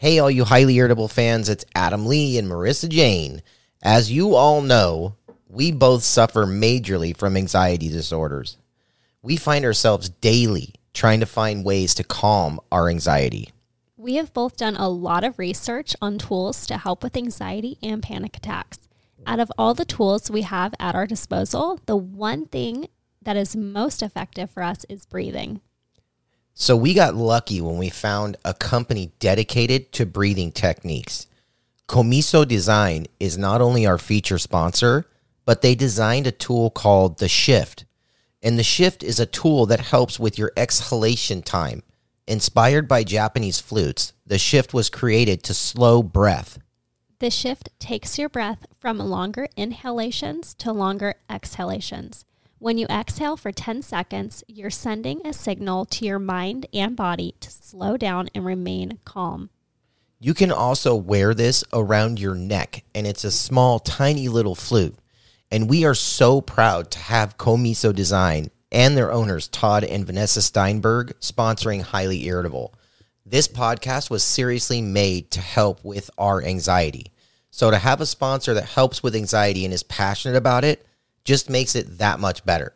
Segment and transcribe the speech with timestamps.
[0.00, 3.42] Hey, all you highly irritable fans, it's Adam Lee and Marissa Jane.
[3.82, 5.16] As you all know,
[5.48, 8.58] we both suffer majorly from anxiety disorders.
[9.22, 13.50] We find ourselves daily trying to find ways to calm our anxiety.
[13.96, 18.00] We have both done a lot of research on tools to help with anxiety and
[18.00, 18.78] panic attacks.
[19.26, 22.86] Out of all the tools we have at our disposal, the one thing
[23.20, 25.60] that is most effective for us is breathing.
[26.60, 31.28] So we got lucky when we found a company dedicated to breathing techniques.
[31.88, 35.06] Komuso Design is not only our feature sponsor,
[35.44, 37.84] but they designed a tool called the Shift.
[38.42, 41.84] And the Shift is a tool that helps with your exhalation time.
[42.26, 46.58] Inspired by Japanese flutes, the Shift was created to slow breath.
[47.20, 52.24] The shift takes your breath from longer inhalations to longer exhalations.
[52.60, 57.36] When you exhale for 10 seconds, you're sending a signal to your mind and body
[57.38, 59.50] to slow down and remain calm.
[60.18, 64.96] You can also wear this around your neck, and it's a small, tiny little flute.
[65.52, 70.42] And we are so proud to have Komuso Design and their owners, Todd and Vanessa
[70.42, 72.74] Steinberg, sponsoring Highly Irritable.
[73.24, 77.12] This podcast was seriously made to help with our anxiety.
[77.52, 80.84] So to have a sponsor that helps with anxiety and is passionate about it
[81.28, 82.72] just makes it that much better.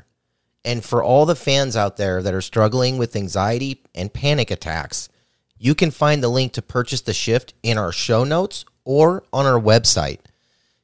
[0.63, 5.09] And for all the fans out there that are struggling with anxiety and panic attacks,
[5.57, 9.47] you can find the link to purchase the shift in our show notes or on
[9.47, 10.19] our website.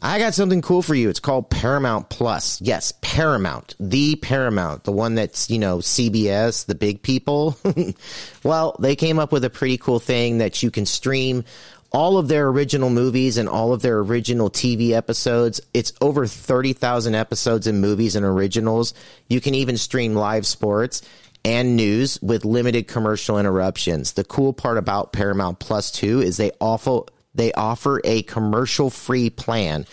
[0.00, 1.10] I got something cool for you.
[1.10, 2.58] It's called Paramount Plus.
[2.62, 7.58] Yes, Paramount, the Paramount, the one that's, you know, CBS, the big people.
[8.42, 11.44] well, they came up with a pretty cool thing that you can stream
[11.90, 15.60] all of their original movies and all of their original TV episodes.
[15.72, 18.94] It's over 30,000 episodes and movies and originals.
[19.28, 21.02] You can even stream live sports
[21.44, 24.12] and news with limited commercial interruptions.
[24.12, 27.00] The cool part about Paramount Plus 2 is they offer
[27.34, 29.86] they offer a commercial free plan.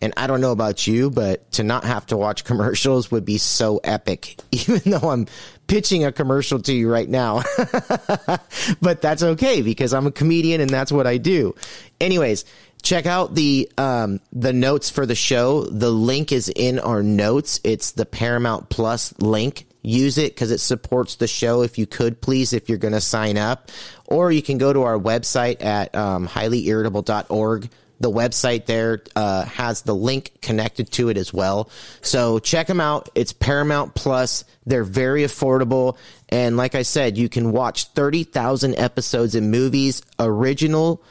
[0.00, 3.38] And I don't know about you, but to not have to watch commercials would be
[3.38, 5.26] so epic, even though I'm
[5.68, 7.42] pitching a commercial to you right now.
[8.80, 11.54] but that's okay because I'm a comedian and that's what I do.
[12.00, 12.44] Anyways,
[12.82, 15.64] check out the um, the notes for the show.
[15.64, 17.60] The link is in our notes.
[17.62, 19.66] It's the Paramount Plus link.
[19.82, 21.62] Use it because it supports the show.
[21.62, 23.70] If you could, please, if you're going to sign up,
[24.06, 27.70] or you can go to our website at um, highlyirritable.org
[28.00, 31.70] the website there uh, has the link connected to it as well.
[32.00, 33.08] So check them out.
[33.14, 34.44] It's Paramount Plus.
[34.66, 35.96] They're very affordable.
[36.28, 41.02] And like I said, you can watch 30,000 episodes and movies, original,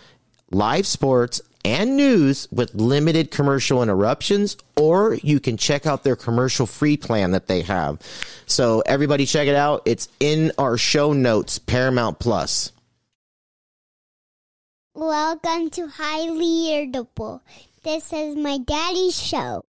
[0.51, 6.65] live sports, and news with limited commercial interruptions, or you can check out their commercial
[6.65, 7.99] free plan that they have.
[8.45, 9.81] So everybody check it out.
[9.85, 12.71] It's in our show notes, Paramount Plus.
[14.99, 17.43] Welcome to Highly Irritable.
[17.83, 19.63] This is my daddy's show.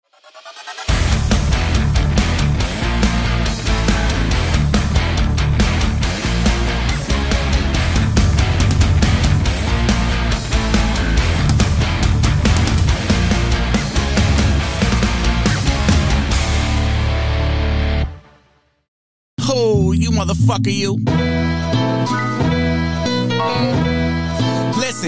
[19.41, 22.44] Oh, you motherfucker, you.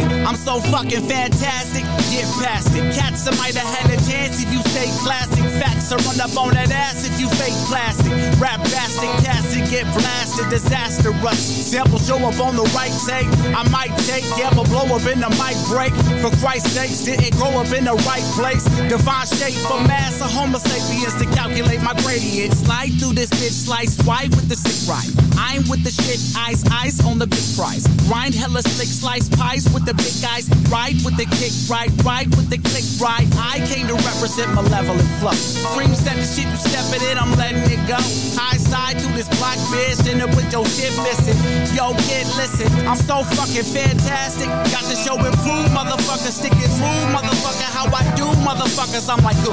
[0.05, 1.85] I'm so fucking fantastic.
[2.13, 2.95] Get past it.
[2.95, 5.66] Cats might have had a chance if you stay classic.
[5.87, 8.13] Facts are run up on that ass if you fake plastic.
[8.41, 10.49] Rap bastard, get blasted.
[10.51, 11.71] disaster Disastrous.
[11.71, 13.29] Sample show up on the right take.
[13.55, 15.93] I might take, yeah, but blow up in the mic break.
[16.23, 18.65] For Christ's sakes, didn't grow up in the right place.
[18.89, 22.55] Divine shape for mass of homo sapiens to calculate my gradient.
[22.55, 25.11] Slide through this bitch, slice wide with the sick ride.
[25.39, 27.87] I'm with the shit, ice, ice on the big price.
[28.09, 30.49] Grind hella slick, slice pies with the big guys.
[30.71, 33.29] Ride with the kick, ride, ride with the click, ride.
[33.37, 35.37] I came to represent malevolent flow.
[35.77, 38.01] Kream set the shit, you stepping in, I'm letting it go.
[38.33, 41.37] High side to this black bitch, and up with your shit missing.
[41.77, 44.49] Yo, kid, listen, I'm so fucking fantastic.
[44.73, 46.33] Got the show improve, motherfucker.
[46.33, 47.69] Stick it through, motherfucker.
[47.69, 49.13] How I do, motherfuckers.
[49.13, 49.53] I'm like, ooh.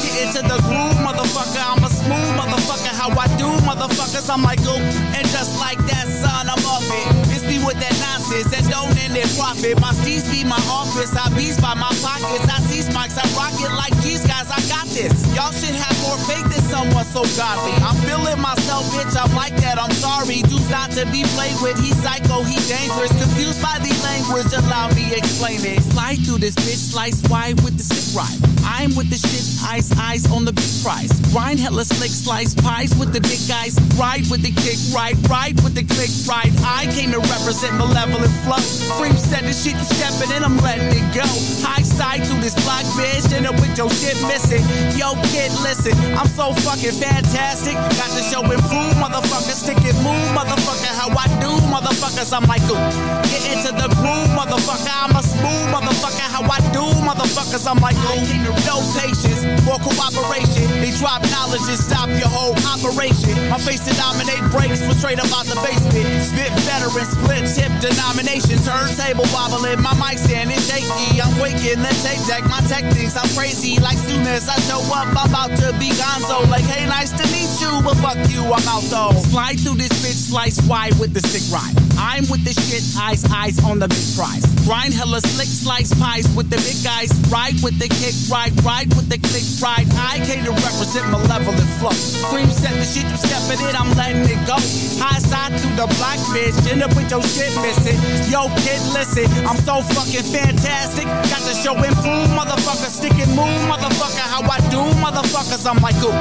[0.00, 1.60] Get into the groove, motherfucker.
[1.60, 2.96] I'm a smooth motherfucker.
[2.96, 4.32] How I do, motherfuckers.
[4.32, 4.80] I'm like, ooh.
[5.12, 7.37] And just like that, son, I'm off it.
[7.48, 9.80] Be with that nonsense that don't end in profit.
[9.80, 11.16] My steez be my office.
[11.16, 12.44] I beast by my pockets.
[12.44, 13.16] I see spikes.
[13.16, 14.52] I rock it like these guys.
[14.52, 15.16] I got this.
[15.32, 17.72] Y'all should have more faith in someone so godly.
[17.80, 19.16] I'm feeling myself, bitch.
[19.16, 19.77] I'm like that.
[19.78, 20.42] I'm sorry.
[20.42, 21.78] Dude's not to be played with.
[21.78, 22.42] He's psycho.
[22.42, 23.14] He dangerous.
[23.14, 24.50] Confused by the language.
[24.52, 25.82] Allow me explain it.
[25.94, 26.90] Slide through this bitch.
[26.92, 28.38] Slice wide with the sick ride.
[28.66, 29.46] I'm with the shit.
[29.64, 31.10] Ice, ice on the big price.
[31.30, 32.10] Grind hella slick.
[32.10, 33.78] Slice pies with the big guys.
[33.94, 34.78] Ride with the kick.
[34.94, 36.10] Ride, ride with the click.
[36.26, 36.52] Ride.
[36.62, 38.62] I came to represent malevolent flow.
[38.98, 40.42] Kream said the shit you stepping in.
[40.42, 41.26] I'm letting it go.
[41.62, 43.30] High side through this block, bitch.
[43.34, 44.62] And with your shit missing.
[44.98, 45.94] Yo, kid, listen.
[46.18, 47.74] I'm so fucking fantastic.
[47.74, 49.54] Got the show improve, motherfucker.
[49.68, 50.88] Stick it, move, motherfucker.
[50.96, 52.32] How I do, motherfuckers.
[52.32, 52.80] I'm like, ooh.
[53.28, 54.88] Get into the groove, motherfucker.
[54.88, 56.24] I'm a smooth motherfucker.
[56.24, 57.68] How I do, motherfuckers.
[57.68, 58.16] I'm like, ooh.
[58.64, 60.72] No patience or cooperation.
[60.80, 63.36] They drop knowledge and stop your whole operation.
[63.52, 66.08] My face to dominate breaks from straight up out the basement.
[66.24, 68.56] Spit veteran, split tip denomination.
[68.64, 71.20] Turntable wobbling, my mic stand is shaky.
[71.20, 73.20] I'm waking the tape deck, my techniques.
[73.20, 73.76] I'm crazy.
[73.84, 76.48] Like soon as I show up, I'm about to be gonzo.
[76.48, 79.12] Like, hey, nice to meet you, but fuck you, I'm out though.
[79.28, 81.74] Slide through this bitch, slice wide with the sick ride.
[81.98, 84.46] I'm with the shit, ice, eyes on the big prize.
[84.62, 87.10] Grind hella slick, slice pies with the big guys.
[87.32, 89.88] Ride with the kick, ride, ride with the click, ride.
[89.98, 91.94] I came to represent malevolent flow.
[92.30, 94.58] Kream set the shit you stepping in, I'm letting it go.
[95.02, 97.98] High side through the black bitch, end up with your shit missing.
[98.30, 101.06] Yo, kid, listen, I'm so fucking fantastic.
[101.32, 102.90] Got the show improve, motherfucker.
[102.92, 104.22] Stick and move, motherfucker.
[104.22, 105.64] How I do, motherfuckers.
[105.66, 106.12] I'm like, ooh.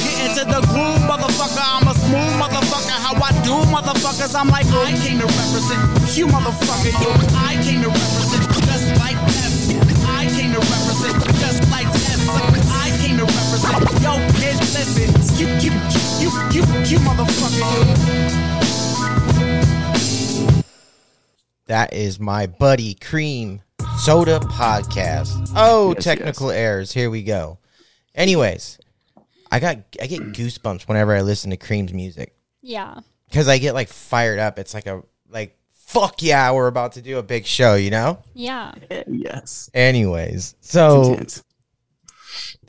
[0.00, 1.60] Get into the groove, motherfucker.
[1.60, 2.85] I'm a smooth motherfucker.
[2.88, 4.34] How I do, motherfuckers.
[4.38, 4.66] I'm like.
[4.66, 6.92] I came to represent you, motherfucker.
[7.02, 9.52] Yo, I came to represent just like that.
[10.08, 12.18] I came to represent just like that.
[12.84, 13.82] I came to represent.
[14.02, 15.10] Yo, kid, listen.
[15.38, 15.72] You, you,
[16.20, 17.60] you, you, you, motherfucker.
[20.56, 20.62] You.
[21.66, 23.60] That is my buddy Kream
[23.98, 25.52] Soda Podcast.
[25.56, 26.92] Oh, Yes, technical errors.
[26.92, 27.58] Here we go.
[28.14, 28.78] Anyways,
[29.50, 32.35] I got I get goosebumps whenever I listen to Kream's music
[32.66, 32.98] Yeah.
[33.28, 34.58] because I get like fired up.
[34.58, 38.18] It's like a like fuck yeah, we're about to do a big show, you know.
[38.34, 38.72] Yeah.
[39.06, 39.70] yes.
[39.72, 41.16] Anyways, so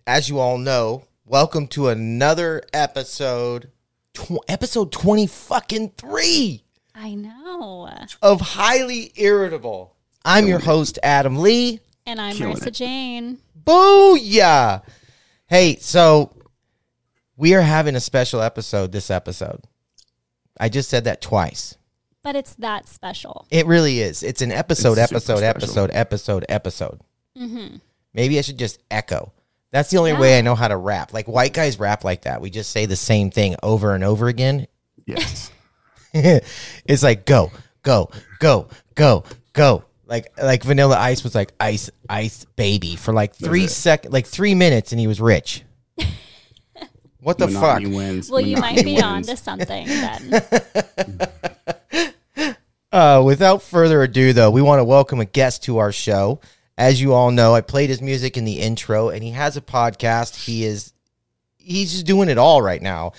[0.05, 3.71] as you all know, welcome to another episode,
[4.13, 6.63] tw- episode twenty fucking three.
[6.93, 7.89] I know.
[8.21, 9.95] of Highly Irritable.
[10.23, 11.79] I'm your host, Adam Lee.
[12.05, 12.73] And I'm Killing Marissa it.
[12.75, 13.39] Jane.
[13.63, 14.83] Booyah!
[15.47, 16.35] Hey, so
[17.35, 19.61] we are having a special episode this episode.
[20.59, 21.77] I just said that twice.
[22.23, 23.45] But it's that special.
[23.51, 24.21] It really is.
[24.23, 25.45] It's an episode, It's super episode, special.
[25.49, 27.01] episode, episode, episode.
[27.37, 27.77] Mm-hmm.
[28.13, 29.31] Maybe I should just echo.
[29.71, 30.19] That's the only Yeah.
[30.19, 31.13] way I know how to rap.
[31.13, 32.41] Like white guys rap like that.
[32.41, 34.67] We just say the same thing over and over again.
[35.05, 35.51] Yes.
[36.13, 37.51] it's like go,
[37.83, 38.09] go,
[38.39, 39.23] go, go,
[39.53, 39.83] go.
[40.05, 43.69] Like like Vanilla Ice was like ice, ice, baby for like three it.
[43.69, 45.63] sec, like three minutes, and he was rich.
[47.27, 47.81] What the fuck?
[47.81, 48.31] Monotony wins.
[48.31, 50.41] Well, you might Monotony be on to something then.
[52.89, 56.39] Uh, without further ado, though, we want to welcome a guest to our show.
[56.77, 59.61] As you all know, I played his music in the intro, and he has a
[59.61, 60.45] podcast.
[60.45, 60.93] He is
[61.57, 63.11] he's just doing it all right now.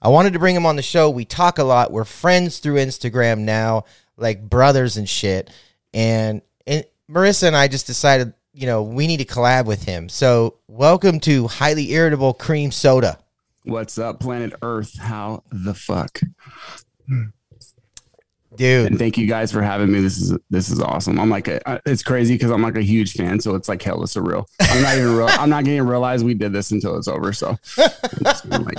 [0.00, 1.10] I wanted to bring him on the show.
[1.10, 1.90] We talk a lot.
[1.90, 3.84] We're friends through Instagram now,
[4.16, 5.50] like brothers and shit.
[5.92, 10.08] And and Marissa and I just decided, you know, we need to collab with him.
[10.08, 13.18] So welcome to Highly Irritable Kream Soda.
[13.66, 14.96] What's up, planet Earth?
[14.96, 16.20] How the fuck?
[18.54, 18.86] Dude.
[18.86, 20.00] And thank you guys for having me.
[20.00, 21.18] This is this is awesome.
[21.18, 23.96] I'm like, a, it's crazy because I'm like a huge fan, so it's like hell,
[23.96, 24.46] hella surreal.
[24.60, 25.26] I'm not even real.
[25.30, 27.32] I'm not to realize we did this until it's over.
[27.32, 28.78] So it's gonna, like,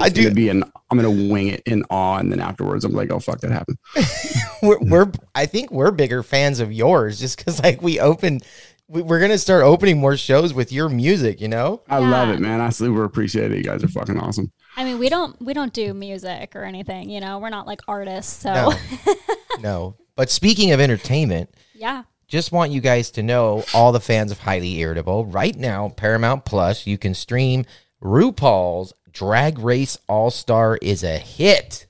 [0.00, 0.64] I do- be an.
[0.90, 3.78] I'm gonna wing it in awe, and then afterwards, I'm like, oh fuck, that happened.
[4.62, 8.40] we're, we're I think we're bigger fans of yours just because like we open.
[8.88, 11.40] We- We're gonna start opening more shows with your music.
[11.40, 11.82] You know.
[11.88, 12.60] I love it, man.
[12.60, 13.56] I super appreciate it.
[13.58, 14.52] You guys are fucking awesome.
[14.76, 17.38] I mean, we don't we don't do music or anything, you know.
[17.38, 18.72] We're not like artists, so No.
[19.60, 19.96] no.
[20.16, 22.04] But speaking of entertainment, yeah.
[22.26, 26.44] just want you guys to know, all the fans of Highly Irritable, right now, Paramount
[26.46, 27.66] Plus, you can stream
[28.02, 31.86] RuPaul's Drag Race All Star is a hit.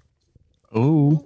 [0.75, 1.25] Oh,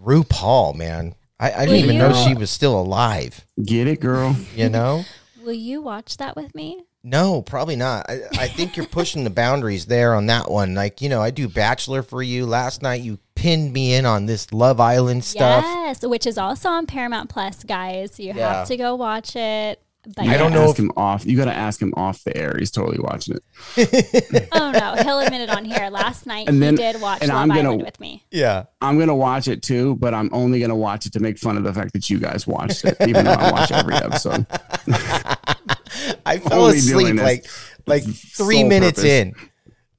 [0.00, 1.14] RuPaul, man.
[1.42, 4.36] I, I didn't Will even know you- she was still alive, get it, girl.
[4.54, 5.04] you know?
[5.44, 6.84] Will you watch that with me?
[7.04, 8.08] No, probably not.
[8.08, 10.76] I, I think you're pushing the boundaries there on that one.
[10.76, 12.46] Like, you know, I do Bachelor for you.
[12.46, 15.64] Last night you pinned me in on this Love Island stuff.
[15.64, 18.20] Yes, which is also on Paramount Plus, guys.
[18.20, 18.54] You Yeah.
[18.58, 19.81] have to go watch it.
[20.16, 21.24] But You I don't know Ask if- him off.
[21.24, 22.56] You got to ask him off the air.
[22.58, 24.48] He's totally watching it.
[24.52, 25.88] oh no, he'll admit it on here.
[25.90, 28.24] Last night And he then- did watch and Love I'm gonna- Island with me.
[28.32, 28.64] Yeah.
[28.80, 31.62] I'm gonna watch it too, but I'm only gonna watch it to make fun of
[31.62, 34.44] the fact that you guys watched it, even though I watch every episode.
[36.26, 37.46] I fell asleep like
[37.86, 39.04] like three minutes purpose.
[39.10, 39.34] in.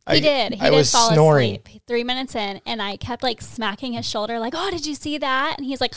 [0.10, 0.54] He I- did.
[0.56, 1.58] He I did was fall snoring.
[1.66, 4.96] asleep three minutes in, and I kept like smacking his shoulder, like, "Oh, did you
[4.96, 5.94] see that?" And he's like,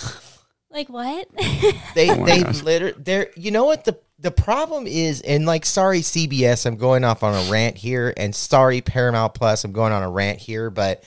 [0.76, 1.26] "Like what?"
[1.94, 2.62] They Oh they gosh.
[2.62, 7.02] literally they're you know what the the problem is and like sorry CBS I'm going
[7.02, 10.68] off on a rant here and sorry Paramount Plus I'm going on a rant here
[10.70, 11.02] but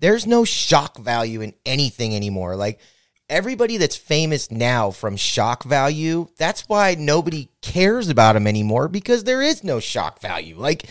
[0.00, 2.80] there's no shock value in anything anymore like
[3.30, 9.24] everybody that's famous now from shock value that's why nobody cares about them anymore because
[9.24, 10.84] there is no shock value like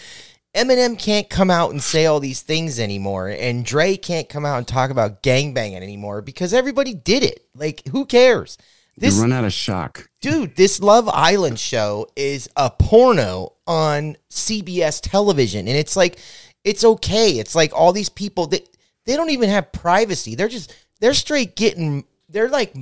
[0.56, 4.58] Eminem can't come out and say all these things anymore, and Dre can't come out
[4.58, 7.46] and talk about gangbanging anymore because everybody did it.
[7.56, 8.58] Like, who cares?
[8.98, 10.10] This you run out of shock.
[10.20, 16.20] dude, this Love Island show is a porno on CBS television, and it's like,
[16.66, 17.40] it's okay.
[17.40, 18.68] It's like all these people that
[19.06, 20.36] they don't even have privacy.
[20.36, 22.76] They're just they're straight getting they're like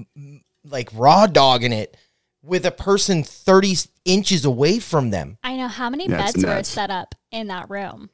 [0.66, 1.96] like raw dogging it
[2.42, 5.38] with a person thirty inches away from them.
[5.44, 8.10] I know how many That's beds were set up in that room.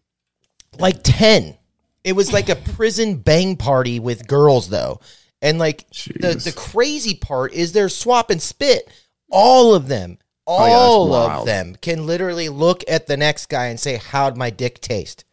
[0.80, 1.58] like 10
[2.04, 5.00] it was like a prison bang party with girls though.
[5.42, 6.44] And like the, Jeez.
[6.44, 8.88] the crazy part is they're swap and spit.
[9.32, 10.20] All of them.
[10.46, 14.38] Oh, yeah, all of them can literally look at the next guy and say how'd
[14.38, 15.26] my dick taste?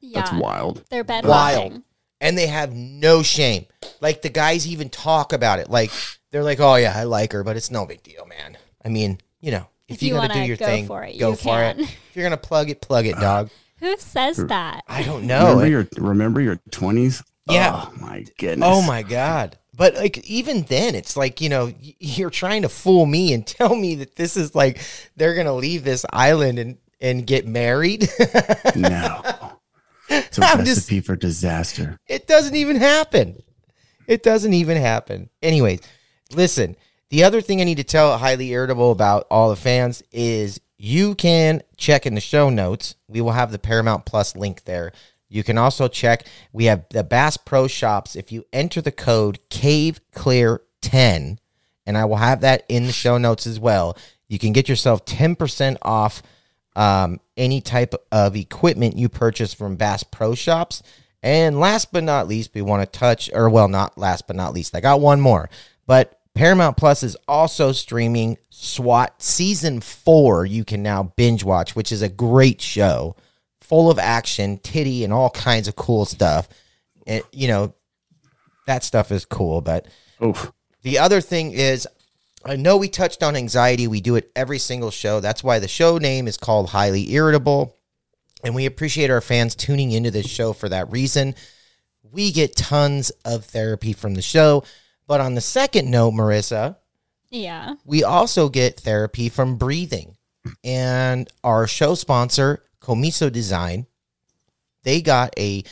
[0.00, 0.82] Yeah, That's wild.
[0.88, 1.82] they're bed Wild.
[2.22, 3.66] and they have no shame.
[4.00, 5.68] Like the guys even talk about it.
[5.68, 5.90] Like
[6.30, 8.56] they're like oh yeah i like her but it's no big deal man.
[8.82, 11.18] I mean you know if, If you, you gotta do your go thing for it,
[11.18, 13.50] go you for it if you're gonna plug it plug it dog
[13.80, 14.82] Who says that?
[14.88, 17.22] i don't know remember your remember your twenties?
[17.46, 17.72] Yeah.
[17.88, 18.66] Oh my goodness.
[18.66, 19.58] Oh my god.
[19.76, 23.76] But like even then it's like, you know, you're trying to fool me and tell
[23.76, 24.80] me that this is like
[25.16, 28.08] they're going to leave this island and and get married.
[28.76, 29.20] No.
[30.08, 31.98] It's a I'm just- recipe for disaster.
[32.08, 33.42] it doesn't even happen.
[34.06, 35.28] It doesn't even happen.
[35.42, 35.80] Anyways,
[36.32, 36.76] listen,
[37.14, 41.14] the other thing I need to tell highly irritable about all the fans is you
[41.14, 42.96] can check in the show notes.
[43.06, 44.90] We will have the Paramount Plus link there.
[45.28, 46.26] You can also check.
[46.52, 48.16] We have the Bass Pro Shops.
[48.16, 51.38] If you enter the code Cave Clear 10,
[51.86, 55.04] and I will have that in the show notes as well, you can get yourself
[55.04, 56.20] 10% off
[56.74, 60.82] um, any type of equipment you purchase from Bass Pro Shops.
[61.22, 64.52] And last but not least, we want to touch, or well, not last but not
[64.52, 65.48] least, I got one more.
[65.86, 70.44] But Paramount Plus is also streaming SWAT season four.
[70.44, 73.14] You can now binge watch, which is a great show,
[73.60, 76.48] full of action, titty, and all kinds of cool stuff.
[77.06, 77.74] And you know,
[78.66, 79.60] that stuff is cool.
[79.60, 79.86] But
[80.22, 80.52] Oof.
[80.82, 81.86] the other thing is,
[82.44, 83.86] I know we touched on anxiety.
[83.86, 85.20] We do it every single show.
[85.20, 87.76] That's why the show name is called Highly Irritable.
[88.42, 91.34] And we appreciate our fans tuning into this show for that reason.
[92.02, 94.64] We get tons of therapy from the show.
[95.06, 96.76] But on the second note, Marissa,
[97.30, 97.74] Yeah.
[97.84, 100.16] we also get therapy from breathing.
[100.62, 103.86] And our show sponsor, Komuso Design,
[104.82, 105.62] they got a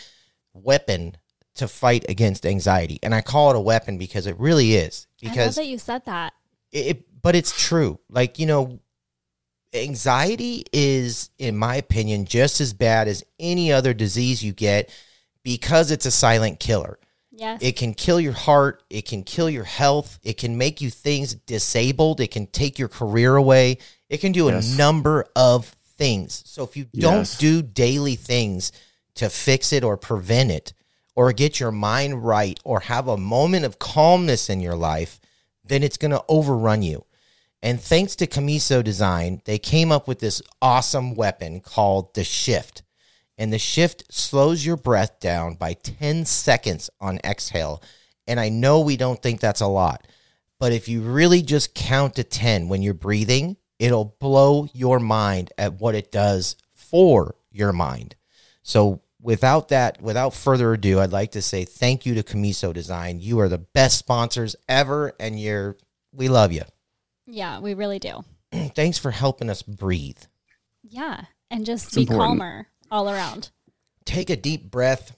[0.55, 1.17] weapon
[1.57, 2.99] to fight against anxiety.
[3.03, 5.07] And I call it a weapon because it really is.
[5.23, 6.33] I love Because that you said that.
[6.73, 8.01] it, but it's true.
[8.09, 8.81] Like, you know,
[9.75, 14.91] anxiety is, in my opinion, just as bad as any other disease you get
[15.43, 16.99] because it's a silent killer.
[17.35, 17.61] Yes.
[17.63, 18.83] It can kill your heart.
[18.91, 20.19] It can kill your health.
[20.23, 22.21] It can make you things disabled.
[22.21, 23.79] It can take your career away.
[24.11, 24.73] It can do Yes.
[24.73, 26.43] a number of things.
[26.47, 27.39] So if you don't Yes.
[27.39, 28.71] do daily things
[29.15, 30.73] to fix it or prevent it,
[31.15, 35.21] or get your mind right, or have a moment of calmness in your life,
[35.65, 37.05] then it's going to overrun you.
[37.63, 42.83] And thanks to Komuso Design, they came up with this awesome weapon called the Shift.
[43.43, 47.83] And the Shift slows your breath down by 10 seconds on exhale
[48.29, 50.07] And I know we don't think that's a lot,
[50.61, 55.53] but if you really just count to 10 when you're breathing, it'll blow your mind
[55.59, 58.15] at what it does for your mind.
[58.63, 63.19] So, without that, without further ado, I'd like to say thank you to Komuso Design.
[63.19, 65.77] You are the best sponsors ever, and you're,
[66.13, 66.63] we love you.
[67.27, 68.25] Yeah, we really do.
[68.53, 70.23] Thanks for helping us breathe.
[70.85, 71.25] Yeah.
[71.51, 72.39] And just It's be important.
[72.39, 73.51] calmer all around.
[74.05, 75.17] Take a deep breath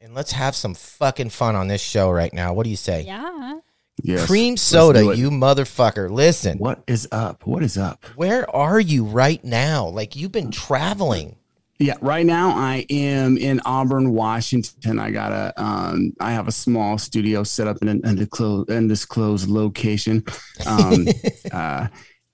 [0.00, 2.54] and let's have some fucking fun on this show right now.
[2.54, 3.02] What do you say?
[3.02, 3.58] Yeah.
[4.02, 4.26] Yes.
[4.26, 6.10] Kream soda, you motherfucker.
[6.10, 7.46] Listen, What is up?
[7.46, 8.02] What is up?
[8.16, 9.88] where are you right now?
[9.88, 11.36] Like you've been traveling.
[11.78, 14.98] Yeah, right now I am in Auburn, Washington.
[14.98, 19.48] I got a, um, I have a small studio set up in an undisclosed, undisclosed
[19.48, 20.24] location.
[20.66, 21.06] Um,
[21.52, 21.88] uh,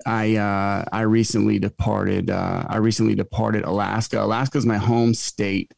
[0.07, 2.31] I uh, I recently departed.
[2.31, 4.23] Uh, I recently departed Alaska.
[4.23, 5.75] Alaska is my home state,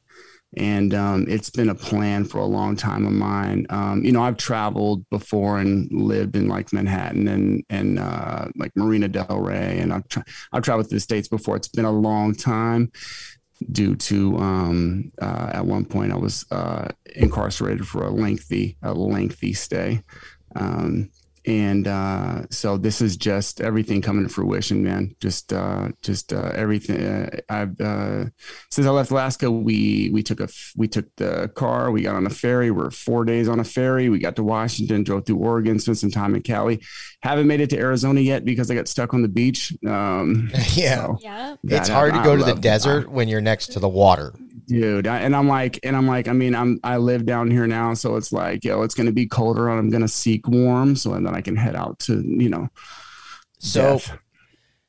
[0.54, 3.66] and um, it's been a plan for a long time of mine.
[3.70, 8.70] Um, you know, I've traveled before and lived in like Manhattan and and uh, like
[8.76, 11.56] Marina Del Rey, and I've tra- I've traveled to the states before.
[11.56, 12.92] It's been a long time
[13.72, 18.92] due to um, uh, at one point I was uh, incarcerated for a lengthy a
[18.92, 20.02] lengthy stay.
[20.54, 21.10] Um,
[21.48, 25.14] and uh, so this is just everything coming to fruition, man.
[25.20, 27.02] Just, uh, just uh, everything.
[27.04, 28.24] Uh, I've uh,
[28.70, 32.16] since I left Alaska, we we took a f- we took the car, we got
[32.16, 32.70] on a ferry.
[32.70, 34.08] We're four days on a ferry.
[34.10, 36.80] We got to Washington, drove through Oregon, spent some time in Cali.
[37.22, 39.72] Haven't made it to Arizona yet because I got stuck on the beach.
[39.86, 40.96] Um, yeah.
[41.06, 41.56] so Yeah.
[41.64, 43.88] that- It's hard to I go to the love- desert when you're next to the
[43.88, 44.34] water.
[44.68, 47.66] Dude I, and i'm like and i'm like i mean i'm i live down here
[47.66, 51.14] now so it's like yo it's to be colder and i'm to seek warm so
[51.14, 52.68] and then i can head out to you know
[53.58, 54.18] So death.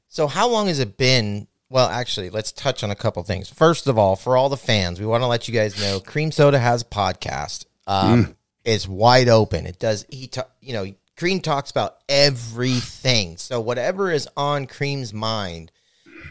[0.09, 1.47] So how long has it been?
[1.69, 3.47] Well, actually, let's touch on a couple things.
[3.47, 6.33] First of all, for all the fans, we want to let you guys know Kream
[6.33, 7.65] Soda has a podcast.
[7.87, 9.65] Um, It's wide open.
[9.67, 10.05] It does.
[10.09, 13.37] He, ta- you know, Kream talks about everything.
[13.37, 15.71] So whatever is on Kream's mind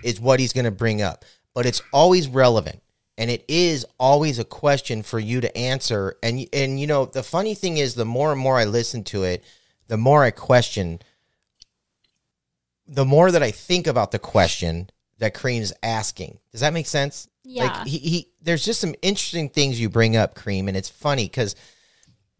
[0.03, 1.25] is what he's going to bring up.
[1.55, 2.83] But it's always relevant,
[3.19, 6.17] and it is always a question for you to answer.
[6.23, 9.25] And and you know, the funny thing is, the more and more I listen to
[9.25, 9.45] it,
[9.89, 11.01] the more I question
[12.89, 14.89] the more that I think about the question
[15.19, 16.39] that Kream's asking.
[16.53, 17.29] Does that make sense?
[17.45, 17.65] Yeah.
[17.65, 21.25] Like he, he there's just some interesting things you bring up, Kream, and it's funny
[21.25, 21.55] because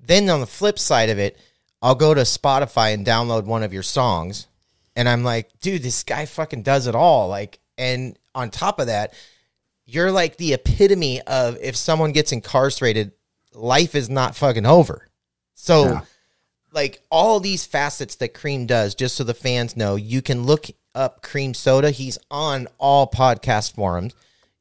[0.01, 1.37] then on the flip side of it,
[1.83, 4.47] I'll go to Spotify and download one of your songs,
[4.97, 7.29] and I'm like, dude, this guy fucking does it all.
[7.29, 9.15] Like, and on top of that,
[9.91, 13.13] you're like the epitome of if someone gets incarcerated,
[13.55, 15.09] life is not fucking over.
[15.55, 16.01] So Yeah.
[16.73, 20.67] like all these facets that Kream does, just so the fans know, you can look
[20.95, 21.91] up Kream Soda.
[21.91, 24.13] He's on all podcast forums.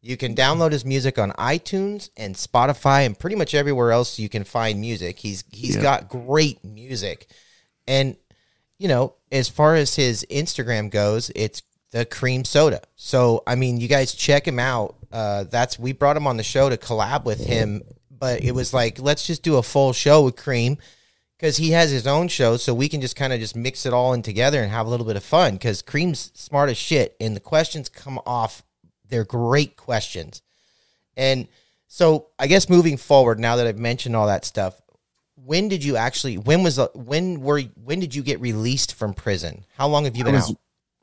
[0.02, 4.30] You can download his music on iTunes and Spotify and pretty much everywhere else you
[4.30, 5.20] can find music.
[5.20, 5.82] He's he's Yeah.
[5.82, 7.28] got great music.
[7.86, 8.16] And
[8.80, 11.63] you know, as far as his Instagram goes, it's
[11.98, 12.82] the Kream soda.
[12.96, 14.96] So I mean, you guys check him out.
[15.12, 17.82] Uh, that's we brought him on the show to collab with him,
[18.12, 20.78] but it was like let's just do a full show with Kream
[21.38, 23.94] because he has his own show, so we can just kind of just mix it
[23.94, 25.54] all in together and have a little bit of fun.
[25.54, 28.64] Because Kream's smart as shit, and the questions come off.
[29.10, 30.42] They're great questions,
[31.16, 31.48] and
[31.88, 34.80] so I guess moving forward, now that I've mentioned all that stuff,
[35.36, 36.38] when did you actually?
[36.38, 36.92] When was the?
[36.94, 37.62] When were?
[37.62, 39.66] When did you get released from prison?
[39.78, 40.58] How long have you been was, out?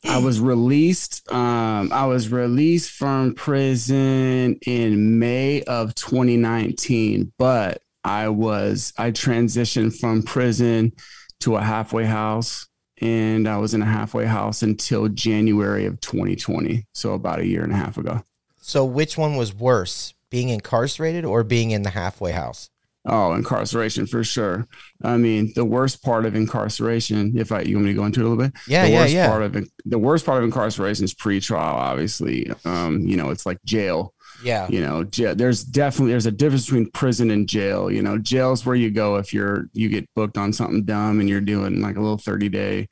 [0.04, 1.30] I was released.
[1.32, 9.98] Um, I was released from prison in May of 2019, but I was I transitioned
[9.98, 10.92] from prison
[11.40, 12.66] to a halfway house,
[13.00, 16.86] and I was in a halfway house until January of 2020.
[16.92, 18.22] So about a year and a half ago.
[18.60, 22.70] So which one was worse, being incarcerated or being in the halfway house?
[23.06, 24.66] Oh, incarceration for sure.
[25.02, 28.20] I mean, the worst part of incarceration, if I you want me to go into
[28.20, 29.28] it a little bit, Yeah, the yeah, worst yeah.
[29.28, 31.76] part of the worst part of incarceration is pre-trial.
[31.76, 34.14] Obviously, um, you know, it's like jail.
[34.42, 37.90] Yeah, You know, jail, there's definitely there's a difference between prison and jail.
[37.90, 41.28] You know, jail's where you go if you're you get booked on something dumb and
[41.28, 42.88] you're doing like a little thirty day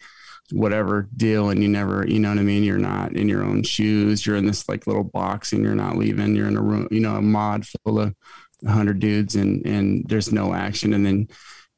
[0.50, 3.62] whatever deal and you never you know what i mean you're not in your own
[3.62, 6.86] shoes you're in this like little box and you're not leaving you're in a room
[6.90, 8.14] you know a mod full of
[8.62, 10.94] 100 dudes and and there's no action.
[10.94, 11.28] And then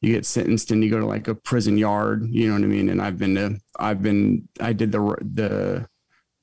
[0.00, 2.66] you get sentenced and you go to like a prison yard you know what i
[2.66, 2.90] mean?
[2.90, 5.88] And i've been to i've been i did the the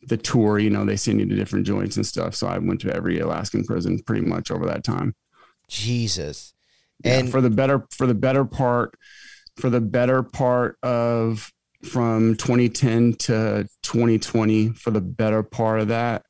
[0.08, 2.36] the tour you know they send you to different joints and stuff.
[2.36, 5.16] So i went to every alaskan prison pretty much over that time.
[5.68, 6.54] Jesus.
[7.06, 8.96] yeah, And for the better for the better part
[9.58, 11.52] for the better part of
[11.84, 16.24] from 2010 to 2020 for the better part of that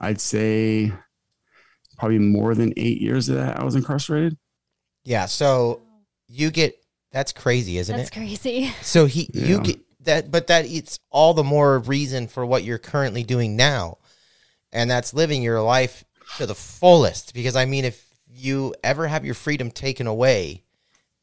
[0.00, 0.92] i'd say
[2.00, 4.36] probably more than eight years of that i was incarcerated
[5.04, 5.80] yeah, so
[6.28, 6.76] you get
[7.12, 8.14] That's crazy, isn't That's it?
[8.14, 8.72] That's crazy.
[8.82, 12.78] So he you get that but that it's all the more reason for what you're
[12.78, 13.98] currently doing now.
[14.72, 16.04] And that's living your life
[16.36, 20.62] to the fullest because I mean if you ever have your freedom taken away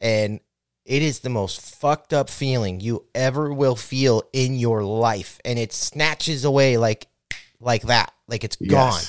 [0.02, 0.42] and
[0.84, 5.58] it is the most fucked up feeling you ever will feel in your life and
[5.58, 7.08] it snatches away like
[7.62, 9.02] like that like it's gone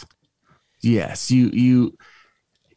[0.81, 1.31] Yes.
[1.31, 1.97] You you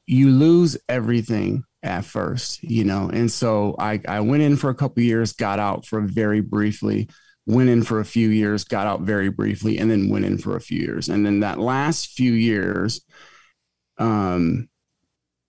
[0.08, 3.10] you lose everything at first, you know.
[3.12, 7.10] And so I I went in for a couple years, got out for very briefly,
[7.46, 10.56] went in for a few years, got out very briefly, and then went in for
[10.56, 11.10] a few years.
[11.10, 13.02] And then that last few years,
[13.98, 14.70] um,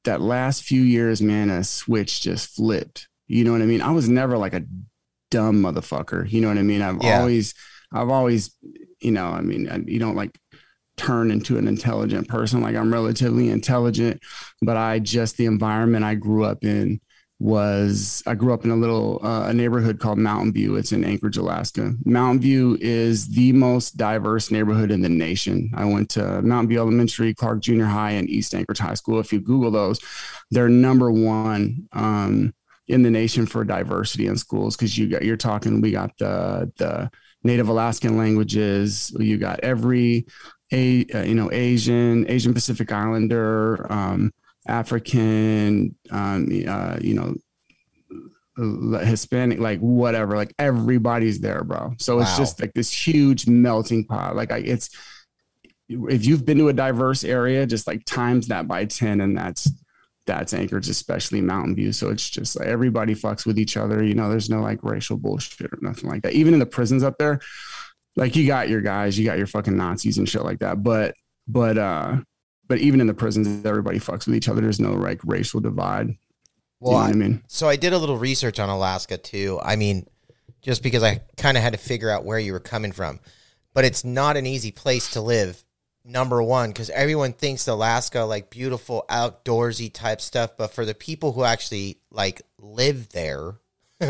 [0.05, 3.09] that last few years, man, a switch just flipped.
[3.29, 3.83] You know what I mean?
[3.83, 4.65] I was never like a
[5.31, 6.31] dumb motherfucker.
[6.31, 6.83] You know what I mean?
[6.83, 7.19] I've Yeah.
[7.19, 7.55] always,
[7.93, 8.55] I've always,
[9.01, 10.39] you know, I mean, I, you don't like
[10.97, 12.61] turn into an intelligent person.
[12.61, 14.23] Like I'm relatively intelligent,
[14.61, 17.01] but I just the environment I grew up in
[17.43, 20.77] was I grew up in a little uh, a neighborhood called Mountain View.
[20.77, 21.93] It's in Anchorage, Alaska.
[22.05, 25.69] Mountain View is the most diverse neighborhood in the nation.
[25.75, 29.19] I went to Mountain View Elementary, Clark Junior High, and East Anchorage High School.
[29.19, 29.99] If you Google those,
[30.53, 32.55] they're number one um,
[32.87, 35.81] in the nation for diversity in schools because you got you're talking.
[35.81, 37.11] We got the the
[37.43, 39.13] Native Alaskan languages.
[39.19, 40.27] You got every
[40.73, 44.33] a uh, you know Asian Asian Pacific Islander, um,
[44.67, 47.35] African, um, uh, you know
[48.57, 51.95] Hispanic, like whatever, like everybody's there, bro.
[51.99, 52.39] So it's Wow.
[52.39, 54.37] just like this huge melting pot.
[54.37, 54.91] Like I, it's
[55.89, 59.71] if you've been to a diverse area, just like times that by ten, and that's
[60.27, 61.93] that's Anchorage, especially Mountain View.
[61.93, 64.05] So it's just like everybody fucks with each other.
[64.05, 66.35] You know, there's no like racial bullshit or nothing like that.
[66.35, 67.41] Even in the prisons up there,
[68.17, 70.83] like you got your guys, you got your fucking Nazis and shit like that.
[70.83, 71.15] But
[71.49, 72.17] but uh
[72.69, 74.61] but even in the prisons, everybody fucks with each other.
[74.61, 76.17] There's no like racial divide.
[76.81, 77.43] well you know I- I mean?
[77.49, 79.59] So I did a little research on Alaska too.
[79.63, 80.07] I mean,
[80.63, 83.21] just because I kind of had to figure out where you were coming from.
[83.75, 85.63] But it's not an easy place to live.
[86.05, 91.33] Number one, because everyone thinks Alaska like beautiful outdoorsy type stuff, but for the people
[91.33, 93.55] who actually like live there,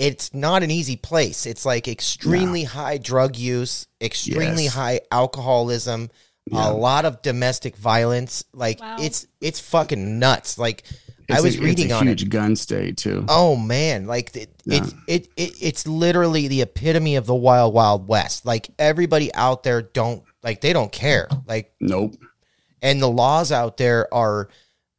[0.00, 1.44] it's not an easy place.
[1.44, 4.72] It's like extremely high drug use, extremely Yes.
[4.74, 6.08] high alcoholism,
[6.50, 6.70] Yeah.
[6.70, 8.42] a lot of domestic violence.
[8.54, 8.96] Like Wow.
[8.98, 10.56] it's it's fucking nuts.
[10.56, 10.84] Like
[11.30, 12.30] I was a, reading it's a on huge it.
[12.30, 13.26] gun state too.
[13.28, 14.78] Oh man, like it, Yeah.
[14.78, 18.46] it's it, it it's literally the epitome of the wild wild west.
[18.46, 21.28] Like everybody out there don't like they don't care.
[21.46, 22.16] Like Nope.
[22.80, 24.48] and the laws out there are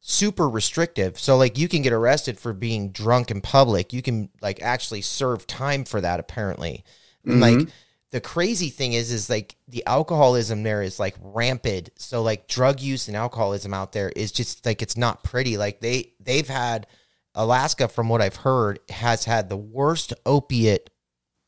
[0.02, 1.18] super restrictive.
[1.18, 3.92] So like you can get arrested for being drunk in public.
[3.92, 6.84] You can like actually serve time for that apparently.
[7.24, 7.70] And like mm-hmm.
[8.10, 11.90] the crazy thing is is like the alcoholism there is like rampant.
[11.96, 15.56] So like drug use and alcoholism out there is just like it's not pretty.
[15.56, 16.88] Like they they've had
[17.36, 20.90] Alaska from what I've heard has had the worst opiate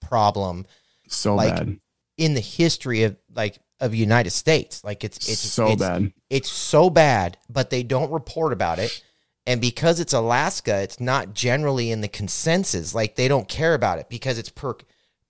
[0.00, 0.66] problem
[1.08, 1.80] So like, bad.
[2.16, 4.82] in the history of like of United States.
[4.82, 6.12] Like it's it's so it's, bad.
[6.30, 9.02] it's so bad, but they don't report about it.
[9.46, 12.94] And because it's Alaska, it's not generally in the consensus.
[12.94, 14.76] Like they don't care about it because it's per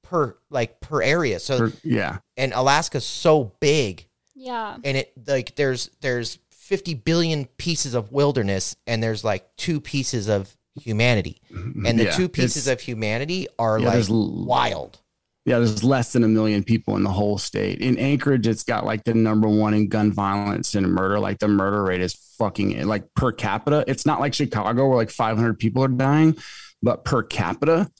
[0.02, 1.40] per like per area.
[1.40, 2.18] So For- yeah.
[2.36, 4.76] and Alaska's so big Yeah.
[4.84, 10.28] and it like there's there's 50 billion pieces of wilderness and there's like two pieces
[10.28, 11.40] of humanity.
[11.52, 11.86] Mm-hmm.
[11.86, 15.00] And the Yeah, two pieces of humanity are Yeah, like l- wild.
[15.46, 17.80] Yeah, there's less than a million people in the whole state.
[17.80, 21.18] In Anchorage, it's got like the number one in gun violence and murder.
[21.20, 23.84] Like the murder rate is fucking like per capita.
[23.86, 26.36] It's not like Chicago where like 500 people are dying,
[26.82, 27.90] but per capita,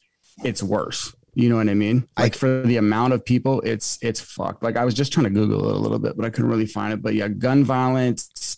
[0.43, 1.15] it's worse.
[1.35, 2.09] You know what I mean?
[2.17, 4.63] I- Like for the amount of people, it's it's fucked.
[4.63, 6.65] Like I was just trying to Google it a little bit, but I couldn't really
[6.67, 7.03] find it.
[7.03, 8.57] But yeah, gun violence,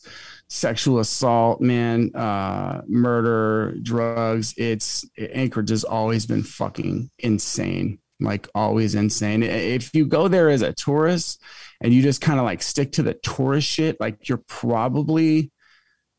[0.49, 4.55] sexual assault, man, uh, murder, drugs.
[4.57, 7.99] It's Anchorage has always been fucking insane.
[8.20, 9.42] Like always insane.
[9.42, 11.42] If you go there as a tourist
[11.83, 15.50] and you just kind of like stick to the tourist shit, like you're probably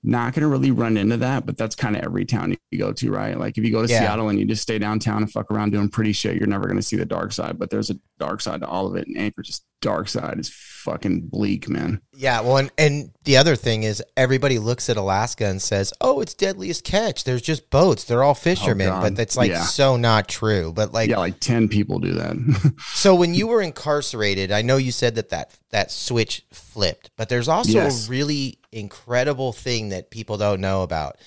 [0.03, 2.93] not going to really run into that, but that's kind of every town you go
[2.93, 3.37] to, right?
[3.37, 3.99] Like if you go to Yeah.
[3.99, 6.77] Seattle and you just stay downtown and fuck around doing pretty shit, you're never going
[6.77, 9.07] to see the dark side, but there's a dark side to all of it.
[9.07, 12.01] And Anchorage's dark side is fucking bleak, man.
[12.13, 16.21] Yeah, well, and, and the other thing is everybody looks at Alaska and says, "Oh,
[16.21, 17.23] it's deadliest catch.
[17.23, 18.05] There's just boats.
[18.05, 19.01] They're all oh, fishermen." God.
[19.01, 19.63] but that's like Yeah.
[19.63, 20.71] so not true.
[20.73, 22.73] But like, yeah, like 10 people do that.
[22.93, 27.29] so when you were incarcerated, I know you said that that that switch flipped, but
[27.29, 28.07] there's also Yes.
[28.07, 31.17] a really incredible thing that people don't know about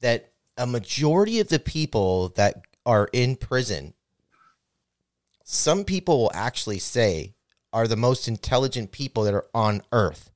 [0.00, 3.94] that a majority of the people that are in prison,
[5.44, 7.33] some people will actually say
[7.74, 10.30] are the most intelligent people that are on earth.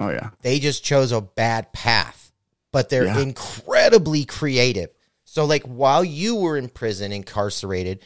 [0.00, 0.30] oh, yeah.
[0.42, 2.32] They just chose a bad path,
[2.72, 3.20] but they're Yeah.
[3.20, 4.90] incredibly creative.
[5.24, 8.00] So, like, while you were in prison, incarcerated,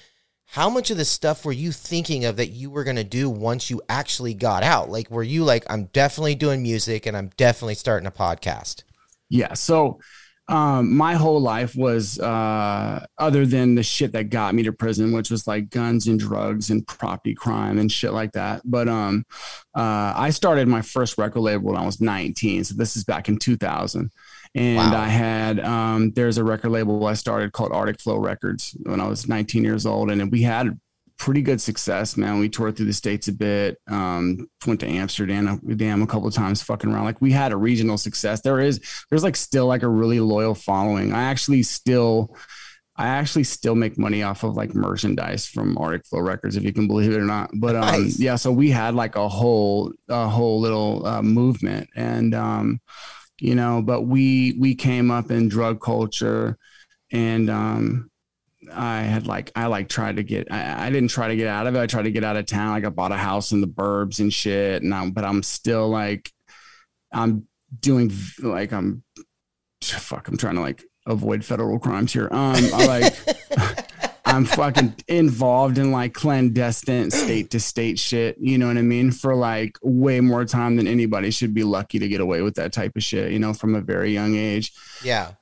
[0.46, 3.28] how much of the stuff were you thinking of that you were going to do
[3.28, 4.88] once you actually got out?
[4.90, 8.82] Like, were you like, I'm definitely doing music and I'm definitely starting a podcast?
[9.28, 9.52] Yeah.
[9.54, 10.00] So,
[10.48, 15.12] um, my whole life was uh, other than the shit that got me to prison,
[15.12, 18.62] which was like guns and drugs and property crime and shit like that.
[18.64, 19.26] But um,
[19.76, 22.64] uh, I started my first record label when I was 19.
[22.64, 24.10] So this is back in 2000.
[24.54, 25.00] And Wow.
[25.00, 29.06] I had um, there's a record label I started called Arctic Flow Records when I
[29.06, 30.78] was 19 years old, and we had
[31.18, 32.38] pretty good success, man.
[32.38, 36.34] We toured through the states a bit, um, went to Amsterdam, damn, a couple of
[36.34, 37.04] times, fucking around.
[37.04, 38.40] Like we had a regional success.
[38.40, 41.12] There is there's like still like a really loyal following.
[41.12, 42.34] I actually still.
[43.00, 46.72] I actually still make money off of like merchandise from Arctic Flow Records, if you
[46.72, 47.48] can believe it or not.
[47.54, 48.18] But um, Nice.
[48.18, 52.80] yeah, so we had like a whole a whole little uh, movement, and um,
[53.40, 56.58] you know but we we came up in drug culture
[57.12, 58.10] and um
[58.72, 61.66] i had like i like tried to get I, I didn't try to get out
[61.66, 63.60] of it i tried to get out of town like i bought a house in
[63.60, 66.32] the burbs and shit and i'm but i'm still like
[67.12, 67.46] i'm
[67.80, 69.02] doing like i'm
[69.82, 73.14] fuck i'm trying to like avoid federal crimes here um i like
[74.28, 78.36] I'm fucking involved in like clandestine state to state shit.
[78.38, 79.10] You know what I mean?
[79.10, 82.72] For like way more time than anybody should be lucky to get away with that
[82.72, 84.72] type of shit, you know, from a very young age.
[85.02, 85.32] Yeah.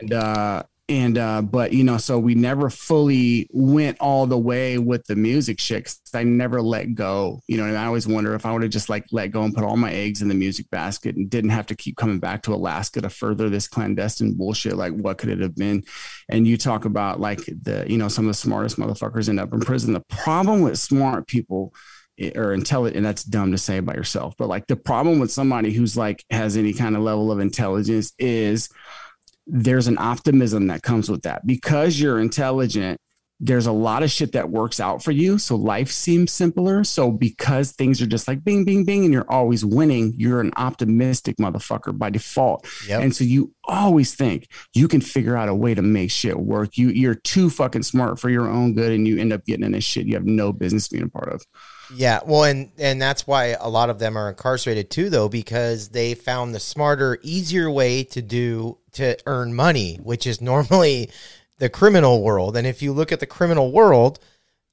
[0.00, 4.76] And, uh, and, uh, but you know, so we never fully went all the way
[4.76, 5.94] with the music shit.
[6.12, 7.40] I never let go.
[7.46, 9.54] You know, and I always wonder if I would have just like let go and
[9.54, 12.42] put all my eggs in the music basket and didn't have to keep coming back
[12.42, 14.76] to Alaska to further this clandestine bullshit.
[14.76, 15.84] Like, what could it have been?
[16.28, 19.52] and you talk about like the you know some of the smartest motherfuckers end up
[19.52, 21.74] in prison the problem with smart people
[22.20, 25.30] i- or intelligent and that's dumb to say about yourself but like the problem with
[25.30, 28.68] somebody who's like has any kind of level of intelligence is
[29.52, 32.98] there's an optimism that comes with that because you're intelligent
[33.42, 37.10] there's a lot of shit that works out for you so life seems simpler so
[37.10, 41.36] because things are just like bing bing bing and you're always winning you're an optimistic
[41.38, 43.02] motherfucker by default Yep.
[43.02, 46.76] and so you always think you can figure out a way to make shit work.
[46.76, 49.74] You you're too fucking smart for your own good, and you end up getting in
[49.74, 51.42] a shit you have no business being a part of.
[51.94, 55.88] Yeah, well, and and that's why a lot of them are incarcerated too, though, because
[55.88, 61.10] they found the smarter, easier way to do to earn money, which is normally
[61.58, 62.56] the criminal world.
[62.56, 64.18] And if you look at the criminal world,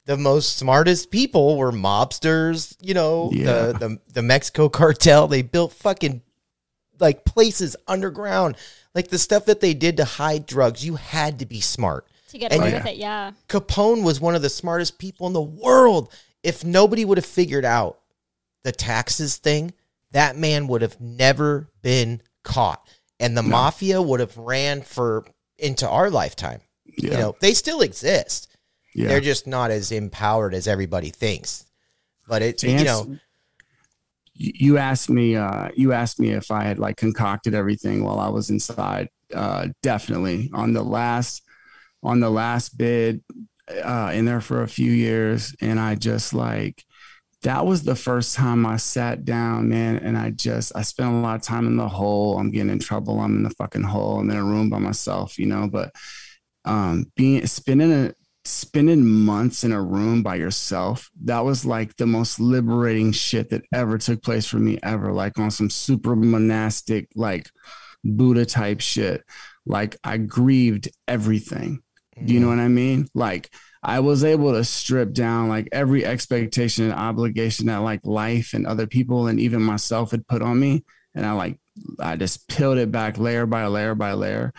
[0.05, 2.75] the most smartest people were mobsters.
[2.81, 3.67] You know, Yeah.
[3.67, 5.27] the the the Mexico cartel.
[5.27, 6.21] They built fucking
[6.99, 8.57] like places underground,
[8.95, 10.85] like the stuff that they did to hide drugs.
[10.85, 12.07] You had to be smart.
[12.29, 12.97] to get And- away Oh, with it.
[12.97, 13.31] Yeah.
[13.47, 16.11] Capone was one of the smartest people in the world.
[16.47, 17.99] If nobody would have figured out
[18.63, 19.73] the taxes thing,
[20.11, 22.87] that man would have never been caught.
[23.19, 25.25] And the mafia would have ran for
[25.57, 26.61] into our lifetime.
[26.85, 28.47] Yeah, You know, they still exist.
[28.95, 29.09] yeah.
[29.09, 31.65] They're just not as empowered as everybody thinks.
[32.27, 33.17] But it, To you know,
[34.33, 38.19] you you asked me uh you asked me if i had like concocted everything while
[38.19, 41.41] i was inside uh definitely on the last
[42.03, 43.23] on the last bid
[43.83, 46.83] uh in there for a few years and i just like
[47.43, 51.17] that was the first time i sat down man and i just i spent a
[51.17, 52.37] lot of time in the hole.
[52.37, 53.19] I'm getting in trouble.
[53.19, 54.19] I'm in the fucking hole.
[54.19, 55.93] I'm in a room by myself you know but
[56.65, 58.13] um being spending a
[58.45, 63.63] spending months in a room by yourself that was like the most liberating shit that
[63.73, 67.49] ever took place for me ever like on some super monastic like
[68.03, 69.23] buddha type shit.
[69.65, 71.83] Like i grieved everything
[72.23, 73.07] do you know what i mean?
[73.13, 73.49] Like
[73.83, 78.65] i was able to strip down like every expectation and obligation that like life and
[78.65, 80.83] other people and even myself had put on me.
[81.15, 81.59] And i like
[81.99, 84.53] i just peeled it back layer by layer by layer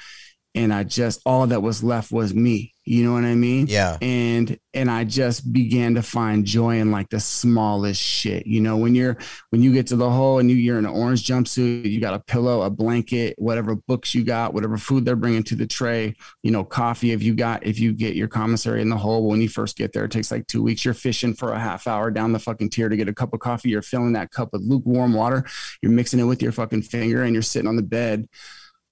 [0.59, 2.75] and i just all that was left was me.
[2.85, 3.67] You know what i mean?
[3.67, 3.99] Yeah.
[4.01, 8.47] and and i just began to find joy in like the smallest shit.
[8.47, 9.19] You know when you're
[9.51, 12.15] when you get to the hole and you, you're in an orange jumpsuit you got
[12.15, 16.15] a pillow a blanket whatever books you got whatever food they're bringing to the tray
[16.43, 19.41] you know coffee if you got if you get your commissary in the hole when
[19.41, 20.85] you first get there it takes like two weeks.
[20.85, 23.41] You're fishing for a half hour down the fucking tier to get a cup of
[23.41, 23.69] coffee.
[23.69, 25.45] You're filling that cup with lukewarm water.
[25.83, 28.27] You're mixing it with your fucking finger and you're sitting on the bed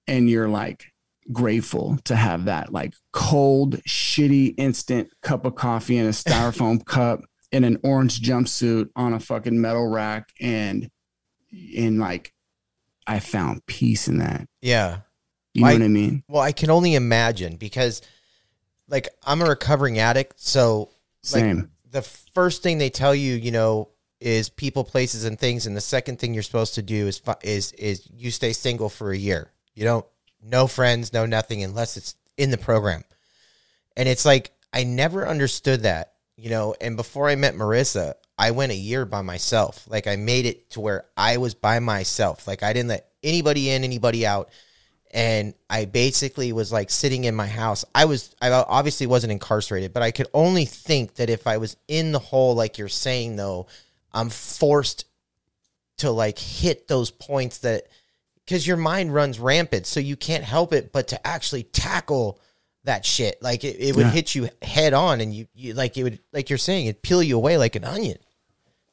[0.06, 0.92] and you're like
[1.32, 7.20] grateful to have that like cold, shitty, instant cup of coffee in a styrofoam cup
[7.52, 10.28] in an orange jumpsuit on a fucking metal rack.
[10.40, 10.90] And,
[11.76, 12.32] and like,
[13.06, 14.48] I found peace in that.
[14.60, 14.98] Yeah.
[15.54, 16.22] You know I- what I mean?
[16.28, 18.02] Well, I can only imagine because
[18.88, 20.90] like I'm a recovering addict, so
[21.32, 21.70] like, Same.
[21.90, 23.88] the first thing they tell you, you know,
[24.20, 27.72] is people, places, and things, and the second thing you're supposed to do is is
[27.72, 29.50] is you stay single for a year.
[29.74, 30.06] You don't
[30.48, 33.04] no friends, no nothing, unless it's in the program.
[33.96, 38.50] And it's like I never understood that, you know, and before I met Marissa, I
[38.50, 39.86] went a year by myself.
[39.88, 42.46] Like I made it to where I was by myself.
[42.46, 44.50] Like I didn't let anybody in, anybody out.
[45.12, 47.84] And I basically was like sitting in my house.
[47.94, 51.76] I was, I obviously wasn't incarcerated, but I could only think that if I was
[51.88, 53.66] in the hole, like you're saying, though,
[54.12, 55.06] I'm forced
[55.98, 57.86] to like hit those points that,
[58.46, 59.86] because your mind runs rampant.
[59.86, 62.40] So you can't help it but to actually tackle
[62.84, 63.42] that shit.
[63.42, 64.10] Like it, it would Yeah.
[64.12, 67.22] hit you head on and you, you, like it would, like you're saying, it'd peel
[67.22, 68.18] you away like an onion.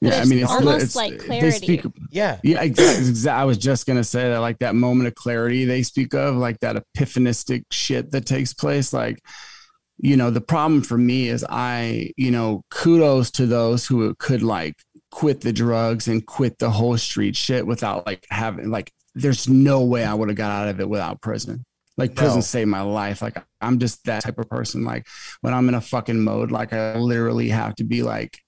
[0.01, 1.57] Yeah, There's I mean, it's almost like they clarity.
[1.57, 2.39] speak- Yeah.
[2.43, 3.05] Yeah, exactly.
[3.11, 6.35] Exa- I was just gonna say that, like that moment of clarity they speak of,
[6.35, 8.91] like that epiphanistic shit that takes place.
[8.91, 9.23] Like,
[9.99, 14.41] you know, the problem for me is I, you know, kudos to those who could
[14.41, 14.75] like
[15.11, 18.91] quit the drugs and quit the whole street shit without like having like.
[19.15, 21.65] There's no way I would have got out of it without prison.
[21.97, 22.41] Like prison No.
[22.41, 23.21] saved my life.
[23.21, 24.83] Like I'm just that type of person.
[24.83, 25.05] Like
[25.41, 28.39] when I'm in a fucking mode, like I literally have to be like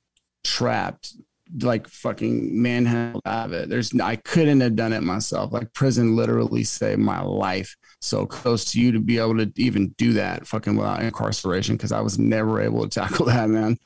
[0.43, 1.13] trapped
[1.62, 3.69] like fucking manhandled out of it.
[3.69, 5.54] There's I couldn't have done it myself.
[5.54, 7.75] Like prison literally saved my life.
[8.01, 11.91] So close to you to be able to even do that fucking without incarceration because
[11.91, 13.78] I was never able to tackle that, man.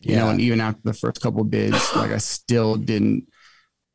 [0.00, 3.28] You know, and even after the first couple of bids, like I still didn't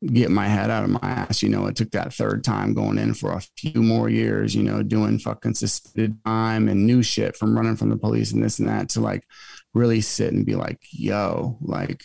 [0.07, 1.41] get my head out of my ass.
[1.41, 4.63] You know, it took that third time going in for a few more years, you
[4.63, 8.59] know, doing fucking suspended time and new shit from running from the police and this
[8.59, 9.25] and that to like
[9.73, 12.03] really sit and be like, yo, like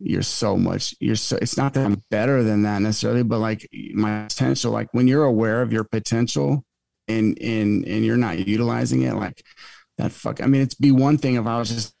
[0.00, 3.68] you're so much you're so it's not that i'm better than that necessarily but like
[3.94, 6.64] my potential like when you're aware of your potential
[7.08, 9.42] and and and you're not utilizing it like
[9.96, 11.96] that fuck i mean it's be one thing if i was just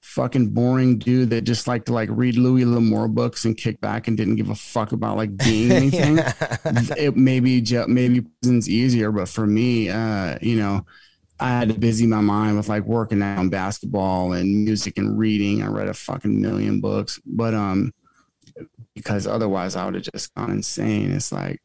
[0.00, 4.08] fucking boring dude that just liked to like read louis l'Amour books and kick back
[4.08, 6.18] and didn't give a fuck about like being anything
[6.96, 10.84] it maybe maybe prison's easier but for me uh you know
[11.40, 15.18] I had to busy my mind with like working out on basketball and music and
[15.18, 15.62] reading.
[15.62, 17.94] I read a fucking million books, but um,
[18.94, 21.10] because otherwise I would have just gone insane.
[21.12, 21.62] It's like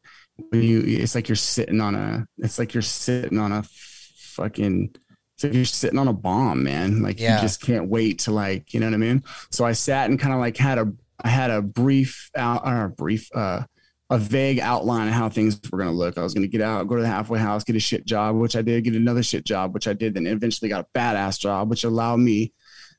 [0.48, 4.94] when you, it's like you're sitting on a, it's like you're sitting on a fucking,
[5.36, 7.02] it's like you're sitting on a bomb, man.
[7.02, 7.36] Like Yeah.
[7.36, 9.22] you just can't wait to like, you know what I mean?
[9.50, 12.84] So I sat and kind of like had a, I had a brief out or
[12.84, 13.62] a brief, uh,
[14.08, 16.16] a vague outline of how things were going to look.
[16.16, 18.36] I was going to get out, go to the halfway house, get a shit job,
[18.36, 21.38] which I did, get another shit job, which I did, then eventually got a badass
[21.40, 22.52] job, which allowed me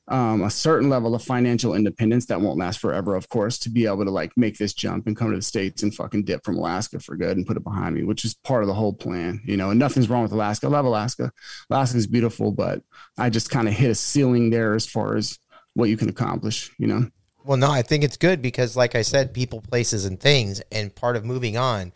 [0.08, 3.86] um, a certain level of financial independence that won't last forever, of course, to be
[3.86, 6.56] able to like make this jump and come to the States and fucking dip from
[6.56, 9.40] Alaska for good and put it behind me, which is part of the whole plan,
[9.44, 10.66] you know, and nothing's wrong with Alaska.
[10.66, 11.30] I love Alaska.
[11.70, 12.82] Alaska's beautiful, but
[13.18, 15.38] I just kind of hit a ceiling there as far as
[15.74, 17.08] what you can accomplish, you know?
[17.44, 20.60] Well, no, I think it's good because, like I said, people, places, and things.
[20.72, 21.92] And part of moving on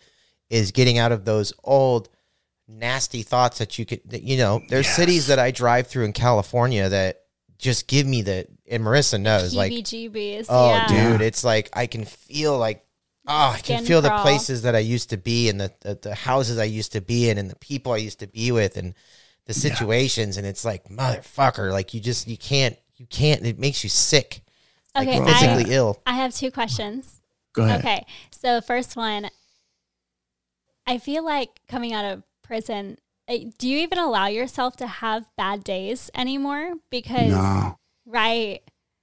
[0.48, 2.08] is getting out of those old,
[2.68, 6.12] nasty thoughts that you could, that, you know, there's cities that I drive through in
[6.12, 7.21] California that
[7.62, 10.46] just give me the, and Marissa knows, like, heebie-jeebies.
[10.48, 10.88] oh, yeah.
[10.88, 12.84] dude, it's like I can feel like,
[13.28, 15.94] oh, I can Skin feel the places that I used to be and the, the,
[16.02, 18.76] the houses I used to be in and the people I used to be with
[18.76, 18.94] and
[19.46, 20.36] the situations.
[20.36, 24.42] And it's like, motherfucker, like you just, you can't, you can't, it makes you sick,
[24.94, 26.02] like Okay, physically I, ill.
[26.04, 27.20] I have two questions.
[27.52, 27.80] Go ahead.
[27.80, 28.06] Okay.
[28.32, 29.30] So the first one,
[30.84, 32.98] I feel like coming out of prison,
[33.28, 36.74] do you even allow yourself to have bad days anymore?
[36.90, 37.78] Because No.
[38.06, 38.60] right,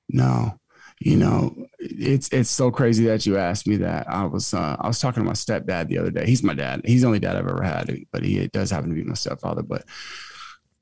[0.09, 0.57] No,
[0.99, 4.09] you know, it's it's so crazy that you asked me that.
[4.09, 6.25] I was uh, I was talking to my stepdad the other day.
[6.25, 6.81] He's my dad.
[6.85, 9.63] He's the only dad I've ever had, but he does happen to be my stepfather.
[9.63, 9.85] But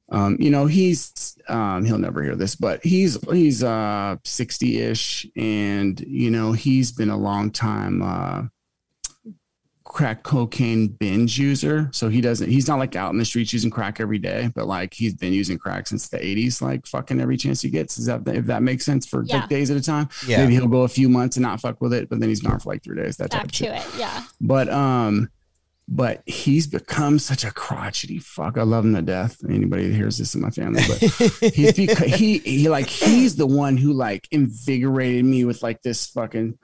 [0.09, 5.27] um, you know, he's um, he'll never hear this, but he's he's uh sixty ish,
[5.35, 8.43] and you know, he's been a long time uh
[9.87, 11.89] crack cocaine binge user.
[11.93, 14.67] So he doesn't, he's not like out in the streets using crack every day, but
[14.67, 17.97] like he's been using crack since the 80s, like fucking every chance he gets.
[17.97, 19.37] Is that, if that makes sense for Yeah.
[19.37, 20.09] like days at a time?
[20.27, 20.39] Yeah.
[20.43, 22.59] Maybe he'll go a few months and not fuck with it, but then he's gone
[22.59, 23.17] for like three days.
[23.17, 23.67] That type back of shit.
[23.69, 23.85] to it.
[23.97, 24.23] Yeah.
[24.41, 25.29] But, um,
[25.89, 28.57] but he's become such a crotchety fuck.
[28.57, 29.37] I love him to death.
[29.49, 30.97] Anybody that hears this in my family, but
[31.53, 36.07] he's because he he like he's the one who like invigorated me with like this
[36.07, 36.59] fucking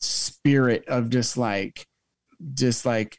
[0.00, 1.86] spirit of just like
[2.54, 3.18] just like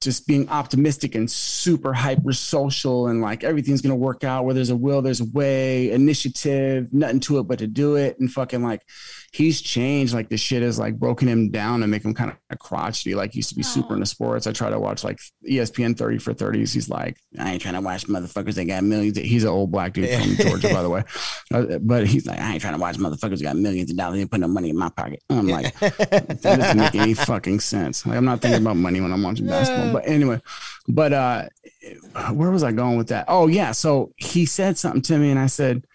[0.00, 4.70] just being optimistic and super hyper social and like everything's gonna work out where there's
[4.70, 8.62] a will there's a way initiative nothing to it but to do it and fucking
[8.62, 8.82] like
[9.32, 10.14] he's changed.
[10.14, 13.14] Like the shit has like broken him down and make him kind of crotchety.
[13.14, 14.46] Like he used to be super into sports.
[14.46, 16.72] I try to watch like ESPN 30 for 30s.
[16.72, 19.18] He's like, I ain't trying to watch motherfuckers that got millions.
[19.18, 21.04] He's an old black dude from Georgia, by the way.
[21.50, 24.20] Uh, but he's like, I ain't trying to watch motherfuckers that got millions of dollars
[24.20, 25.22] and put no money in my pocket.
[25.30, 28.04] I'm like, that doesn't make any fucking sense.
[28.04, 29.94] Like I'm not thinking about money when I'm watching basketball.
[29.94, 30.42] But anyway,
[30.88, 31.44] but uh
[32.32, 33.24] where was I going with that?
[33.28, 33.72] Oh yeah.
[33.72, 35.86] So he said something to me and I said,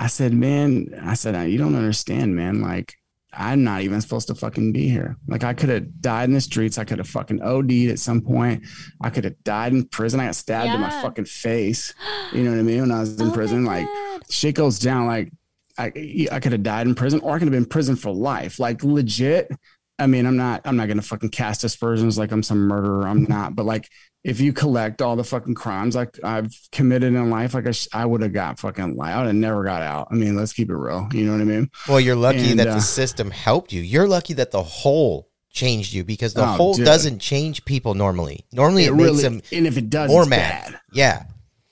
[0.00, 2.62] I said, man, I said, you don't understand, man.
[2.62, 2.94] Like,
[3.34, 5.18] I'm not even supposed to fucking be here.
[5.28, 6.78] Like, I could have died in the streets.
[6.78, 8.64] I could have fucking OD'd at some point.
[9.02, 10.18] I could have died in prison.
[10.18, 11.92] I got stabbed in my fucking face.
[12.32, 12.80] You know what I mean?
[12.80, 13.86] When I was in Oh prison, like,
[14.30, 15.06] shit goes down.
[15.06, 15.32] Like,
[15.76, 15.92] I,
[16.32, 18.58] I could have died in prison or I could have been in prison for life.
[18.58, 19.50] Like, legit.
[19.98, 23.06] I mean, I'm not, I'm not going to fucking cast aspersions like I'm some murderer.
[23.06, 23.32] I'm mm-hmm.
[23.32, 23.54] not.
[23.54, 23.90] But like,
[24.22, 27.88] if you collect all the fucking crimes like I've committed in life, like I, sh-
[27.92, 29.00] I would have got fucking.
[29.00, 30.08] I would never got out.
[30.10, 31.08] I mean, let's keep it real.
[31.12, 31.70] You know what I mean?
[31.88, 33.80] Well, you're lucky And, that uh, the system helped you.
[33.82, 36.84] You're lucky that the whole changed you because the Oh, whole dude.
[36.84, 38.44] doesn't change people normally.
[38.52, 40.72] Normally, it, It makes them and if it does, more mad.
[40.72, 40.80] bad.
[40.92, 41.22] Yeah.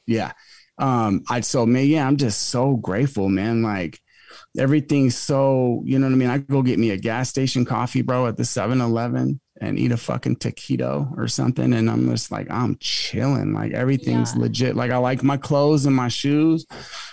[0.07, 0.33] Yeah.
[0.79, 3.63] Um, I so man, yeah, I'm just so grateful, man.
[3.63, 4.01] Like
[4.57, 6.31] everything's so, you know what I mean?
[6.31, 9.97] I go get me a gas station coffee, bro, at the 7-Eleven and eat a
[9.97, 11.73] fucking taquito or something.
[11.73, 13.53] And I'm just like, I'm chilling.
[13.53, 14.43] Like everything's Yeah.
[14.43, 14.77] legit.
[14.77, 16.65] Like I like my clothes and my shoes.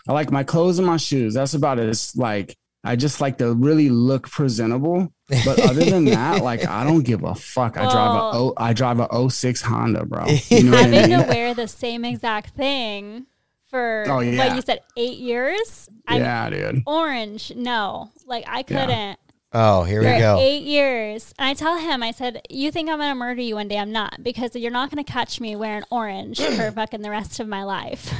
[0.07, 1.33] I like my clothes and my shoes.
[1.33, 1.89] That's about it.
[1.89, 5.11] It's like I just like to really look presentable.
[5.43, 7.77] But other than that, like I don't give a fuck.
[7.77, 10.25] I drive a Well- O I drive a 06 Honda, bro.
[10.49, 11.19] You know what I Having mean?
[11.21, 13.25] to wear the same exact thing
[13.71, 14.37] for Oh, yeah.
[14.45, 15.89] what you said, eight years.
[16.07, 16.83] I'm Yeah, dude.
[16.85, 17.53] orange.
[17.55, 19.17] No, like I couldn't.
[19.57, 20.37] Oh, here For we go.
[20.39, 21.33] eight years.
[21.39, 23.77] And I tell him, I said, You think I'm going to murder you one day?
[23.79, 27.39] I'm not, because you're not going to catch me wearing orange for fucking the rest
[27.39, 28.13] of my life.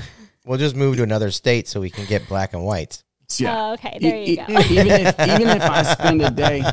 [0.45, 3.03] We'll just move to another state so we can get black and whites.
[3.39, 3.69] Yeah.
[3.69, 3.97] Oh, okay.
[3.99, 4.43] There you E- go.
[4.47, 6.63] e- even if even if I spend a day,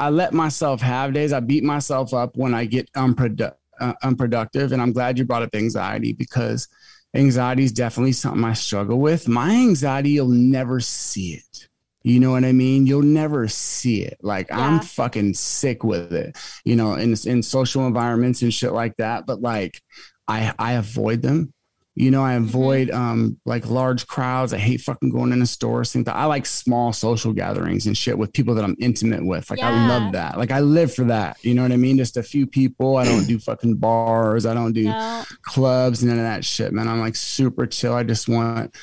[0.00, 1.32] I let myself have days.
[1.32, 5.44] I beat myself up when I get unprodu- uh, unproductive, and I'm glad you brought
[5.44, 6.66] up anxiety because
[7.14, 9.28] anxiety is definitely something I struggle with.
[9.28, 11.68] My anxiety, you'll never see it.
[12.02, 12.86] You know what I mean?
[12.86, 14.18] You'll never see it.
[14.22, 14.58] Like Yeah.
[14.60, 16.36] I'm fucking sick with it.
[16.64, 19.26] You know, in in social environments and shit like that.
[19.26, 19.80] But like,
[20.26, 21.52] I I avoid them.
[21.96, 24.54] You know, I avoid um like large crowds.
[24.54, 25.92] I hate fucking going into stores.
[25.92, 29.50] Think that I like small social gatherings and shit with people that I'm intimate with.
[29.50, 30.38] Like I love that.
[30.38, 31.36] Like I live for that.
[31.44, 31.98] You know what I mean?
[31.98, 32.96] Just a few people.
[32.96, 34.46] I don't do fucking bars.
[34.46, 35.24] I don't do No.
[35.42, 36.88] clubs, none of that shit, man.
[36.88, 37.92] I'm like super chill.
[37.92, 38.74] I just want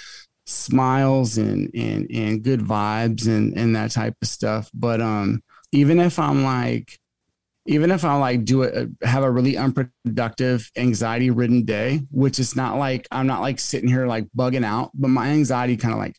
[0.48, 4.72] smiles and and and good vibes and and that type of stuff.
[4.74, 6.98] But um, even if I'm like,
[7.66, 12.56] even if I like do it, have a really unproductive, anxiety ridden day, which is
[12.56, 16.00] not like I'm not like sitting here like bugging out, but my anxiety kind of
[16.00, 16.16] like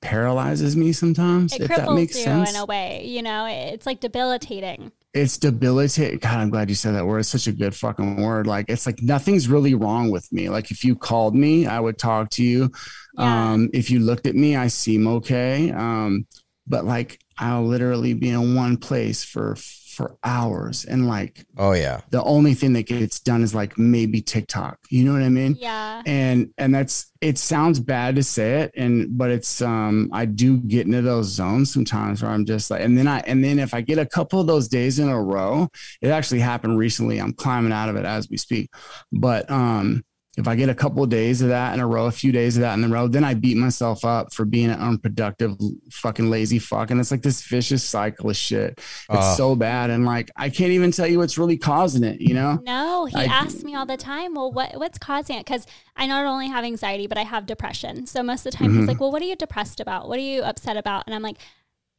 [0.00, 1.52] paralyzes me sometimes.
[1.54, 3.04] It if that makes you sense in a way.
[3.04, 4.92] You know, it's like debilitating.
[5.12, 6.18] it's debilitating.
[6.20, 7.18] God, I'm glad you said that word.
[7.18, 8.46] It's such a good fucking word.
[8.46, 10.48] Like it's like nothing's really wrong with me.
[10.48, 12.70] Like if you called me, I would talk to you.
[13.18, 13.52] Yeah.
[13.52, 15.70] Um, if you looked at me, I seem okay.
[15.72, 16.26] Um,
[16.66, 22.02] but like I'll literally be in one place for for hours and like Oh, yeah.
[22.10, 24.78] the only thing that gets done is like maybe TikTok.
[24.90, 25.56] You know what I mean?
[25.58, 26.02] yeah.
[26.06, 30.58] and and that's it sounds bad to say it and but it's um i do
[30.58, 33.74] get into those zones sometimes where i'm just like and then i and then if
[33.74, 35.66] i get a couple of those days in a row
[36.00, 38.70] it actually happened recently i'm climbing out of it as we speak
[39.10, 40.04] but um
[40.38, 42.56] if i get a couple of days of that in a row a few days
[42.56, 45.54] of that in a row then i beat myself up for being an unproductive
[45.90, 49.34] fucking lazy fuck and it's like this vicious cycle of shit it's Uh.
[49.34, 52.58] so bad and like i can't even tell you what's really causing it you know
[52.64, 55.44] No, he I- asks me all the time, well, what what's causing it?
[55.46, 55.66] Because
[55.96, 58.06] I not only have anxiety, but I have depression.
[58.06, 58.78] So most of the time, Mm-hmm.
[58.80, 60.08] he's like, well, what are you depressed about?
[60.08, 61.04] What are you upset about?
[61.06, 61.38] And I'm like,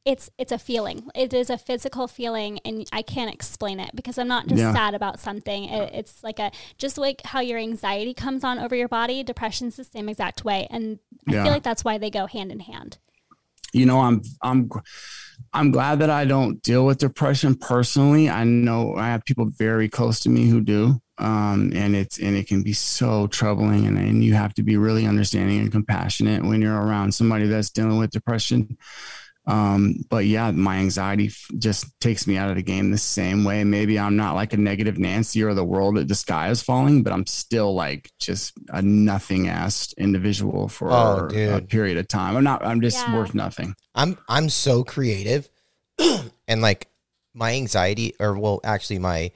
[0.05, 1.09] it's it's a feeling.
[1.13, 4.73] It is a physical feeling, and I can't explain it because I'm not just Yeah.
[4.73, 5.65] sad about something.
[5.65, 9.23] It, it's like a just like how your anxiety comes on over your body.
[9.23, 11.43] Depression's the same exact way, and I Yeah.
[11.43, 12.97] feel like that's why they go hand in hand.
[13.71, 14.67] you know i'm i'm
[15.53, 19.87] i'm glad that i don't deal with depression personally i know i have people very
[19.87, 23.95] close to me who do um and it's and it can be so troubling and,
[23.99, 27.99] and you have to be really understanding and compassionate when you're around somebody that's dealing
[27.99, 28.75] with depression
[29.49, 33.43] um but yeah my anxiety f- just takes me out of the game the same
[33.43, 33.63] way.
[33.63, 37.03] Maybe i'm not like a negative nancy or the world that the sky is falling
[37.03, 42.37] but i'm still like just a nothing ass individual for Oh, a period of time.
[42.37, 43.15] I'm not i'm just Yeah.
[43.15, 43.75] worth nothing.
[43.95, 45.49] I'm I'm so creative,
[46.47, 46.87] and like
[47.33, 49.31] my anxiety, or well, actually my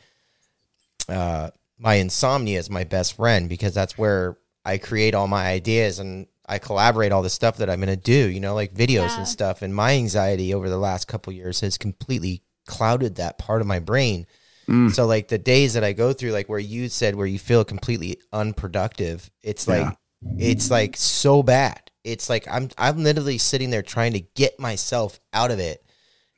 [1.09, 5.99] uh my insomnia is my best friend because that's where I create all my ideas,
[5.99, 9.07] and I collaborate all the stuff that I'm going to do, you know, like videos
[9.09, 9.17] Yeah.
[9.19, 9.61] and stuff.
[9.61, 13.79] And my anxiety over the last couple years has completely clouded that part of my
[13.79, 14.25] brain.
[14.67, 14.93] Mm.
[14.93, 17.63] So like the days that I go through, like where you said where you feel
[17.65, 19.95] completely unproductive, it's like
[20.37, 21.91] it's like so bad.
[22.03, 25.85] It's like I'm I'm literally sitting there trying to get myself out of it,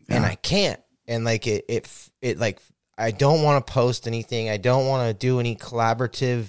[0.10, 0.80] and I can't.
[1.08, 2.60] And like it it it like
[2.97, 4.49] I don't want to post anything.
[4.49, 6.47] I don't want to do any collaborative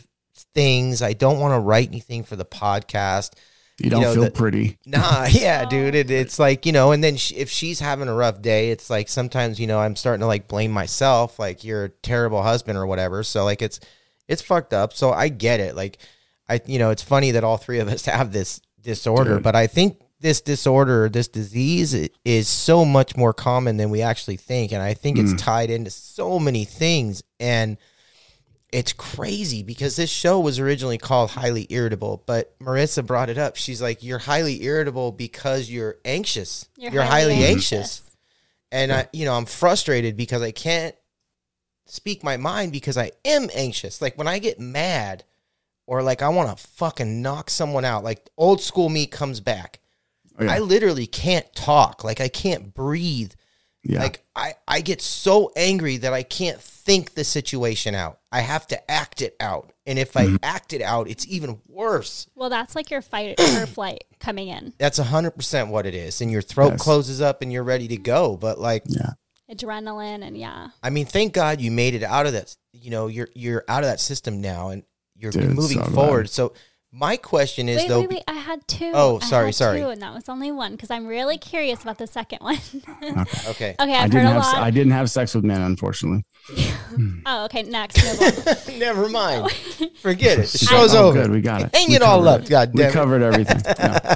[0.55, 1.03] things.
[1.03, 3.33] I don't want to write anything for the podcast.
[3.79, 4.79] You don't know, feel the- pretty.
[4.87, 5.95] Nah, yeah, dude.
[5.95, 8.89] It, it's like you know, and then sh if she's having a rough day, it's
[8.89, 12.79] like sometimes you know I'm starting to like blame myself, like you're a terrible husband
[12.79, 13.23] or whatever.
[13.23, 13.81] So like it's
[14.29, 14.95] it's fucked up.
[14.95, 15.77] So I get it.
[15.77, 15.99] Like
[16.49, 19.43] I, you know, it's funny that all three of us have this disorder, Dude.
[19.43, 24.01] but I think this disorder, this disease, i- is so much more common than we
[24.01, 25.39] actually think, and I think it's mm.
[25.39, 27.77] tied into so many things and
[28.73, 33.57] it's crazy because this show was originally called highly irritable but marissa brought it up.
[33.57, 36.69] She's like you're highly irritable because you're anxious.
[36.77, 38.03] You're, highly, anxious.
[38.73, 40.95] and i you know i'm frustrated because i can't
[41.87, 44.03] speak my mind because i am anxious.
[44.03, 45.25] Like when i get mad
[45.87, 49.79] or like i want to fucking knock someone out like old school me comes back.
[50.39, 50.53] Oh, yeah.
[50.53, 52.03] i literally can't talk.
[52.03, 53.33] Like i can't breathe
[53.89, 54.01] yeah.
[54.03, 58.19] like I, I get so angry that I can't think the situation out.
[58.31, 59.73] I have to act it out.
[59.87, 60.37] And if Mm-hmm.
[60.43, 62.27] I act it out, it's even worse.
[62.35, 64.73] Well, that's like your fight or flight coming in.
[64.79, 66.21] That's 100% what it is.
[66.21, 66.83] And your throat Yes.
[66.83, 68.37] closes up and you're ready to go.
[68.37, 69.11] But like yeah.
[69.51, 70.69] Adrenaline and yeah.
[70.83, 72.57] I mean, thank God you made it out of that.
[72.73, 74.83] You know, you're you're out of that system now and
[75.15, 75.95] you're Dude, moving so glad.
[75.95, 76.31] forward.
[76.31, 76.53] So
[76.99, 78.25] my question is Wait, though wait, wait.
[78.27, 78.91] I had two.
[78.95, 79.81] Oh, I sorry, had sorry.
[79.81, 82.57] Two, and that was only one because I'm really curious about the second one.
[83.49, 83.75] okay.
[83.79, 84.57] okay, I I've heard didn't a have lot.
[84.57, 86.25] I didn't have sex with men, unfortunately.
[87.27, 87.65] oh, okay.
[87.65, 88.79] Next, move.
[88.79, 89.51] Never mind.
[90.01, 90.49] Forget it.
[90.49, 90.69] The Shit.
[90.69, 91.23] show's Oh, over.
[91.23, 91.75] Good, we got it.
[91.75, 92.49] Hang We it all covered up.
[92.49, 92.93] God damn it.
[92.93, 93.61] covered everything.
[93.67, 94.15] Yeah.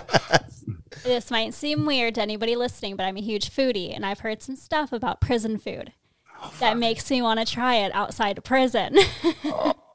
[1.03, 4.43] this might seem weird to anybody listening, but I'm a huge foodie, and I've heard
[4.43, 5.93] some stuff about prison food
[6.43, 8.97] Oh, that makes me want to try it outside of prison.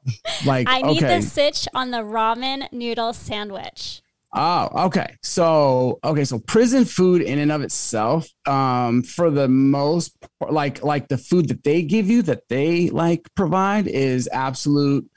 [0.46, 1.20] Like I need okay.
[1.20, 4.02] the sitch on the ramen noodle sandwich.
[4.38, 5.16] Oh, okay.
[5.24, 10.14] So, okay, so prison food in and of itself, um, for the most
[10.50, 15.10] like like the food that they give you that they like provide is absolute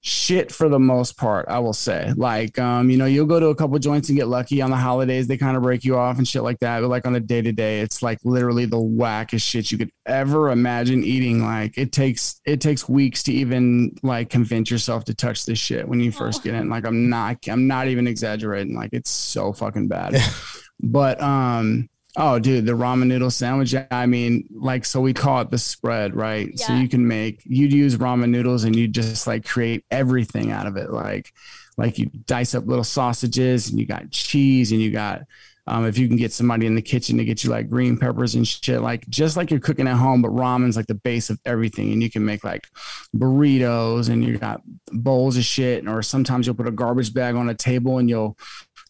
[0.00, 2.12] shit for the most part, I will say.
[2.16, 4.76] Like, um, you know, you'll go to a couple joints and get lucky on the
[4.76, 6.80] holidays, they kind of break you off and shit like that.
[6.80, 9.90] But like on a day to day, it's like literally the wackest shit you could
[10.06, 11.42] ever imagine eating.
[11.42, 15.88] Like it takes it takes weeks to even like convince yourself to touch this shit
[15.88, 16.68] when you first get in.
[16.68, 18.76] Like I'm not I'm not even exaggerating.
[18.76, 20.16] Like it's so fucking bad.
[20.80, 21.88] but um
[22.20, 23.76] Oh, dude, the ramen noodle sandwich.
[23.92, 26.58] I mean, like, so we call it the spread, right?
[26.58, 30.66] So you can make, you'd use ramen noodles and you'd just like create everything out
[30.66, 30.90] of it.
[30.90, 31.32] Like,
[31.76, 35.22] like you dice up little sausages and you got cheese and you got,
[35.68, 38.34] um, if you can get somebody in the kitchen to get you like green peppers
[38.34, 41.38] and shit, like just like you're cooking at home, but ramen's like the base of
[41.44, 41.92] everything.
[41.92, 42.66] And you can make like
[43.14, 45.86] burritos and you got bowls of shit.
[45.86, 48.36] Or sometimes you'll put a garbage bag on a table and you'll,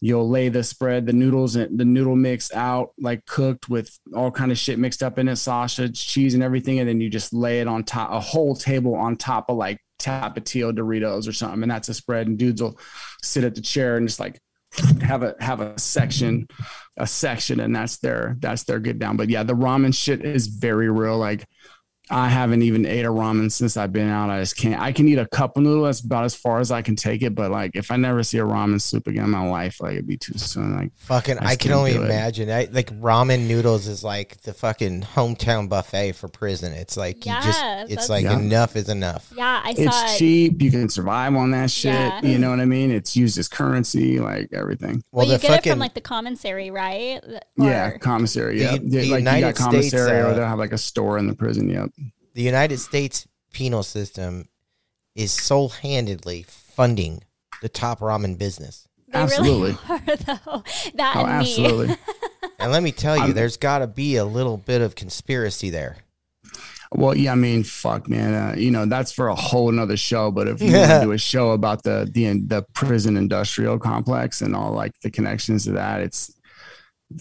[0.01, 4.31] you'll lay the spread the noodles and the noodle mix out like cooked with all
[4.31, 7.33] kind of shit mixed up in it sausage cheese and everything and then you just
[7.33, 11.61] lay it on top a whole table on top of like tapatio doritos or something
[11.61, 12.79] and that's a spread and dudes will
[13.21, 14.39] sit at the chair and just like
[15.01, 16.47] have a have a section
[16.97, 19.17] a section and that's their that's their get down.
[19.17, 21.45] But yeah the ramen shit is very real like
[22.11, 24.29] I haven't even ate a ramen since I've been out.
[24.29, 24.81] I just can't.
[24.81, 25.83] I can eat a cup of noodle.
[25.83, 27.35] That's about as far as I can take it.
[27.35, 30.07] But like, if I never see a ramen soup again in my life, like it'd
[30.07, 30.75] be too soon.
[30.75, 32.49] Like, Fucking, I I, can only imagine.
[32.49, 36.73] I, like ramen noodles is like the fucking hometown buffet for prison.
[36.73, 37.41] It's like you Yeah,
[37.85, 38.39] just, it's like Yeah.
[38.39, 39.31] enough is enough.
[39.35, 40.17] Yeah, I saw it's it.
[40.17, 40.61] cheap.
[40.61, 41.93] You can survive on that shit.
[41.93, 42.21] Yeah.
[42.23, 42.91] You know what I mean?
[42.91, 45.03] It's used as currency, like everything.
[45.11, 47.21] Well, Well, you the get it from like the commissary, right?
[47.57, 48.61] yeah, commissary.
[48.61, 51.27] Yeah, the like you got commissary, States, or uh, they'll have like a store in
[51.27, 51.69] the prison.
[51.69, 51.89] Yep.
[52.33, 54.47] The United States penal system
[55.15, 57.23] is sole-handedly funding
[57.61, 58.87] the top ramen business.
[59.07, 59.71] They Absolutely.
[59.71, 60.63] really are, though.
[60.95, 61.49] That Oh, and me.
[61.49, 61.95] absolutely.
[62.61, 65.69] And let me tell you, I'm- there's got to be a little bit of conspiracy
[65.69, 65.97] there.
[66.91, 68.33] Well, yeah, I mean, fuck, man.
[68.33, 70.29] Uh, you know, that's for a whole nother show.
[70.31, 74.41] But if you want to do a show about the the the prison industrial complex
[74.41, 76.33] and all like the connections to that, it's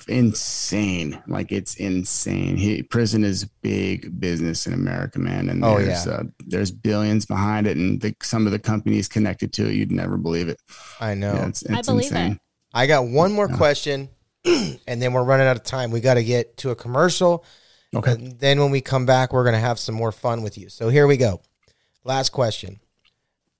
[0.08, 1.22] insane.
[1.26, 2.56] Like it's insane.
[2.56, 5.48] He, prison is big business in America, man.
[5.48, 9.52] And Oh, there's uh, there's billions behind it, and the, some of the companies connected
[9.54, 10.60] to it, you'd never believe it.
[11.00, 11.32] I know.
[11.34, 12.32] Yeah, it's, I believe insane.
[12.32, 12.38] it.
[12.74, 13.56] I got one more Yeah.
[13.56, 14.08] question,
[14.44, 15.90] and then we're running out of time.
[15.90, 17.44] We got to get to a commercial.
[17.94, 18.12] Okay.
[18.12, 20.68] And then when we come back, we're going to have some more fun with you.
[20.68, 21.40] So here we go.
[22.04, 22.80] Last question.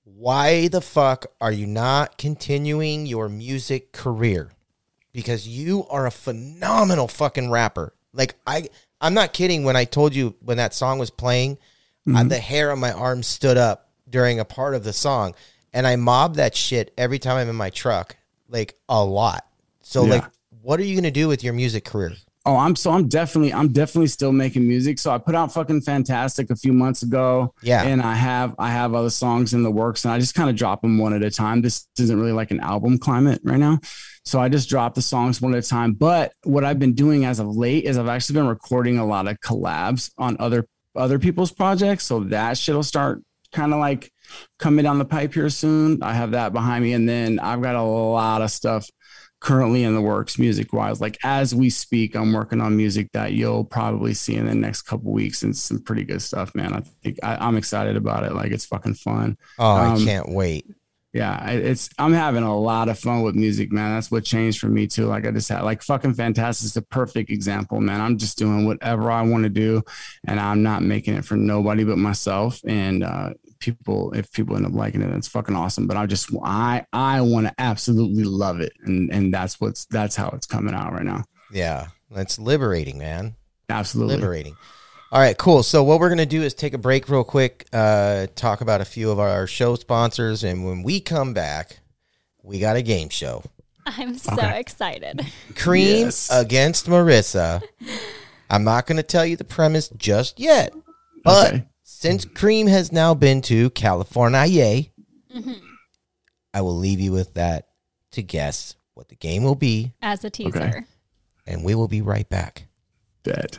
[0.03, 4.51] why the fuck are you not continuing your music career?
[5.13, 7.93] Because you are a phenomenal fucking rapper.
[8.13, 8.69] Like I,
[9.01, 9.63] I'm not kidding.
[9.63, 11.57] When I told you when that song was playing,
[12.15, 15.35] uh, the hair on my arm stood up during a part of the song,
[15.73, 18.15] and I mob that shit every time I'm in my truck,
[18.47, 19.45] like a lot.
[19.81, 20.09] So Yeah.
[20.15, 20.25] like,
[20.61, 22.13] what are you gonna do with your music career?
[22.49, 24.97] Oh, I'm so I'm definitely I'm definitely still making music.
[24.97, 27.53] So I put out fucking fantastic a few months ago.
[27.61, 27.83] Yeah.
[27.83, 30.55] And I have I have other songs in the works and I just kind of
[30.55, 31.61] drop them one at a time.
[31.61, 33.77] This isn't really like an album climate right now.
[34.25, 35.93] So I just drop the songs one at a time.
[35.93, 39.27] But what I've been doing as of late is I've actually been recording a lot
[39.27, 42.05] of collabs on other other people's projects.
[42.05, 43.21] So that shit'll start
[43.51, 44.11] kind of like
[44.57, 46.01] coming down the pipe here soon.
[46.01, 46.93] I have that behind me.
[46.93, 48.89] And then I've got a lot of stuff
[49.41, 53.31] currently in the works music wise like as we speak i'm working on music that
[53.31, 56.73] you'll probably see in the next couple weeks and some pretty good stuff man.
[56.73, 58.33] I think I, i'm excited about it.
[58.33, 59.37] Like it's fucking fun.
[59.57, 60.65] Oh, I Um, can't wait.
[61.13, 63.95] yeah I- it's i'm having a lot of fun with music man.
[63.95, 65.05] That's what changed for me too.
[65.05, 68.01] Like i just had like fucking fantastic is the perfect example man.
[68.01, 69.81] I'm just doing whatever i want to do
[70.27, 72.59] and i'm not making it for nobody but myself.
[72.67, 73.29] And uh
[73.59, 77.19] people if people end up liking it it's fucking awesome but i just i i
[77.21, 81.03] want to absolutely love it and and that's what's that's how it's coming out right
[81.03, 83.35] now Yeah, that's liberating, man.
[83.69, 84.55] absolutely liberating.
[85.11, 85.63] All right, cool.
[85.63, 88.85] So what we're gonna do is take a break real quick, uh, talk about a
[88.85, 91.79] few of our show sponsors, and when we come back,
[92.43, 93.43] we got a game show.
[93.87, 94.59] I'm so Okay.
[94.59, 95.25] excited.
[95.53, 96.29] Kream Yes.
[96.31, 97.63] against Marissa.
[98.51, 100.73] I'm not gonna tell you the premise just yet,
[101.23, 101.63] but Okay.
[101.99, 104.85] Since Kream has now been to California,
[105.35, 105.51] mm-hmm.
[106.53, 107.67] I will leave you with that
[108.11, 110.87] to guess what the game will be, As a teaser.
[111.45, 112.67] and we will be right back.
[113.23, 113.57] dead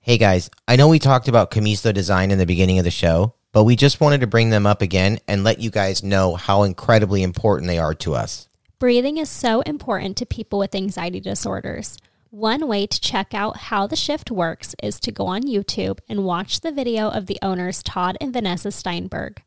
[0.00, 3.34] Hey guys, I know we talked about Komuso Design in the beginning of the show,
[3.52, 6.62] but we just wanted to bring them up again and let you guys know how
[6.62, 8.48] incredibly important they are to us.
[8.78, 11.98] Breathing is so important to people with anxiety disorders.
[12.32, 16.24] One way to check out how the shift works is to go on YouTube and
[16.24, 19.42] watch the video of the owners Todd and Vanessa Steinberg.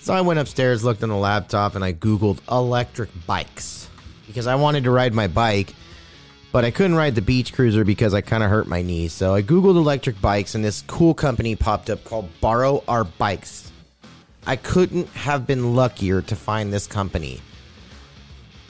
[0.00, 3.90] So I went upstairs, looked on the laptop, and I Googled electric bikes
[4.26, 5.74] because I wanted to ride my bike,
[6.50, 9.08] but I couldn't ride the beach cruiser because I kind of hurt my knee.
[9.08, 13.70] So I Googled electric bikes, and this cool company popped up called Borrow Our Bikes.
[14.46, 17.42] I couldn't have been luckier to find this company.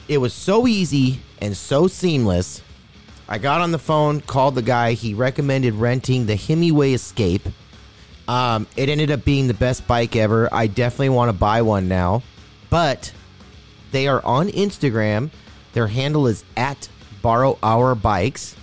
[0.08, 2.62] It was so easy and so seamless.
[3.28, 4.92] I got on the phone, called the guy.
[4.92, 7.46] He recommended renting the Hemingway Escape.
[8.28, 10.48] Um, it ended up being the best bike ever.
[10.52, 12.22] I definitely want to buy one now.
[12.70, 13.12] But
[13.92, 15.30] they are on Instagram.
[15.72, 16.88] Their handle is at
[17.22, 18.56] borrow our bikes.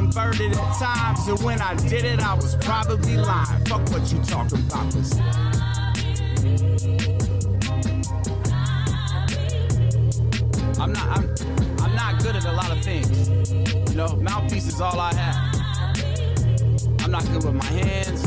[0.01, 3.63] converted at times, and when I did it, I was probably lying.
[3.65, 5.13] Fuck what you talking about, 'cause
[10.79, 11.07] I'm not.
[11.17, 11.35] I'm.
[11.83, 13.29] I'm not good at a lot of things.
[13.89, 15.55] You know, mouthpiece is all I have.
[17.03, 18.23] I'm not good with my hands.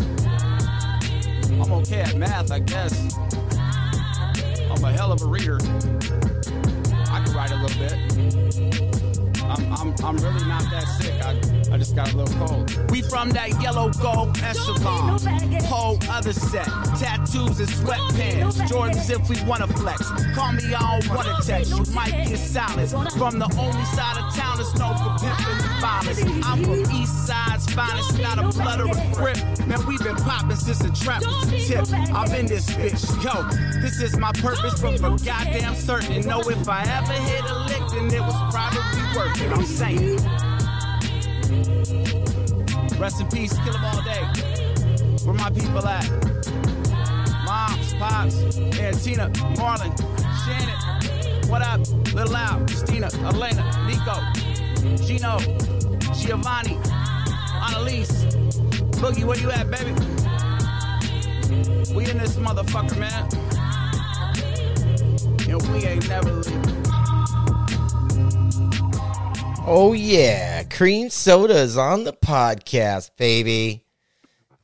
[1.61, 3.17] I'm okay at math, I guess.
[4.71, 5.59] I'm a hell of a reader.
[7.17, 7.97] I can write a little bit.
[9.43, 11.15] I'm, I'm, I'm really not that sick.
[11.23, 12.91] I, I just got a little cold.
[12.93, 15.19] We from that yellow gold echelon.
[15.65, 16.67] Whole other set.
[17.01, 18.61] Tattoos and sweatpants.
[18.69, 20.09] Jordans if we wanna flex.
[20.37, 21.73] Call me, I don't wanna text.
[21.73, 22.93] You might get silence.
[22.93, 26.47] From the only side of town that's known for pimping and violence.
[26.47, 29.67] I'm from East Side's finest, not a blood or a grip.
[29.67, 31.91] Man, we been popping since the trap was tip.
[32.15, 33.03] I'm in this bitch.
[33.25, 33.43] Yo,
[33.81, 36.25] this is my purpose, but for goddamn certain.
[36.25, 39.51] Know if I ever hit a lick, then it was probably worth it.
[39.51, 40.54] I'm saying.
[42.99, 44.25] Rest in peace, kill 'em all day.
[45.25, 46.09] Where my people at?
[47.45, 49.29] Moms, Pops, and Tina,
[49.59, 49.93] Marlon,
[50.45, 51.49] Shannon.
[51.51, 51.81] What up?
[52.15, 54.17] Little Al, Christina, Elena, Nico,
[55.05, 55.39] Gino,
[56.15, 56.79] Giovanni,
[57.67, 58.25] Annalise.
[59.01, 59.93] Boogie, where you at, baby?
[61.95, 63.29] We in this motherfucker, man.
[65.49, 66.74] And we ain't never leaving.
[69.67, 73.85] Oh yeah, Kream Soda is on the podcast, baby.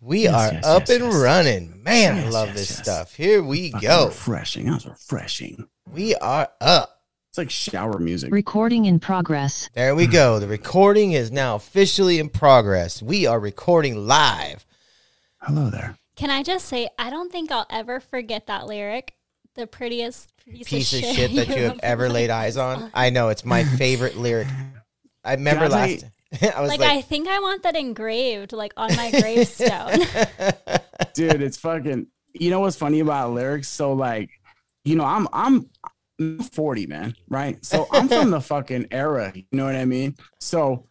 [0.01, 1.15] We Yes, are yes, up yes, and yes.
[1.15, 1.83] running.
[1.83, 2.83] Man, I Yes, love yes, this yes.
[2.83, 3.15] stuff.
[3.15, 4.07] Here we Fucking go.
[4.09, 4.67] Refreshing.
[4.67, 5.69] That was refreshing.
[5.91, 7.01] We are up.
[7.31, 8.33] It's like shower music.
[8.33, 9.71] Recording in progress.
[9.75, 10.39] There we go.
[10.39, 13.03] The recording is now officially in progress.
[13.03, 14.67] We are recording live.
[15.41, 15.97] Hello there.
[16.17, 19.15] Can I just say, I don't think I'll ever forget that lyric.
[19.55, 22.91] The prettiest piece, Piece of shit that you have ever laid eyes on.
[22.95, 24.49] I know it's my favorite lyric.
[25.25, 26.05] I remember Can I last.
[26.57, 29.99] I was Like, like, I think I want that engraved, like on my gravestone.
[31.15, 33.69] Dude, it's fucking you know what's funny about lyrics?
[33.69, 34.31] So like,
[34.85, 35.69] you know, I'm I'm
[36.21, 37.65] I'm 40, man, right?
[37.65, 40.17] So I'm from the fucking era, you know what I mean?
[40.41, 40.87] So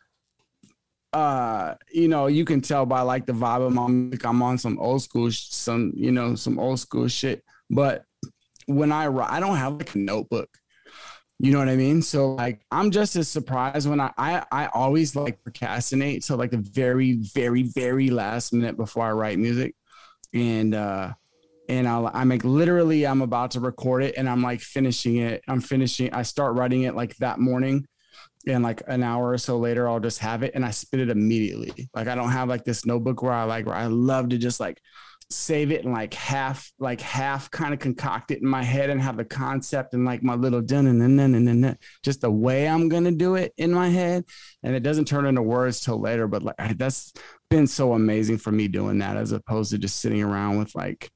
[1.14, 4.58] uh, you know, you can tell by like the vibe of my music, I'm on
[4.58, 7.44] some old school, sh- some you know, some old school shit.
[7.70, 8.04] But
[8.68, 10.50] when I write, I don't have like a notebook.
[11.42, 12.02] You know what I mean?
[12.02, 16.52] So like I'm just as surprised when I I, I always like procrastinate so like
[16.52, 19.76] the very, very, very last minute before I write music.
[20.34, 21.14] And uh
[21.70, 25.44] and I'll, I'm like literally I'm about to record it and I'm like finishing it.
[25.48, 27.86] I'm finishing, I start writing it like that morning.
[28.48, 31.10] And like an hour or so later, I'll just have it and I spit it
[31.10, 31.90] immediately.
[31.94, 34.60] Like I don't have like this notebook where I like where I love to just
[34.60, 34.82] like
[35.32, 39.00] save it and like half like half kind of concoct it in my head and
[39.00, 42.68] have the concept and like my little dun and then and then just the way
[42.68, 44.24] I'm gonna do it in my head
[44.64, 47.14] and it doesn't turn into words till later but like that's
[47.52, 51.12] been so amazing for me doing that as opposed to just sitting around with like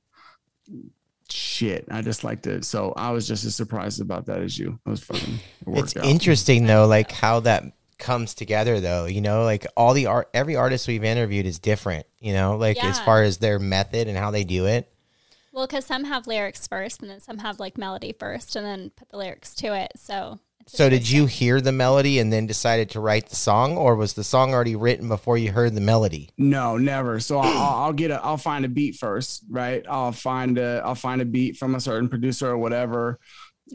[1.30, 2.66] shit I just liked it.
[2.66, 5.98] so I was just as surprised about that as you it was fucking it It's
[5.98, 6.06] out.
[6.06, 7.64] interesting though, like how that
[8.04, 9.06] comes together though.
[9.06, 12.06] You know, like all the art, every artist we've interviewed is different.
[12.20, 14.94] You know, like as far as their method and how they do it.
[15.52, 18.92] Well, because some have lyrics first, and then some have like melody first, and then
[18.96, 19.94] put the lyrics to it.
[19.96, 20.40] So.
[20.66, 24.14] So did you hear the melody and then decided to write the song, or was
[24.14, 26.30] the song already written before you heard the melody?
[26.38, 27.20] No, never.
[27.20, 29.84] So I'll, I'll I'll get a, I'll find a beat first, right?
[29.90, 33.20] I'll find a, I'll find a beat from a certain producer or whatever,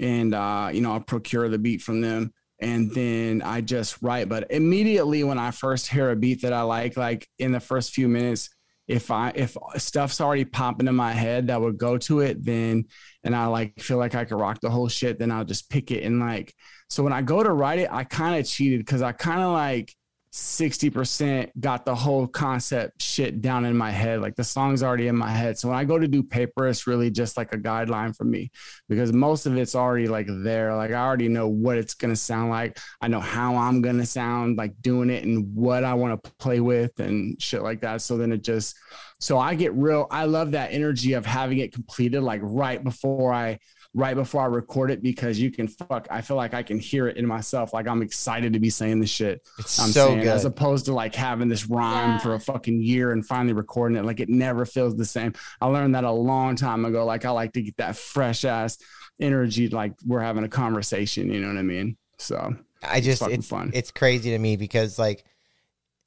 [0.01, 4.29] and uh, you know, I'll procure the beat from them, and then I just write.
[4.29, 7.93] But immediately when I first hear a beat that I like, like in the first
[7.93, 8.51] few minutes,
[8.89, 12.87] if I if stuff's already popping in my head that would go to it, then
[13.23, 15.91] and I like feel like I could rock the whole shit, then I'll just pick
[15.91, 16.55] it and like.
[16.91, 19.53] So when I go to write it, I kind of cheated because I kind of
[19.53, 19.95] like
[20.39, 24.21] 60% got the whole concept shit down in my head.
[24.21, 25.59] Like the song's already in my head.
[25.59, 28.53] So when I go to do paper, it's really just like a guideline for me
[28.89, 30.77] because most of it's already like there.
[30.77, 32.79] Like I already know what it's going to sound like.
[33.01, 36.31] I know how I'm going to sound like doing it and what I want to
[36.39, 38.01] play with and shit like that.
[38.03, 38.77] So then it just,
[39.19, 43.33] so I get real, I love that energy of having it completed like right before
[43.33, 43.59] I
[43.95, 46.07] right before I record it because you can fuck.
[46.11, 47.73] I feel like I can hear it in myself.
[47.73, 49.41] Like I'm excited to be saying this shit.
[49.59, 50.29] It's I'm so saying, good.
[50.29, 52.19] as opposed to like having this rhyme Yeah.
[52.19, 54.05] for a fucking year and finally recording it.
[54.05, 55.33] Like it never feels the same.
[55.61, 57.05] I learned that a long time ago.
[57.05, 58.79] Like I like to get that fresh ass
[59.21, 61.33] energy, like we're having a conversation.
[61.33, 61.97] You know what I mean?
[62.19, 63.71] So I just fucking it's fun.
[63.75, 65.25] it's crazy to me because like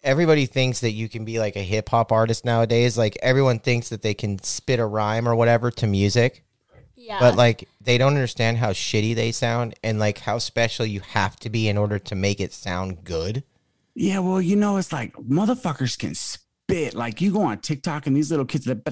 [0.03, 2.97] everybody thinks that you can be like a hip hop artist nowadays.
[2.97, 6.43] Like everyone thinks that they can spit a rhyme or whatever to music,
[7.01, 7.19] Yeah.
[7.19, 11.35] but like they don't understand how shitty they sound and like how special you have
[11.37, 13.43] to be in order to make it sound good.
[13.95, 16.93] Yeah, well, you know, it's like motherfuckers can spit.
[16.93, 18.83] Like you go on TikTok and these little kids that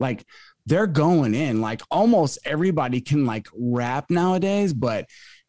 [0.00, 0.24] like
[0.66, 1.60] they're going in.
[1.60, 5.06] Like almost everybody can like rap nowadays, but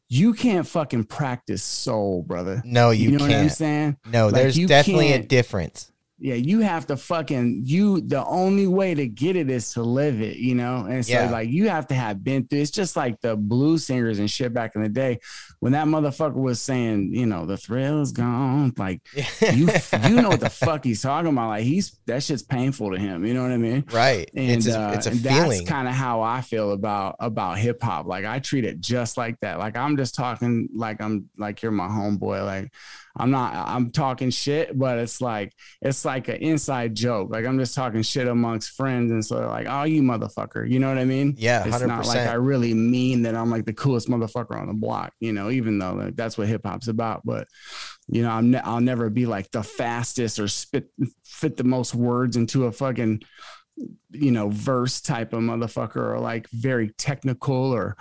[0.07, 2.61] you can't fucking practice soul, brother.
[2.63, 3.51] No, you, know what I'm can't.
[3.51, 3.97] saying?
[4.05, 5.91] No, Like, there's definitely a can't- difference.
[6.17, 7.99] Yeah, you have to fucking you.
[7.99, 10.85] The only way to get it is to live it, you know.
[10.89, 11.29] And so Yeah.
[11.29, 12.61] like you have to have been through.
[12.61, 15.19] It's just like the blues singers and shit back in the day
[15.59, 18.71] when that motherfucker was saying, you know, the thrill is gone.
[18.77, 19.01] Like
[19.41, 19.67] you,
[20.03, 21.49] you know what the fuck he's talking about.
[21.49, 23.25] Like he's that shit's painful to him.
[23.25, 23.83] You know what I mean?
[23.91, 24.29] right.
[24.33, 25.09] And it's a, uh, it's a.
[25.09, 28.05] That's kind of how I feel about about hip hop.
[28.05, 29.59] Like I treat it just like that.
[29.59, 32.45] Like I'm just talking like I'm like you're my homeboy.
[32.45, 32.71] Like
[33.17, 33.53] I'm not.
[33.53, 37.29] I'm talking shit, but it's like it's like an inside joke.
[37.31, 40.79] Like I'm just talking shit amongst friends, and so they're like, "Oh, you motherfucker," you
[40.79, 41.35] know what I mean?
[41.37, 44.73] Yeah, It's not like I really mean that I'm like the coolest motherfucker on the
[44.73, 45.13] block.
[45.19, 47.21] You know, even though like, that's what hip hop's about.
[47.23, 47.47] But
[48.07, 50.89] you know, I'm ne- I'll never be like the fastest or spit
[51.23, 53.21] fit the most words into a fucking
[54.11, 57.97] you know verse type of motherfucker or like very technical or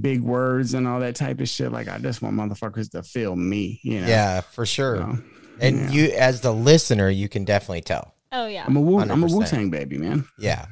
[0.00, 1.72] big words and all that type of shit.
[1.72, 3.80] Like I just want motherfuckers to feel me.
[3.82, 4.06] You know?
[4.06, 4.96] yeah, for sure.
[4.96, 5.18] So,
[5.60, 5.90] and yeah.
[5.90, 8.14] you, as the listener, you can definitely tell.
[8.32, 8.64] oh yeah.
[8.66, 10.24] I'm a Wu I'm a Wu Tang baby, man.
[10.38, 10.66] Yeah.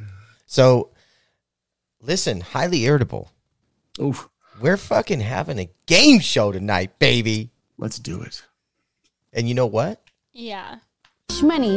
[0.47, 0.93] So,
[2.01, 3.31] listen, highly irritable.
[4.01, 4.29] Oof,
[4.61, 7.51] We're fucking having a game show tonight, baby.
[7.77, 8.43] let's do it.
[9.33, 10.01] And you know what?
[10.33, 10.77] yeah.
[11.31, 11.77] Shmoney,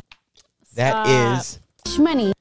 [0.76, 1.08] That Stop.
[1.40, 2.34] is shmoney,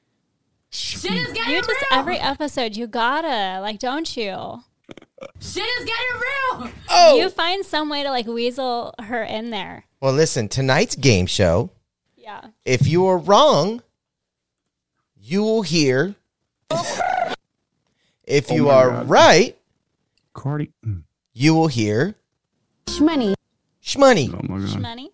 [0.71, 4.63] You just every episode you gotta like, don't you?
[5.39, 6.71] Shit is getting real.
[6.89, 7.17] Oh.
[7.17, 9.85] You find some way to like weasel her in there.
[10.01, 10.13] well.
[10.13, 11.69] Listen, tonight's game show.
[12.15, 12.47] Yeah.
[12.65, 13.81] If you are wrong,
[15.19, 16.15] you will hear.
[18.25, 19.09] If Oh you my are God.
[19.09, 19.57] right,
[20.33, 20.71] Cardi.
[21.33, 22.15] you will hear
[22.85, 23.33] Shmoney,
[23.83, 24.33] shmoney.
[24.33, 24.79] Oh my god.
[24.79, 25.11] Money.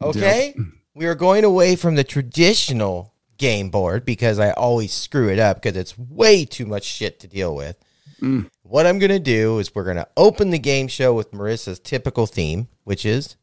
[0.00, 0.54] Okay.
[0.94, 5.60] We are going away from the traditional game board because I always screw it up
[5.62, 7.76] because it's way too much shit to deal with.
[8.22, 8.50] Mm.
[8.68, 11.78] What I'm going to do is we're going to open the game show with Marissa's
[11.78, 13.36] typical theme, which is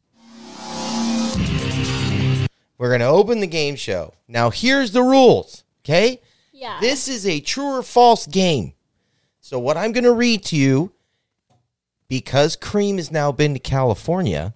[2.78, 4.14] we're going to open the game show.
[4.28, 5.64] Now, here's the rules.
[5.80, 6.20] Okay.
[6.52, 6.78] Yeah.
[6.80, 8.74] This is a true or false game.
[9.40, 10.92] So, what I'm going to read to you,
[12.06, 14.54] because Kream has now been to California,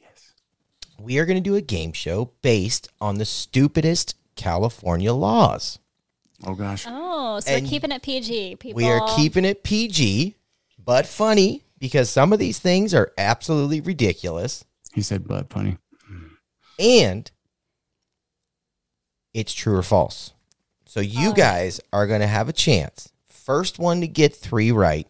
[0.00, 0.34] yes.
[0.98, 5.78] we are going to do a game show based on the stupidest California laws.
[6.46, 6.84] Oh gosh.
[6.86, 8.76] oh, so And we're keeping it PG, people.
[8.76, 10.36] We are keeping it PG,
[10.82, 14.64] but funny because some of these things are absolutely ridiculous.
[14.92, 15.78] He said "But funny.
[16.78, 17.30] And
[19.34, 20.32] it's true or false.
[20.86, 23.12] So you guys are going to have a chance.
[23.28, 25.06] First one to get three right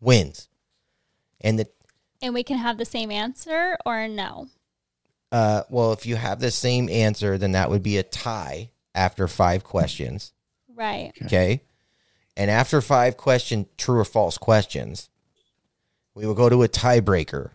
[0.00, 0.48] wins.
[1.40, 1.68] And the
[2.22, 4.48] And we can have the same answer or no?
[5.32, 9.28] uh, well, if you have the same answer, then that would be a tie after
[9.28, 10.32] five questions.
[10.80, 11.12] Right.
[11.22, 11.60] Okay.
[12.38, 15.10] And after five question true or false questions,
[16.14, 17.50] we will go to a tiebreaker.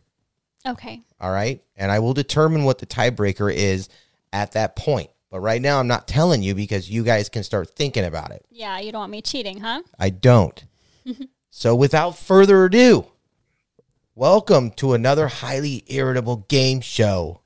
[0.64, 1.02] Okay.
[1.20, 1.64] All right.
[1.76, 3.90] And I will determine what the tiebreaker is
[4.32, 5.10] at that point.
[5.32, 8.46] But right now, I'm not telling you because you guys can start thinking about it.
[8.52, 9.82] Yeah, you don't want me cheating, huh?
[9.98, 10.64] I don't.
[11.50, 13.08] so without further ado,
[14.14, 17.42] welcome to another highly irritable game show.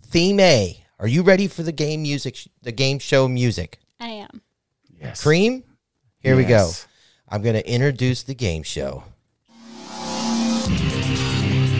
[0.00, 0.84] Theme A.
[1.00, 2.38] Are you ready for the game music?
[2.62, 3.80] The game show music.
[3.98, 4.42] I am.
[5.00, 5.22] Yes.
[5.22, 5.62] Kream.
[6.20, 6.70] Here we go.
[7.28, 9.04] I'm going to introduce the game show.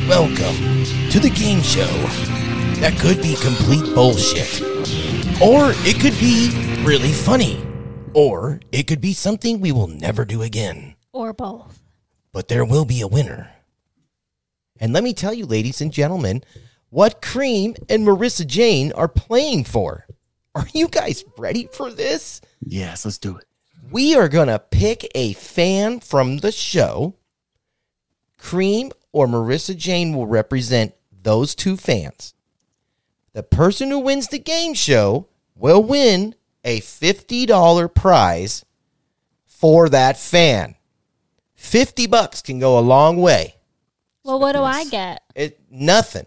[0.08, 1.86] Welcome to the game show.
[2.80, 4.62] That could be complete bullshit.
[5.42, 6.50] Or it could be
[6.84, 7.64] really funny.
[8.14, 10.94] Or it could be something we will never do again.
[11.12, 11.82] Or both.
[12.32, 13.50] But there will be a winner.
[14.78, 16.44] And let me tell you, ladies and gentlemen,
[16.90, 20.05] what Kream and Marissa Jane are playing for.
[20.56, 22.40] Are you guys ready for this?
[22.64, 23.44] Yes, let's do it.
[23.90, 27.14] we are going to pick a fan from the show.
[28.40, 32.32] Kream or Marissa Jane will represent those two fans.
[33.34, 36.34] The person who wins the game show will win
[36.64, 38.64] a $50 prize
[39.44, 40.76] for that fan.
[41.54, 43.56] 50 bucks can go a long way.
[44.24, 45.22] Well, what do I get?
[45.34, 46.26] It nothing.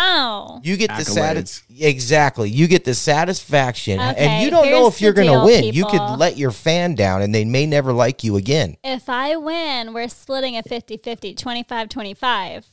[0.00, 0.60] Oh.
[0.62, 1.14] You get the Accolades.
[1.14, 2.50] satis- exactly.
[2.50, 5.64] You get the satisfaction, and you don't know if you're going to deal, win.
[5.74, 8.76] You could let your fan down, and they may never like you again.
[8.84, 12.66] If I win, we're splitting a 50 50, 25 25.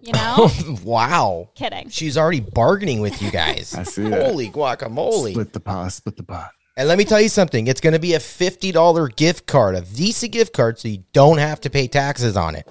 [0.00, 0.50] You know?
[0.82, 1.48] wow.
[1.54, 1.88] Kidding.
[1.90, 3.74] She's already bargaining with you guys.
[3.78, 4.26] I see that.
[4.26, 5.30] Holy guacamole.
[5.30, 5.92] Split the pot.
[5.92, 6.50] Split the pot.
[6.76, 7.68] And let me tell you something.
[7.68, 11.38] It's going to be a $50 gift card, a Visa gift card, so you don't
[11.38, 12.68] have to pay taxes on it.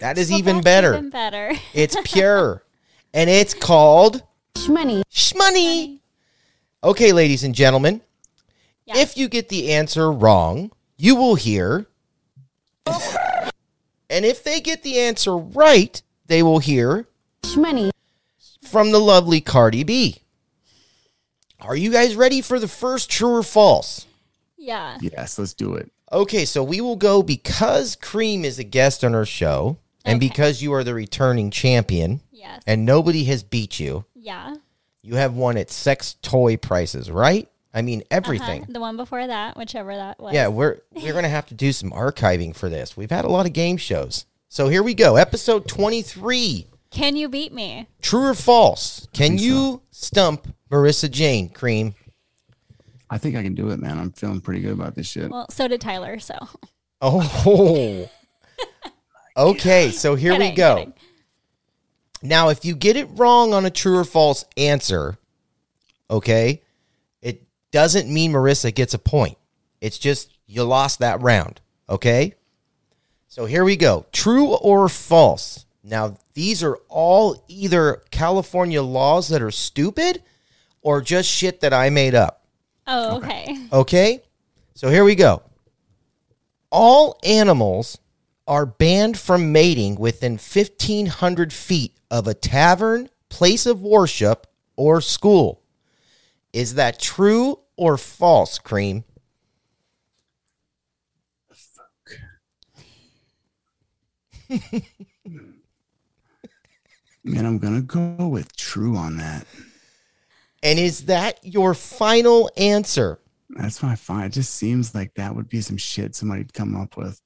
[0.00, 0.94] That is Well, even that's better.
[0.94, 1.52] Even better.
[1.74, 2.62] It's pure.
[3.14, 4.22] and it's called
[4.56, 5.02] Shmoney.
[5.10, 6.00] Shmoney.
[6.82, 8.02] Okay, ladies and gentlemen.
[8.84, 8.98] Yeah.
[8.98, 11.86] If you get the answer wrong, you will hear.
[14.10, 17.08] And if they get the answer right, they will hear
[17.44, 17.90] Shmoney.
[18.62, 20.16] from the lovely Cardi B.
[21.60, 24.06] Are you guys ready for the first true or false?
[24.58, 24.98] Yeah.
[25.00, 25.90] Yes, let's do it.
[26.12, 30.28] Okay, so we will go because Kream is a guest on our show and Okay.
[30.28, 32.62] because you are the returning champion Yes.
[32.66, 34.04] and nobody has beat you.
[34.14, 34.54] yeah.
[35.02, 37.46] You have won at sex toy prices, right?
[37.74, 38.62] I mean everything.
[38.62, 38.72] Uh-huh.
[38.72, 40.32] The one before that, whichever that was.
[40.32, 42.96] Yeah, we're we're gonna have to do some archiving for this.
[42.96, 44.24] We've had a lot of game shows.
[44.48, 45.16] So here we go.
[45.16, 46.68] Episode twenty three.
[46.90, 47.86] Can you beat me?
[48.00, 49.08] True or false?
[49.12, 51.94] Can you stump Marissa Jane, Kream?
[53.10, 53.98] I think I can do it, man.
[53.98, 55.30] I'm feeling pretty good about this shit.
[55.30, 56.18] Well, so did Tyler.
[56.18, 56.34] So
[57.02, 58.08] Oh.
[59.36, 60.76] okay, so here we go.
[60.76, 60.94] kidding.
[62.22, 65.18] Now, if you get it wrong on a true or false answer,
[66.10, 66.62] okay,
[67.20, 69.36] it doesn't mean Marissa gets a point.
[69.80, 72.34] It's just you lost that round, okay?
[73.28, 74.06] So here we go.
[74.12, 75.66] True or false?
[75.82, 80.22] Now, these are all either California laws that are stupid
[80.80, 82.44] or just shit that I made up.
[82.86, 83.66] Oh, okay.
[83.72, 84.22] Okay?
[84.74, 85.42] So here we go.
[86.70, 87.98] All animals
[88.46, 95.62] are banned from mating within 1,500 feet of a tavern, place of worship, or school.
[96.52, 99.04] Is that true or false, Kream?
[107.24, 109.46] Man, I'm gonna go with true on that.
[110.62, 113.18] And is that your final answer?
[113.50, 114.26] That's my fine.
[114.26, 117.20] It just seems like that would be some shit somebody'd come up with.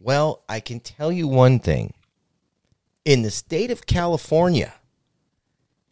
[0.00, 1.94] Well, I can tell you one thing.
[3.04, 4.74] In the state of California,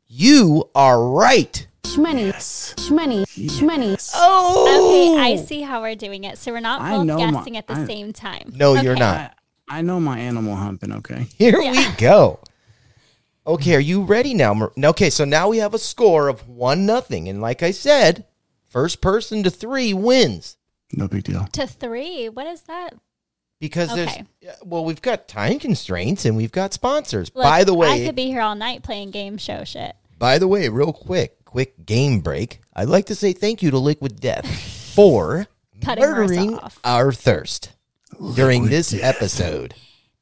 [0.06, 1.66] you are right.
[1.84, 2.26] Shmoney.
[2.26, 2.74] Yes.
[2.76, 3.24] Shmoney.
[3.26, 4.10] Shmoney.
[4.14, 5.14] Oh!
[5.16, 6.36] Okay, I see how we're doing it.
[6.38, 8.52] So we're not I both know my- guessing at the I- same time.
[8.54, 9.34] No, you're not.
[9.68, 11.26] I, I know my animal humping, okay?
[11.38, 12.40] Here we go.
[13.46, 14.52] Okay, are you ready now?
[14.54, 18.26] Mar- Okay, so now we have a score of one nothing, and like I said,
[18.68, 20.56] first person to three wins
[20.92, 21.46] No big deal.
[21.52, 22.28] To three.
[22.28, 22.90] What is that?
[23.58, 24.24] Because Okay.
[24.42, 27.30] there's well, we've got time constraints and we've got sponsors.
[27.34, 29.94] Look, by the way I could be here all night playing game show shit.
[30.18, 32.60] by the way, real quick, quick game break.
[32.74, 34.46] I'd like to say thank you to Liquid Death
[34.94, 35.46] for
[35.82, 37.72] Cutting murdering our thirst
[38.34, 39.74] during this episode.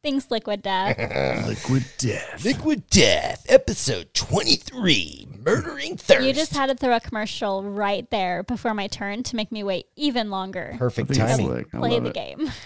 [0.02, 0.98] Thanks, Liquid Death.
[1.48, 2.44] Liquid death.
[2.44, 6.26] Liquid Death, episode 23 murdering thirst.
[6.26, 9.62] You just had to throw a commercial right there before my turn to make me
[9.64, 10.74] wait even longer.
[10.76, 11.64] perfect I think timing.
[11.80, 12.14] Play the it.
[12.14, 12.50] game.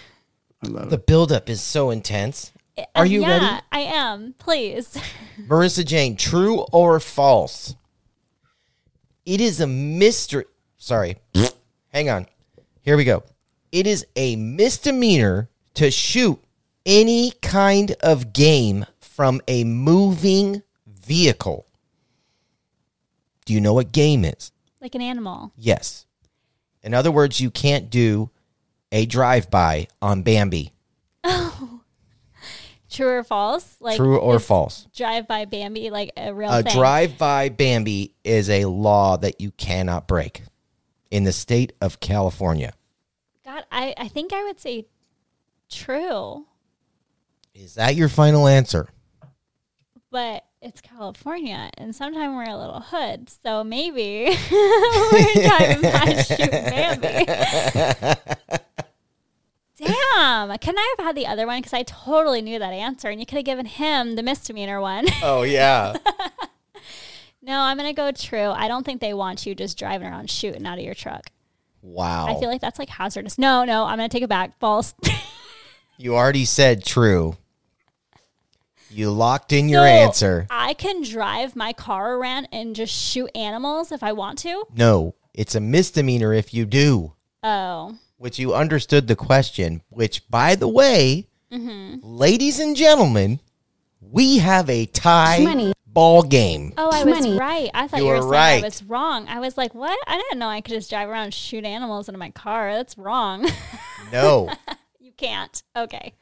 [0.63, 1.07] I love The it.
[1.07, 2.53] buildup is so intense.
[2.95, 3.63] Are um, you yeah, ready?
[3.73, 4.35] I am.
[4.39, 4.97] Please.
[5.49, 7.75] Marissa Jane, true or false?
[9.27, 10.45] It is a mystery.
[10.77, 11.17] Sorry.
[11.89, 12.27] Hang on.
[12.83, 13.25] Here we go.
[13.73, 16.43] It is a misdemeanor to shoot
[16.87, 21.67] any kind of game from a moving vehicle.
[23.45, 24.53] Do you know what game is?
[24.81, 25.53] like an animal.
[25.57, 26.07] Yes.
[26.83, 28.31] In other words, you can't do
[28.93, 30.73] a drive by on Bambi.
[31.25, 31.81] Oh.
[32.91, 33.77] True or false?
[33.81, 34.87] Like True or false?
[34.97, 36.75] Drive by Bambi, like a real A thing.
[36.75, 40.43] drive by Bambi is a law that you cannot break
[41.11, 42.73] in the state of California.
[43.45, 44.87] God, I, I think I would say
[45.71, 46.47] true,
[47.55, 48.89] Is that your final answer?
[50.11, 56.49] but it's California, and sometimes we're a little hood, so maybe we're driving by shooting
[56.51, 57.25] Bambi.
[59.77, 61.59] Damn, can I have had the other one?
[61.61, 65.07] Because I totally knew that answer, and you could have given him the misdemeanor one.
[65.23, 65.95] Oh, yeah.
[67.43, 68.49] no, I'm gonna go true.
[68.51, 71.31] I don't think they want you just driving around shooting out of your truck.
[71.83, 72.27] wow.
[72.27, 73.39] I feel like that's like hazardous.
[73.39, 74.59] No, no, I'm gonna take it back.
[74.59, 74.95] False.
[75.99, 77.37] you already said true.
[78.91, 80.47] You locked in your answer.
[80.51, 84.65] I can drive my car around and just shoot animals if I want to.
[84.75, 87.13] No, it's a misdemeanor if you do.
[87.43, 92.01] Oh, Which you understood the question, which, by the way, Mm-hmm.
[92.03, 93.41] ladies and gentlemen,
[94.03, 95.73] we have a tie Shmoney.
[95.87, 96.75] ball game.
[96.77, 97.39] oh, I was Shmoney.
[97.41, 97.71] right.
[97.73, 98.63] I thought You you, were were saying right.
[98.63, 99.29] I was wrong.
[99.29, 99.99] I was like, what?
[100.07, 102.75] I didn't know I could just drive around and shoot animals into my car.
[102.75, 103.49] That's wrong.
[104.13, 104.51] No.
[105.01, 105.63] you can't.
[105.77, 106.13] Okay.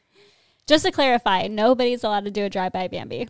[0.67, 3.29] Just to clarify, nobody's allowed to do a drive-by Bambi.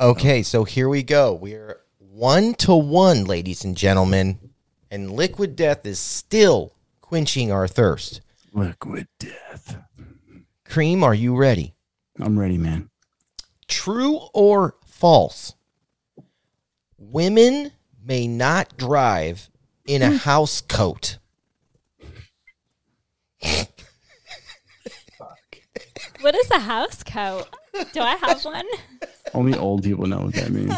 [0.00, 1.32] Okay, so here we go.
[1.32, 4.38] We're one to one, ladies and gentlemen,
[4.90, 8.22] and liquid death is still quenching our thirst.
[8.52, 9.80] Liquid death.
[10.64, 11.74] Kream, are you ready?
[12.18, 12.90] I'm ready, man.
[13.68, 15.54] True or false?
[16.98, 17.70] Women
[18.04, 19.48] may not drive
[19.86, 20.16] in a hmm.
[20.16, 21.18] house coat.
[26.20, 27.46] What is a house coat?
[27.92, 28.66] Do I have one?
[29.34, 30.74] Only old people know what that means.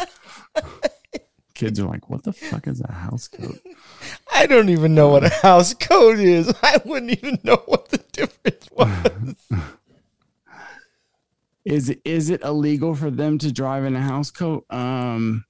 [1.55, 3.59] Kids are like, what the fuck is a house coat?
[4.33, 6.53] I don't even know what a house coat is.
[6.61, 9.35] I wouldn't even know what the difference was.
[11.63, 14.65] Is it is it illegal for them to drive in a house coat?
[14.71, 15.45] Um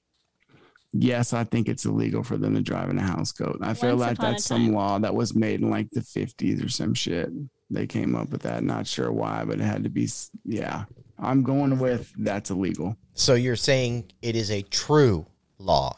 [0.92, 3.58] yes, I think it's illegal for them to drive in a house coat.
[3.62, 6.68] I feel Once like that's some law that was made in like the 50s or
[6.68, 7.30] some shit.
[7.72, 8.62] They came up with that.
[8.62, 10.08] Not sure why, but it had to be
[10.44, 10.84] yeah.
[11.18, 12.96] I'm going with that's illegal.
[13.14, 15.26] So you're saying it is a true
[15.58, 15.96] law.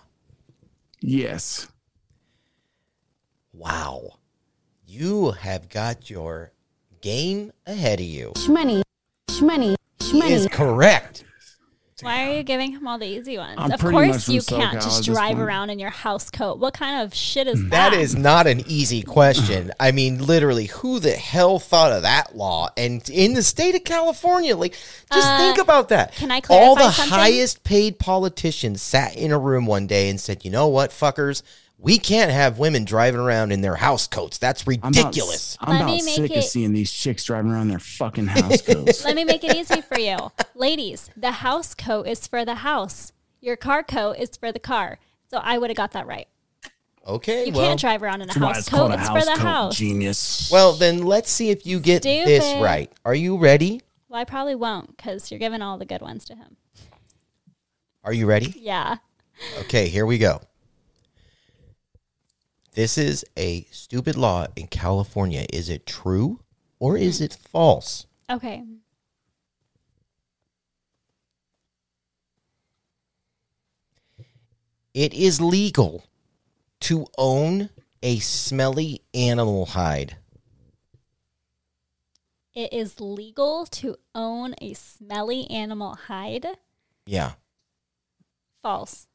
[1.00, 1.66] Yes.
[3.52, 4.18] Wow.
[4.86, 6.52] You have got your
[7.00, 8.32] game ahead of you.
[8.36, 8.82] Shmoney.
[9.28, 9.76] Shmoney.
[10.00, 11.24] He is correct.
[12.02, 13.54] Why are you giving him all the easy ones?
[13.56, 15.90] I'm of pretty much course, from you SoCal can't at just drive around in your
[15.90, 16.58] house coat.
[16.58, 17.70] What kind of shit is that?
[17.70, 19.70] That is not an easy question.
[19.78, 22.68] I mean, literally, who the hell thought of that law?
[22.76, 24.72] And in the state of California, like,
[25.12, 26.14] just Uh, think about that.
[26.16, 27.16] can I clarify All the something?
[27.16, 31.42] highest paid politicians sat in a room one day and said, "You know what, fuckers."
[31.78, 34.38] We can't have women driving around in their house coats.
[34.38, 35.58] That's I'm about- ridiculous.
[35.60, 39.04] I'm about, me make sick of seeing these chicks driving around their fucking house coats.
[39.04, 40.16] Let me make it easy for you.
[40.54, 43.12] Ladies, the house coat is for the house.
[43.40, 44.98] Your car coat is for the car.
[45.28, 46.26] So I would have got that right.
[47.06, 48.76] Okay, You well, can't drive around in a house it's coat.
[48.78, 49.76] called a It's house for the coat, house.
[49.76, 50.48] genius.
[50.50, 52.90] well, then let's see if you get this right.
[53.04, 53.82] Are you ready?
[54.08, 56.56] Well, I probably won't because you're giving all the good ones to him.
[58.04, 58.54] Are you ready?
[58.56, 58.96] Yeah.
[59.60, 60.40] Okay, here we go.
[62.74, 65.46] This is a stupid law in California.
[65.52, 66.40] Is it true
[66.80, 68.06] or is it false?
[68.28, 68.64] Okay.
[74.92, 76.04] It is legal
[76.80, 77.70] to own
[78.02, 80.16] a smelly animal hide.
[82.54, 86.46] It is legal to own a smelly animal hide.
[87.06, 87.32] Yeah.
[88.62, 89.06] False.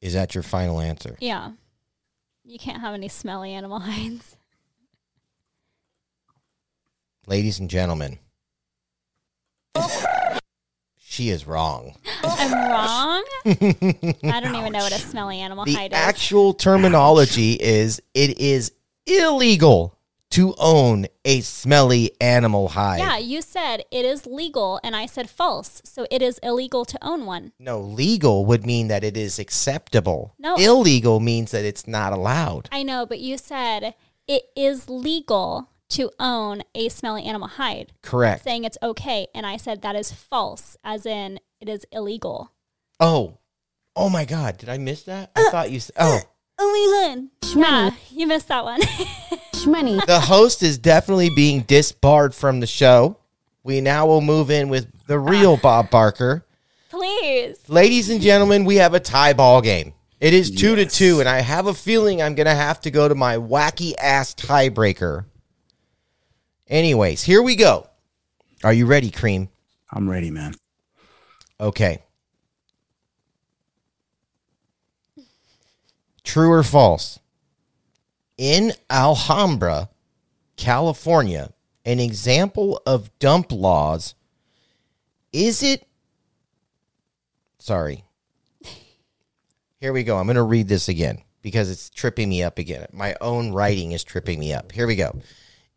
[0.00, 1.16] Is that your final answer?
[1.20, 1.52] Yeah.
[2.46, 4.36] You can't have any smelly animal hides.
[7.26, 8.20] Ladies and gentlemen,
[10.96, 11.96] she is wrong.
[12.22, 13.24] I'm wrong.
[14.32, 15.98] I don't even know what a smelly animal The hide is.
[15.98, 18.70] actual terminology is it is
[19.06, 19.95] illegal
[20.32, 22.98] to own a smelly animal hide.
[22.98, 25.80] Yeah, you said it is legal, and I said false.
[25.84, 27.52] So it is illegal to own one.
[27.58, 30.34] No, legal would mean that it is acceptable.
[30.38, 30.56] No.
[30.56, 32.68] Illegal means that it's not allowed.
[32.72, 33.94] I know, but you said
[34.26, 38.42] it is legal to own a smelly animal hide, Correct.
[38.42, 39.28] saying it's okay.
[39.34, 42.52] And I said that is false, as in it is illegal.
[42.98, 43.38] Oh.
[43.94, 45.30] Oh my god, did I miss that?
[45.36, 46.18] I thought you said Oh.
[46.58, 47.30] Only hun.
[47.54, 48.80] Yeah, you missed that one.
[49.52, 50.04] Shmoney.
[50.06, 53.18] the host is definitely being disbarred from the show.
[53.62, 55.62] We now will move in with the real ah.
[55.62, 56.46] Bob Barker.
[56.88, 57.58] Please.
[57.68, 59.92] Ladies and gentlemen, we have a tie ball game.
[60.20, 62.90] It is two to two, and I have a feeling I'm going to have to
[62.90, 65.26] go to my wacky ass tiebreaker.
[66.68, 67.88] Anyways, here we go.
[68.64, 69.48] Are you ready, Kream?
[69.90, 70.54] I'm ready, man.
[71.60, 72.02] Okay.
[76.26, 77.20] True or false?
[78.36, 79.88] In Alhambra,
[80.56, 81.52] California,
[81.84, 84.16] an example of dump laws,
[85.32, 85.86] is it?
[87.58, 88.04] Sorry.
[89.80, 90.18] Here we go.
[90.18, 92.86] I'm going to read this again because it's tripping me up again.
[92.92, 94.72] My own writing is tripping me up.
[94.72, 95.20] Here we go.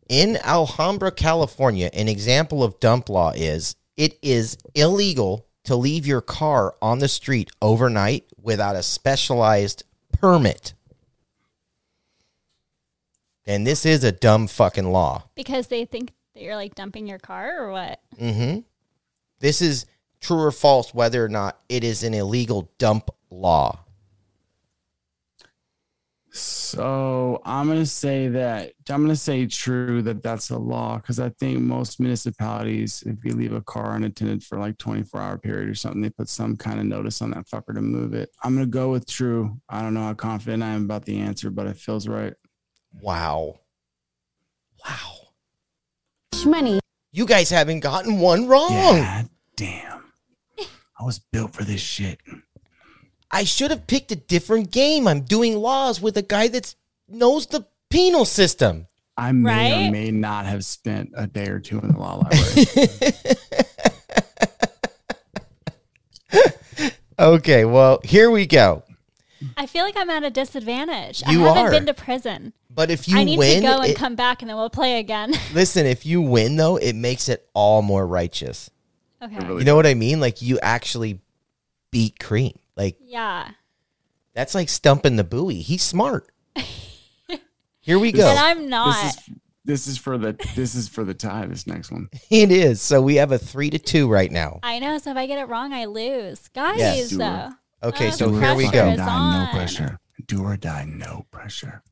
[0.08, 6.20] In Alhambra, California, an example of dump law is it is illegal to leave your
[6.20, 9.84] car on the street overnight without a specialized
[10.20, 10.74] permit.
[13.46, 15.24] And this is a dumb fucking law.
[15.34, 18.00] Because they think that you're like dumping your car or what?
[18.18, 18.60] Mm-hmm.
[19.40, 19.86] This is
[20.20, 23.80] true or false whether or not it is an illegal dump law.
[26.32, 31.30] So I'm gonna say that I'm gonna say true that that's a law because I
[31.30, 35.74] think most municipalities, if you leave a car unattended for like 24 hour period or
[35.74, 38.30] something, they put some kind of notice on that fucker to move it.
[38.44, 39.60] I'm gonna go with true.
[39.68, 42.34] I don't know how confident I am about the answer, but it feels right.
[43.00, 43.60] Wow.
[44.84, 45.16] Wow.
[46.46, 46.80] Money.
[47.12, 48.70] You guys haven't gotten one wrong.
[48.72, 49.24] Yeah,
[49.56, 50.04] damn.
[50.58, 52.20] I was built for this shit.
[53.30, 55.06] I should have picked a different game.
[55.06, 56.74] I'm doing laws with a guy that
[57.08, 58.86] knows the penal system.
[59.16, 59.88] I may Right?
[59.88, 62.66] or may not have spent a day or two in the law library.
[67.18, 68.82] Okay, well, here we go.
[69.56, 71.22] I feel like I'm at a disadvantage.
[71.28, 71.70] You I haven't are.
[71.70, 72.54] been to prison.
[72.70, 74.70] But if you I need win, to go and it- come back and then we'll
[74.70, 75.34] play again.
[75.52, 78.70] listen, if you win though, it makes it all more righteous.
[79.22, 79.46] okay.
[79.48, 80.18] You know what I mean?
[80.18, 81.20] Like you actually
[81.90, 82.56] beat Kream.
[82.80, 83.50] Like Yeah.
[84.32, 85.56] that's like stumping the buoy.
[85.56, 86.30] He's smart.
[87.80, 88.26] Here we go.
[88.26, 88.94] And I'm not.
[89.02, 89.30] this is
[89.64, 91.44] this is for the this is for the tie.
[91.46, 92.08] This next one.
[92.30, 92.80] It is.
[92.80, 94.60] So we have a three to two right now.
[94.62, 94.96] I know.
[94.96, 96.48] So if I get it wrong, I lose.
[96.48, 97.10] Guys, Yes.
[97.10, 97.50] though.
[97.82, 98.96] Okay, Oh, so here we go.
[98.96, 99.98] Die, no pressure.
[100.26, 101.82] Do or die, no pressure.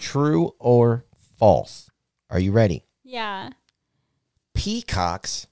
[0.00, 1.04] True or
[1.38, 1.90] false?
[2.30, 2.84] Are you ready?
[3.04, 3.50] Yeah.
[4.54, 5.46] Peacocks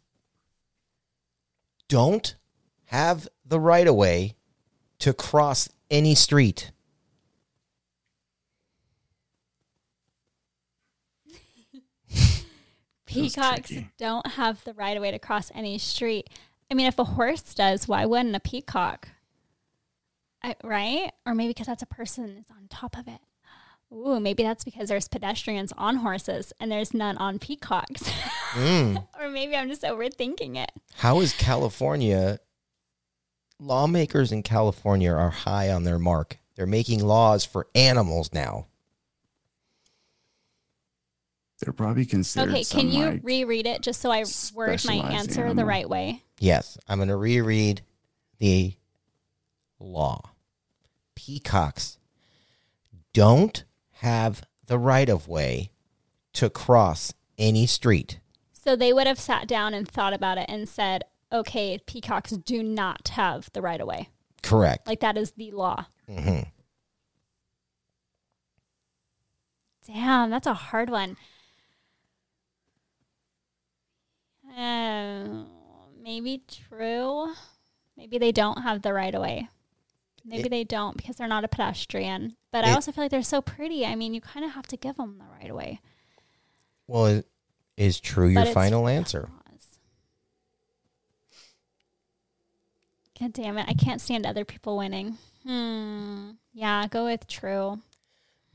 [1.89, 2.37] don't
[2.87, 4.35] have the right of way
[5.05, 6.71] to cross any street.
[13.05, 16.31] Peacocks don't have the right of way to cross any street.
[16.71, 19.11] I mean, if a horse does, why wouldn't a peacock?
[20.43, 21.13] I, right?
[21.27, 23.21] Or maybe because that's a person is on top of it.
[23.93, 28.11] Ooh, maybe that's because there's pedestrians on horses and there's none on peacocks.
[28.53, 29.07] Mm.
[29.21, 30.71] or maybe I'm just overthinking it.
[30.95, 32.39] How is California?
[33.59, 36.39] Lawmakers in California are high on their mark.
[36.57, 38.67] They're making laws for animals now.
[41.61, 42.51] They're probably considered.
[42.51, 44.25] Okay, can you like, reread it just so I
[44.55, 46.23] word my specialized answer the right way?
[46.39, 47.83] Yes, I'm going to reread
[48.39, 48.75] the
[49.79, 50.33] law.
[51.15, 51.99] Peacocks
[53.13, 55.71] don't have the right of way
[56.35, 58.19] to cross any street.
[58.53, 62.63] So they would have sat down and thought about it and said, okay, peacocks do
[62.63, 64.09] not have the right of way.
[64.43, 64.87] Correct.
[64.87, 65.87] Like that is the law.
[66.09, 66.41] hmm
[69.87, 71.17] Damn, that's a hard one.
[74.57, 75.47] Um,
[76.03, 77.33] maybe true.
[77.97, 79.49] Maybe they don't have the right of way.
[80.25, 82.37] Maybe It- they don't because they're not a pedestrian.
[82.51, 83.85] But I also feel like they're so pretty.
[83.85, 85.81] I mean, you kind of have to give them the right of way.
[86.87, 87.25] Well, is-
[87.77, 89.29] is true your final answer?
[89.51, 89.79] laws.
[93.19, 93.67] God damn it.
[93.69, 95.19] I can't stand other people winning.
[95.47, 96.31] Hmm.
[96.53, 97.81] Yeah, go with true.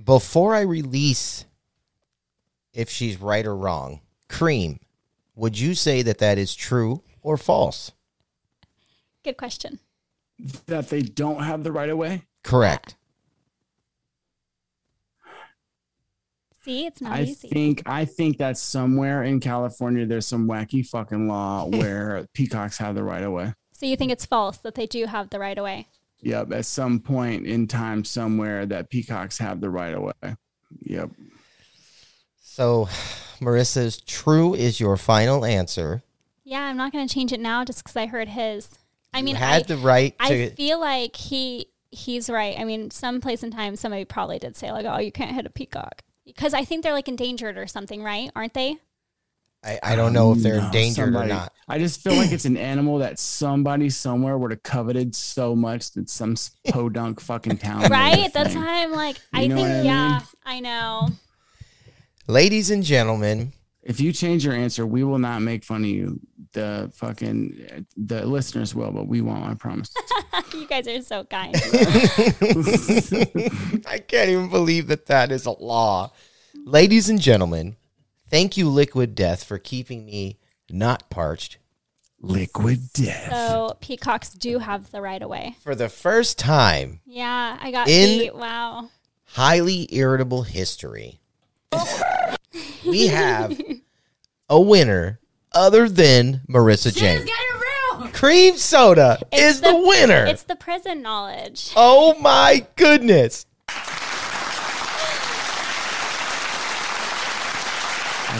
[0.04, 1.46] Before I release
[2.74, 4.80] if she's right or wrong, Kream,
[5.36, 7.92] would you say that that is true or false?
[9.24, 9.80] Good question.
[10.68, 12.24] that they don't have the right of way.
[12.44, 12.96] Correct.
[16.64, 17.48] See, it's not I easy.
[17.48, 22.96] think I think that somewhere in California there's some wacky fucking law where peacocks have
[22.96, 23.54] the right of way.
[23.80, 25.88] So you think it's false that they do have the right of way?
[26.20, 30.36] Yep, at some point in time somewhere that peacocks have the right of way.
[30.82, 31.12] Yep.
[32.42, 32.90] So,
[33.40, 36.04] Marissa's true is your final answer.
[36.44, 38.68] Yeah, I'm not going to change it now just because I heard his.
[39.14, 40.50] I mean, you had I, the right I to.
[40.56, 42.60] feel like he he's right.
[42.60, 45.46] I mean, some place in time somebody probably did say like, "Oh, you can't hit
[45.46, 48.30] a peacock," because I think they're like endangered or something, right?
[48.36, 48.78] Aren't they?
[49.64, 51.54] I, I don't know if um, they're No, endangered somebody- or not.
[51.68, 55.92] I just feel like it's an animal that somebody somewhere would have coveted so much
[55.92, 56.36] that some
[56.70, 57.90] podunk fucking town.
[57.92, 58.32] right.
[58.34, 58.64] That's thing.
[58.64, 60.22] why I'm like, I You know think, what I yeah, mean?
[60.46, 61.10] I know.
[62.28, 63.52] Ladies and gentlemen,
[63.84, 66.20] If you change your answer, we will not make fun of you.
[66.54, 69.44] The fucking the listeners will, but we won't.
[69.46, 69.94] I promise.
[70.54, 71.54] you guys are so kind.
[73.86, 76.12] I can't even believe that that is a law.
[76.66, 77.76] Ladies and gentlemen,
[78.30, 80.38] thank you, Liquid Death, for keeping me
[80.70, 81.58] not parched.
[82.22, 83.32] Liquid death.
[83.32, 85.56] so peacocks do have the right of way.
[85.64, 88.36] For the first time, Yeah, I got In- beat.
[88.36, 88.90] Wow.
[89.24, 91.22] highly irritable history,
[92.86, 93.58] we have
[94.50, 95.20] a winner
[95.54, 97.26] other than Marissa Jane.
[98.12, 100.26] Kream Soda It's is the, winner.
[100.26, 101.72] It's the prison knowledge.
[101.78, 103.46] oh my goodness.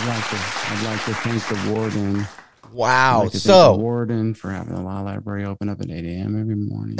[0.10, 0.36] Like to.
[0.36, 2.28] I'd like to thank the warden.
[2.72, 3.24] Wow.
[3.24, 6.06] like to thank the So, warden for having the law library open up at 8
[6.06, 6.40] a.m.
[6.40, 6.96] every morning.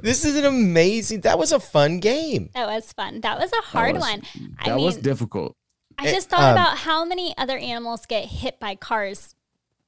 [0.00, 2.50] this is an amazing, that was a fun game.
[2.54, 3.20] That was fun.
[3.22, 4.22] That was a hard was- one.
[4.58, 5.54] I that mean, was difficult.
[5.98, 9.34] I just thought um, about how many other animals get hit by cars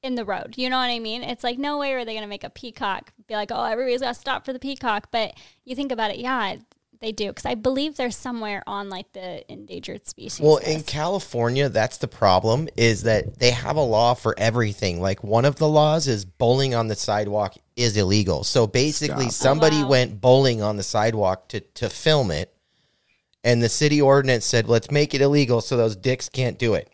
[0.01, 0.55] in the road.
[0.57, 1.21] You know what I mean?
[1.21, 4.01] It's like no way are they going to make a peacock be like, oh, everybody's
[4.01, 5.09] got to stop for the peacock.
[5.11, 5.35] But
[5.65, 6.55] you think about it, yeah,
[7.01, 10.41] they do because I believe they're somewhere on like the endangered species.
[10.41, 10.83] Well, in.
[10.83, 15.01] California, that's the problem is that they have a law for everything.
[15.01, 18.43] Like one of the laws is bowling on the sidewalk is illegal.
[18.43, 19.43] So basically, Stop.
[19.43, 19.89] somebody wow.
[19.89, 22.53] went bowling on the sidewalk to to film it,
[23.43, 26.89] and the city ordinance said, "Let's make it illegal so those dicks can't do it."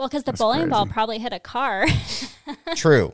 [0.00, 1.84] well, because the That's bowling ball probably hit a car.
[2.74, 3.12] True.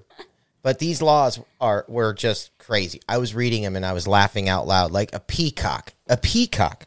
[0.66, 3.00] But these laws are were just crazy.
[3.08, 5.94] I was reading them and I was laughing out loud like a peacock.
[6.08, 6.86] A peacock.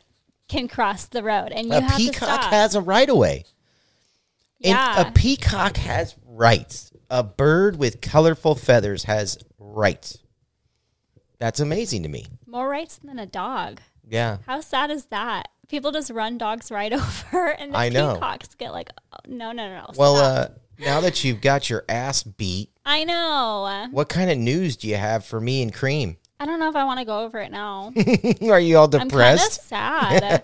[0.50, 3.46] can cross the road and you a have to peacock has a right of way.
[4.62, 5.08] And Yeah.
[5.08, 6.92] a peacock has rights.
[7.10, 10.18] A bird with colorful feathers has rights.
[11.38, 12.26] That's amazing to me.
[12.46, 13.80] more rights than a dog.
[14.06, 14.40] Yeah.
[14.46, 15.48] How sad is that?
[15.70, 18.16] People just run dogs right over, and the I know.
[18.16, 19.86] peacocks get like, oh, no, no, no, no.
[19.96, 20.48] Well, uh,
[20.80, 23.88] now that you've got your ass beat, I know.
[23.92, 26.18] what kind of news do you have for me and Kream?
[26.40, 27.92] I don't know if I want to go over it now.
[28.50, 29.68] Are you all I'm kind of depressed?
[29.68, 30.42] sad.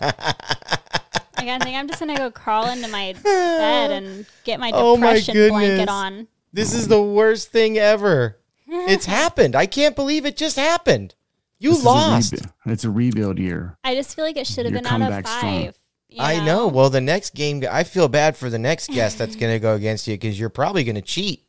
[1.38, 4.96] like, I think I'm just gonna go crawl into my bed and get my Oh
[4.96, 5.58] my depression goodness.
[5.60, 6.28] blanket on.
[6.52, 8.38] This is the worst thing ever.
[8.68, 9.54] It's happened.
[9.54, 11.14] I can't believe it just happened.
[11.58, 12.32] You This is a lost.
[12.32, 13.78] rebu- it's a rebuild year.
[13.84, 15.64] I just feel like it should have You're been out of comeback strong.
[15.66, 15.78] five.
[16.16, 16.66] You I know.
[16.66, 19.74] Well, the next game, I feel bad for the next guest that's going to go
[19.74, 21.42] against you because you're probably going to cheat.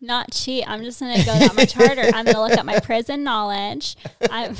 [0.00, 0.64] Not cheat.
[0.68, 2.02] I'm just gonna go that much harder.
[2.12, 3.94] I'm gonna look at my prison knowledge.
[4.28, 4.56] I'm.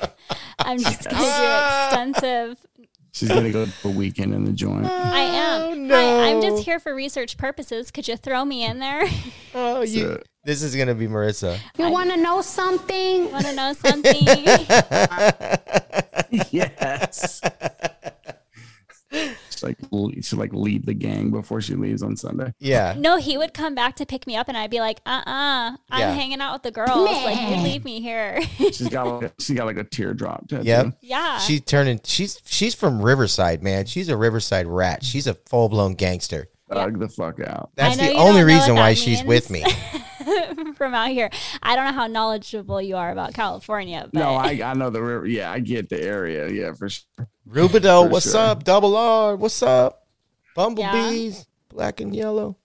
[0.60, 2.66] I'm just gonna do extensive
[3.18, 4.86] She's gonna go for a weekend in the joint.
[4.88, 5.60] I am.
[5.62, 5.94] Oh, no.
[5.96, 7.90] Hi, I'm just here for research purposes.
[7.90, 9.02] Could you throw me in there?
[9.54, 10.02] Oh, you.
[10.02, 11.58] So- This is going to be Marissa.
[11.78, 13.32] You want to know something?
[13.32, 14.26] Want to know something?
[16.52, 17.40] yes.
[19.10, 19.76] She's like
[20.22, 22.52] she like lead the gang before she leaves on Sunday.
[22.58, 22.94] Yeah.
[22.96, 25.70] no, he would come back to pick me up, and I'd be like, "Uh, uh-uh,
[25.72, 26.10] uh, i Yeah.
[26.10, 27.08] am hanging out with the girls.
[27.24, 30.64] Like, you leave me here." She's got like a, she got like a teardrop tattoo.
[30.66, 30.98] Yep.
[31.00, 31.38] yeah.
[31.38, 32.00] She's turning.
[32.04, 33.86] She's she's from Riverside, man.
[33.86, 35.02] She's a Riverside rat.
[35.04, 36.48] She's a full blown gangster.
[36.68, 37.70] Thug the fuck out.
[37.76, 39.64] That's the only reason why that she's with me.
[40.28, 40.76] means.
[40.76, 41.30] From out here,
[41.62, 45.02] I don't know how knowledgeable you are about California, but No, I I know the
[45.02, 45.26] river.
[45.26, 46.48] Yeah, I get the area.
[46.50, 47.04] Yeah, for sure.
[47.48, 48.40] Rubidoux, For what's sure.
[48.40, 48.64] up?
[48.64, 50.06] Double R, what's up?
[50.54, 52.56] Bumblebees, black and yellow.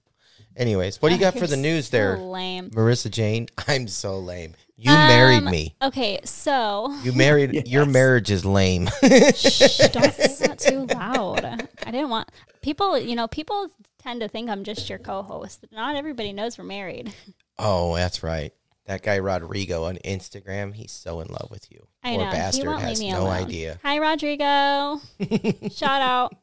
[0.56, 2.70] Anyways, what do you got for You're the news so there, Lame.
[2.72, 3.48] Marissa Jane?
[3.68, 4.54] I'm so lame.
[4.76, 5.76] You married Um, me.
[5.82, 7.68] Okay, so You married.
[7.68, 8.88] Your marriage is lame.
[8.88, 11.46] Shh, don't say that too loud.
[11.86, 12.30] I didn't want
[12.62, 12.98] people.
[13.00, 13.68] You know, people
[14.00, 15.66] tend to think I'm just your co-host.
[15.72, 17.14] Not everybody knows we're married.
[17.60, 18.54] Oh, that's right.
[18.86, 21.88] That guy Rodrigo on Instagram, he's so in love with you.
[22.04, 23.32] I Poor know he bastard won't has leave me no alone.
[23.34, 23.80] idea.
[23.84, 25.00] Hi, Rodrigo.
[25.72, 26.36] Shout out.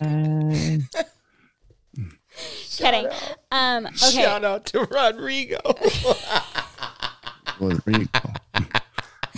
[2.76, 3.08] Kidding.
[3.50, 3.86] Um.
[3.86, 3.96] Okay.
[4.22, 5.58] Shout out to Rodrigo.
[7.60, 8.08] Rodrigo.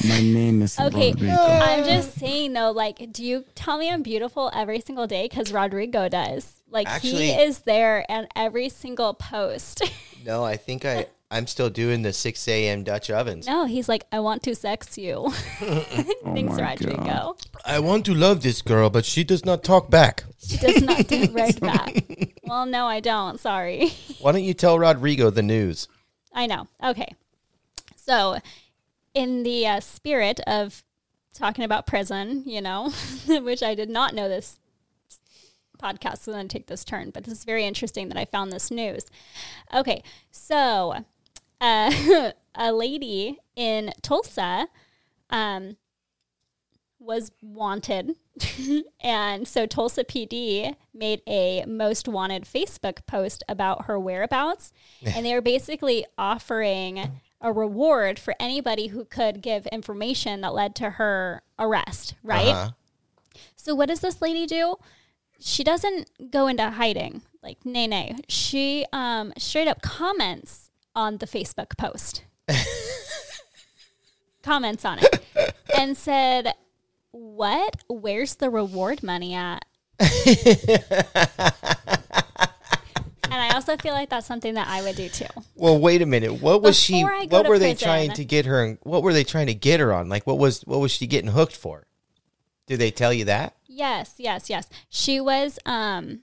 [0.06, 1.34] My name is Okay, Rodrigo.
[1.34, 5.28] I'm just saying though, like, do you tell me I'm beautiful every single day?
[5.28, 6.59] Because Rodrigo does.
[6.70, 9.82] Like, Actually- he is there and every single post.
[10.22, 12.84] No, I think I I'm still doing the 6 a.m.
[12.84, 13.46] Dutch ovens.
[13.46, 15.30] no, he's like, I want to sex you.
[15.60, 17.02] Thanks, my Rodrigo.
[17.04, 17.36] God.
[17.64, 20.24] I want to love this girl, but she does not talk back.
[20.46, 22.04] She does not do right back.
[22.44, 23.40] Well, no, I don't.
[23.40, 23.92] Sorry.
[24.20, 25.88] Why don't you tell Rodrigo the news?
[26.34, 26.68] I know.
[26.84, 27.14] Okay.
[27.96, 28.38] So,
[29.14, 30.84] in the uh, spirit of
[31.32, 32.90] talking about prison, you know,
[33.26, 34.58] which I did not know this
[35.80, 38.70] podcast going to take this turn, but this is very interesting that I found this
[38.70, 39.06] news.
[39.74, 40.02] Okay.
[40.30, 41.04] So,
[41.60, 44.68] uh, a lady in Tulsa
[45.30, 45.76] um,
[46.98, 48.16] was wanted.
[49.00, 54.72] and so Tulsa PD made a most wanted Facebook post about her whereabouts.
[55.04, 60.74] and they were basically offering a reward for anybody who could give information that led
[60.76, 62.48] to her arrest, right?
[62.48, 62.70] Uh-huh.
[63.56, 64.76] So what does this lady do?
[65.40, 67.22] She doesn't go into hiding.
[67.42, 68.16] Like, nay, nay.
[68.28, 72.24] She um, straight up comments on the Facebook post.
[74.42, 76.54] comments on it and said,
[77.10, 77.82] What?
[77.88, 79.64] Where's the reward money at?
[80.00, 80.08] and
[83.30, 85.26] I also feel like that's something that I would do too.
[85.54, 86.40] Well, wait a minute.
[86.40, 87.26] What was Before she?
[87.28, 88.78] What were they trying to get her?
[88.82, 90.08] What were they trying to get her on?
[90.08, 91.86] Like, what was what was she getting hooked for?
[92.66, 93.56] Did they tell you that?
[93.72, 94.68] Yes, yes, yes.
[94.88, 96.20] She was um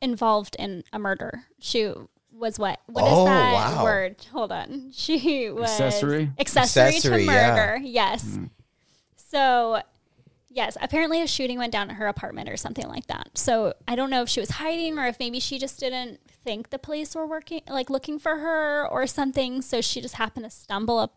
[0.00, 1.44] involved in a murder.
[1.60, 1.92] She
[2.32, 2.80] was what?
[2.86, 3.84] What is Oh, that wow.
[3.84, 4.16] word?
[4.32, 4.90] Hold on.
[4.92, 6.30] She was Accessory?
[6.38, 7.50] accessory, Accessory, to yeah.
[7.54, 7.78] murder.
[7.84, 8.38] Yes.
[9.16, 9.80] So
[10.50, 13.30] yes, apparently a shooting went down at her apartment or something like that.
[13.34, 16.70] So I don't know if she was hiding or if maybe she just didn't think
[16.70, 19.62] the police were working like looking for her or something.
[19.62, 21.12] So she just happened to stumble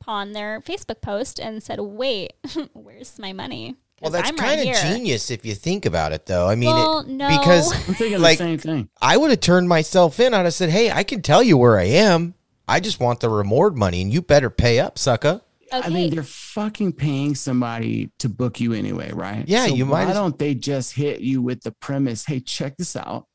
[0.00, 2.32] upon their Facebook post and said, "Wait,
[2.72, 5.86] where's my money?" Well, 'Cause that's I'm right kind of here." genius if you think
[5.86, 6.48] about it, though.
[6.48, 7.28] I mean, Well, it, no.
[7.28, 8.88] because I'm thinking like the same thing.
[9.00, 10.34] I would have turned myself in.
[10.34, 12.34] I'd have said, "Hey, I can tell you where I am.
[12.68, 15.40] I just want the reward money, and you better pay up, sucker."
[15.72, 15.86] Okay.
[15.86, 19.44] I mean, they're fucking paying somebody to book you anyway, right?
[19.48, 22.26] Yeah, you might Why as- don't they just hit you with the premise?
[22.26, 23.26] Hey, check this out.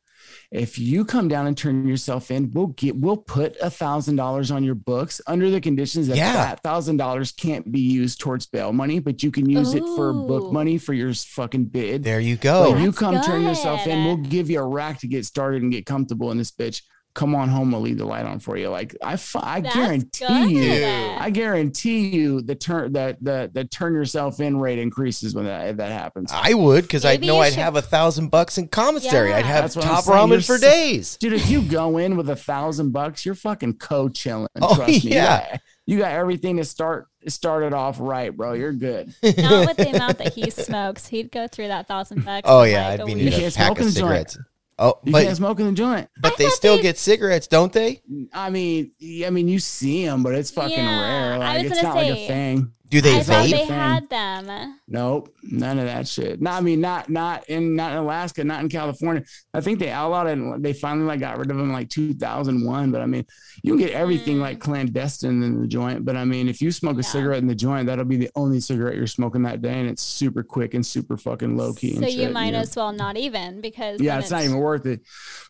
[0.50, 4.50] If you come down and turn yourself in, we'll get we'll put a thousand dollars
[4.50, 6.32] on your books under the conditions that Yeah.
[6.34, 10.14] that thousand dollars can't be used towards bail money, but you can use it for
[10.14, 12.04] book money for your fucking bid.
[12.04, 12.78] There you But go.
[12.78, 15.72] you That's come turn yourself in, we'll give you a rack to get started and
[15.72, 16.82] get comfortable in this bitch.
[17.18, 18.70] Come on home, we'll leave the light on for you.
[18.70, 21.18] Like I, fu- I That's guarantee you, good.
[21.18, 25.68] I guarantee you, the turn that the the turn yourself in rate increases when that
[25.70, 26.32] if that happens.
[26.32, 29.30] I would because I know I'd should- have a thousand bucks in commissary.
[29.32, 29.38] Yeah.
[29.38, 30.16] I'd have That's what top saying.
[30.16, 31.18] ramen You're for so- days.
[31.18, 34.48] Dude, if you go in with a thousand bucks, you're fucking co-chilling.
[34.62, 34.98] Oh, Trust me.
[35.00, 35.50] You yeah.
[35.52, 38.54] got- You got everything to start started off right, bro.
[38.54, 39.12] You're good.
[39.24, 41.08] Not with the amount that he smokes.
[41.08, 42.44] He'd go through that thousand bucks.
[42.48, 43.24] Oh yeah, like, I'd be week.
[43.24, 44.38] needing a pack of in the joint.
[44.78, 45.00] Cigarettes.
[45.00, 46.10] Oh, You but can't smoke in the joint.
[46.22, 48.02] but they still they- get cigarettes, don't they?
[48.34, 48.92] I mean,
[49.26, 51.34] I mean, you see them, but it's fucking Yeah, rare.
[51.34, 52.72] I Like was it's gonna not like a thing.
[52.90, 53.52] Do they I vape?
[53.52, 54.80] they had them.
[54.88, 56.42] Nope, none of that shit.
[56.42, 59.24] No, I mean, not not in not in Alaska, not in California.
[59.54, 60.38] I think they outlawed it.
[60.38, 62.92] and They finally like got rid of them in like 2001.
[62.92, 63.26] But I mean,
[63.62, 64.62] you can get everything like mm.
[64.62, 66.06] clandestine in the joint.
[66.06, 67.10] But I mean, if you smoke a Yeah.
[67.10, 70.02] cigarette in the joint, that'll be the only cigarette you're smoking that day, and it's
[70.04, 71.96] super quick and super fucking low key.
[71.96, 72.60] So and you shit, might know?
[72.60, 75.02] as well not even because Yeah, then it's not even worth it.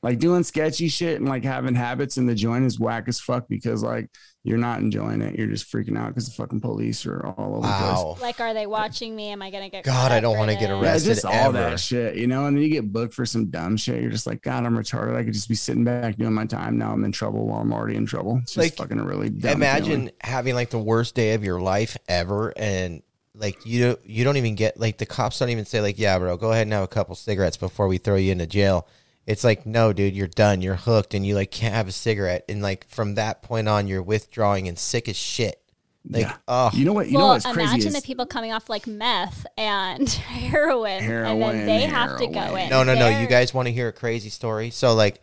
[0.02, 3.48] Like doing sketchy shit and like having habits in the joint is whack as fuck
[3.48, 4.10] because like
[4.44, 5.36] you're not enjoying it.
[5.38, 7.80] You're just freaking out because the fucking police are all over the place.
[7.98, 8.18] Wow.
[8.22, 9.30] Like, are they watching me?
[9.30, 9.84] Am I gonna get?
[9.84, 10.70] God, I don't wanna get this?
[10.70, 11.14] Yeah, arrested.
[11.16, 11.52] just all ever.
[11.54, 12.46] that shit, you know.
[12.46, 14.02] And then you get booked for some dumb shit.
[14.02, 15.16] You're just like, God, I'm retarded.
[15.18, 16.78] I could just be sitting back doing my time.
[16.78, 18.38] Now I'm in trouble while I'm already in trouble.
[18.44, 20.12] It's just Like, fucking a really dumb Imagine feeling.
[20.22, 23.02] having like the worst day of your life ever, and
[23.36, 26.18] like you don't you don't even get like the cops don't even say like, yeah,
[26.20, 28.88] bro, go ahead and have a couple cigarettes before we throw you into jail.
[29.28, 30.62] It's like, no, dude, you're done.
[30.62, 32.46] You're hooked, and you like can't have a cigarette.
[32.50, 35.62] And like from that point on, you're withdrawing and sick as shit.
[36.10, 36.38] Like, Yeah.
[36.48, 37.08] oh, You know what?
[37.08, 40.94] You know well, what's crazy imagine is the people coming off like meth and heroin,
[40.94, 42.70] and Heroin, then they have to go in.
[42.70, 43.02] No, no, no.
[43.02, 44.70] They're- You guys want to hear a crazy story?
[44.70, 45.22] So, like,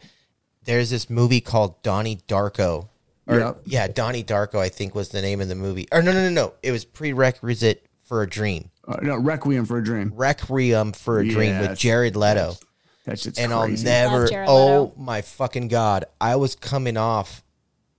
[0.64, 2.88] there's this movie called Donnie Darko.
[3.26, 3.60] Or, Yep.
[3.64, 5.88] yeah, Donnie Darko, I think was the name of the movie.
[5.90, 6.52] Or, no, no, no, no.
[6.62, 8.68] It was Prerequisite for a Dream.
[8.86, 10.12] uh, no Requiem for a Dream.
[10.14, 12.56] Requiem for a Dream with Jared Leto.
[13.04, 13.88] That shit's and crazy.
[13.88, 16.06] I'll never, oh my fucking God.
[16.20, 17.42] I was coming off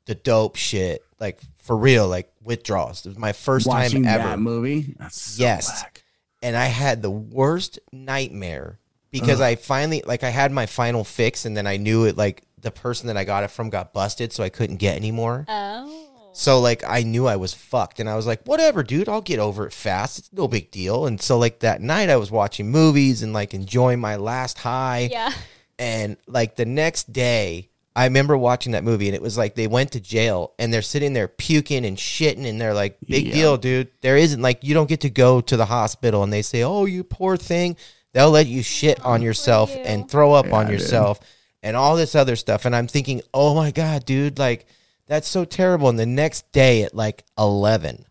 [0.06, 3.06] the dope shit, like, for real, like withdrawals.
[3.06, 4.30] It was my first watching time ever.
[4.30, 4.96] that movie.
[5.00, 5.68] That's so Yes.
[5.84, 6.04] whack.
[6.42, 8.80] and I had the worst nightmare
[9.12, 12.44] because I finally like I had my final fix and then I knew it like
[12.60, 15.46] the person that I got it from got busted so I couldn't get anymore.
[15.48, 16.05] Oh.
[16.38, 19.40] So like I knew I was fucked and I was like, whatever, dude, I'll get
[19.40, 20.20] over it fast.
[20.20, 21.06] It's no big deal.
[21.06, 25.08] And so like that night I was watching movies and like enjoying my last high.
[25.12, 25.32] Yeah.
[25.80, 29.68] And like the next day, I remember watching that movie and it was like they
[29.68, 33.34] went to jail and they're sitting there puking and shitting and they're like, big Yeah.
[33.34, 33.88] deal, dude.
[34.02, 36.84] There isn't like you don't get to go to the hospital and they say, oh,
[36.84, 37.78] you poor thing.
[38.12, 39.82] They'll let you shit on yourself you.
[39.84, 40.74] and throw up on dude.
[40.80, 41.20] yourself
[41.64, 42.66] and all this other stuff.
[42.66, 44.66] And I'm thinking, oh my God, dude, like
[45.08, 45.90] that's so terrible.
[45.90, 48.06] And the next day at like 11,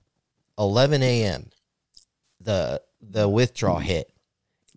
[0.59, 1.51] 11 a.m.,
[2.41, 4.11] the the withdrawal hit.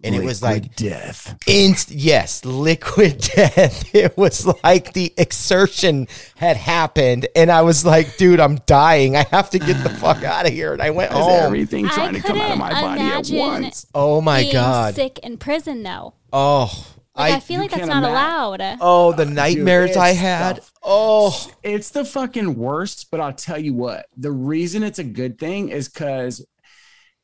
[0.03, 1.35] And it was like death.
[1.47, 8.15] inst yes liquid death it was like the exertion had happened and i was like
[8.15, 11.11] dude i'm dying i have to get the fuck out of here and i went
[11.11, 13.87] Is home everything I trying to come out of my body at once?
[13.95, 16.13] oh my Being god sick in prison though.
[16.31, 18.11] oh Like, I, i feel like that's can't imagine.
[18.11, 18.77] allowed.
[18.79, 20.73] oh the nightmares it's i had stuff.
[20.83, 24.05] oh It's the fucking worst, but I'll tell you what.
[24.15, 26.45] The reason it's a good thing is because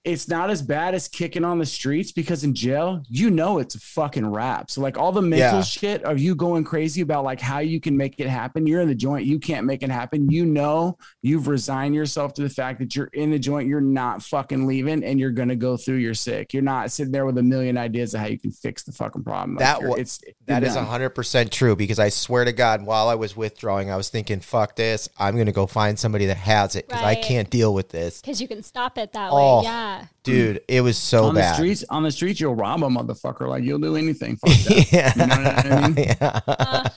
[0.05, 3.75] it's not as bad as kicking on the streets because in jail, you know it's
[3.75, 4.69] a fucking rap.
[4.69, 5.63] So like all the mental Yeah.
[5.63, 8.67] shit of you going crazy about like how you can make it happen.
[8.67, 10.29] You're in the joint, you can't make it happen.
[10.29, 14.21] You know you've resigned yourself to the fact that you're in the joint, you're not
[14.21, 16.53] fucking leaving and you're gonna go through your sick.
[16.53, 19.23] You're not sitting there with a million ideas of how you can fix the fucking
[19.23, 19.55] problem.
[19.55, 20.85] Like, That you're- it's That you're is done.
[20.85, 24.41] hundred percent true because I swear to God, while I was withdrawing, I was thinking,
[24.41, 25.07] "Fuck this!
[25.17, 28.41] I'm gonna go find somebody that has it because I can't deal with this, Because
[28.41, 29.59] you can stop it that Oh.
[29.59, 29.63] way.
[29.65, 29.92] Yeah.
[30.01, 30.07] Mm.
[30.23, 31.51] dude." It was so on bad.
[31.51, 33.47] the streets, on the streets, you'll rob a motherfucker.
[33.47, 34.37] Like you'll do anything.
[34.37, 34.91] Fuck that.
[34.91, 35.95] yeah, You know what I mean?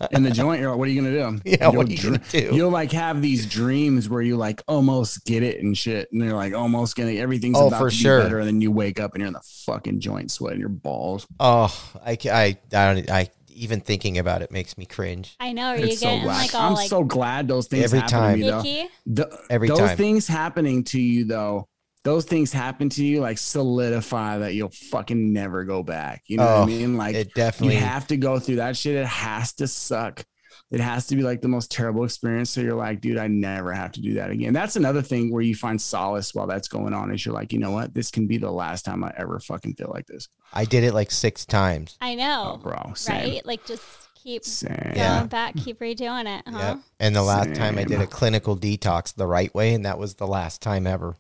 [0.01, 0.07] yeah.
[0.13, 1.41] in the joint, you're like, what are you gonna do?
[1.45, 2.51] Yeah, You'll what are you gonna do?
[2.55, 6.35] You'll like have these dreams where you like almost get it and shit, and you're
[6.35, 8.23] like almost gonna everything's Oh, about for to sure.
[8.23, 11.27] better, and then you wake up and you're in the fucking joint, sweating your balls.
[11.41, 11.75] Oh,
[12.05, 15.35] I, ca- I, I don't, I even thinking about it makes me cringe.
[15.41, 15.69] I know.
[15.69, 16.53] Are you It's getting whack.
[16.53, 18.39] like all I'm like so glad those things Every happen time.
[18.41, 19.23] to me though.
[19.25, 19.97] The- Every those time.
[19.97, 21.67] things happening to you though.
[22.07, 26.23] Those things happen to you, like solidify that you'll fucking never go back.
[26.29, 26.97] You know what Oh, I mean?
[26.97, 28.95] Like it definitely- you have to go through that shit.
[28.95, 30.25] It has to suck.
[30.71, 32.51] It has to be like the most terrible experience.
[32.51, 34.53] So you're like, dude, I never have to do that again.
[34.53, 37.13] That's another thing where you find solace while that's going on.
[37.13, 37.93] Is you're like, you know what?
[37.93, 40.95] This can be the last time I ever fucking feel like this, I did it
[40.95, 41.99] like six times.
[42.01, 42.61] I oh, know.
[42.63, 42.93] bro.
[42.95, 43.31] Same.
[43.35, 43.47] right?
[43.47, 43.83] Like just
[44.15, 44.75] keep Same.
[44.77, 45.25] going Yeah.
[45.25, 46.59] back, keep redoing it, huh?
[46.59, 46.79] Yep.
[47.01, 50.15] And the last time I did a clinical detox the right way, and that was
[50.15, 51.17] the last time ever.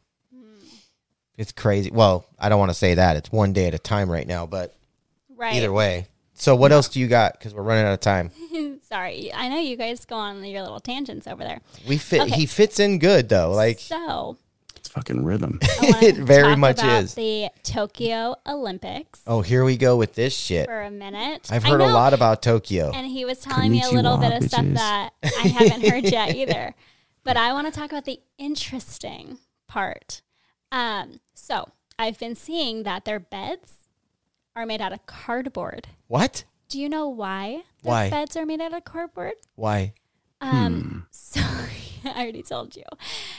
[1.36, 1.90] It's crazy.
[1.90, 3.16] Well, I don't want to say that.
[3.16, 4.74] It's one day at a time right now, but
[5.36, 5.54] Right.
[5.56, 6.06] either way.
[6.34, 7.32] So, what else do you got?
[7.32, 8.30] Because we're running out of time.
[8.88, 9.32] Sorry.
[9.32, 11.60] I know you guys go on your little tangents over there.
[11.88, 12.22] We fit.
[12.22, 12.34] Okay.
[12.34, 13.50] He fits in good though.
[13.52, 14.36] Like So
[14.76, 15.58] It's fucking rhythm.
[15.62, 17.14] It very talk much about is.
[17.14, 20.66] the Tokyo Olympics Oh, here we go with this shit.
[20.66, 21.48] for a minute.
[21.50, 22.92] I've heard a lot about Tokyo.
[22.94, 26.34] And he was telling me a little bit of stuff that I haven't heard yet
[26.36, 26.74] either.
[27.24, 29.38] But I want to talk about the interesting
[29.68, 30.22] part.
[30.70, 31.68] Um, so
[31.98, 33.72] I've been seeing that their beds
[34.56, 35.88] are made out of cardboard.
[36.08, 36.44] What?
[36.68, 38.10] Do you know why their Why?
[38.10, 39.34] beds are made out of cardboard?
[39.54, 39.92] Why?
[40.40, 41.40] Um, so
[42.04, 42.84] I already told you.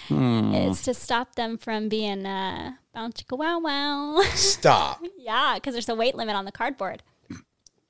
[0.07, 0.53] Hmm.
[0.53, 4.21] It's to stop them from being uh, bounce chicka wow wow.
[4.35, 5.03] Stop.
[5.17, 7.03] yeah, because there's a weight limit on the cardboard,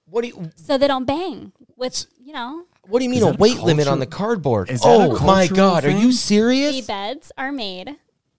[0.05, 0.51] What do you?
[0.55, 2.63] so they don't bang with you know.
[2.87, 4.69] What do you mean a that a weight limit on the cardboard?
[4.69, 6.75] Is oh my cultural god, are you serious?
[6.75, 7.97] The beds are made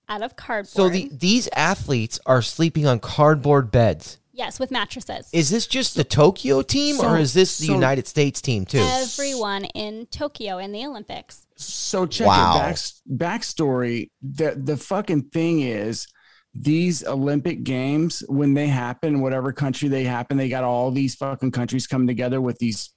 [0.08, 0.68] out of cardboard.
[0.68, 4.18] So the, these athletes are sleeping on cardboard beds.
[4.32, 5.28] yes, with mattresses.
[5.32, 8.64] Is this just the Tokyo team so- or is this the so- United States team
[8.64, 8.78] too?
[8.80, 11.44] Everyone in Tokyo in the Olympics.
[11.56, 12.56] So check Wow.
[12.56, 14.10] it back backstory.
[14.22, 16.06] The the fucking thing is
[16.54, 21.50] these Olympic games, when they happen, whatever country they happen, they got all these fucking
[21.52, 22.90] countries coming together with these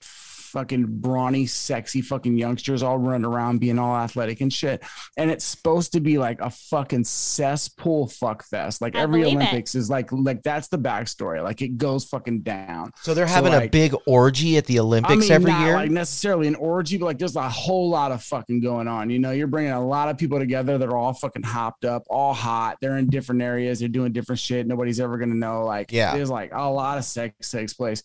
[0.51, 4.83] fucking brawny, sexy fucking youngsters all running around being all athletic and shit.
[5.17, 8.81] And it's supposed to be like a fucking cesspool fuck fest.
[8.81, 9.21] Like I every.
[9.25, 11.43] Olympics is like like that's the backstory.
[11.43, 12.91] Like it goes fucking down.
[13.01, 15.73] so they're So, having a big orgy at the Olympics I mean, every not year.
[15.75, 19.09] like necessarily an orgy, but like there's a whole lot of fucking going on.
[19.09, 22.03] You know, you're bringing a lot of people together that are all fucking hopped up,
[22.09, 22.77] all hot.
[22.81, 23.79] They're in different areas.
[23.79, 24.67] They're doing different shit.
[24.67, 25.63] Nobody's ever gonna know.
[25.65, 26.15] Like, Yeah.
[26.15, 28.03] there's like a lot of sex takes place,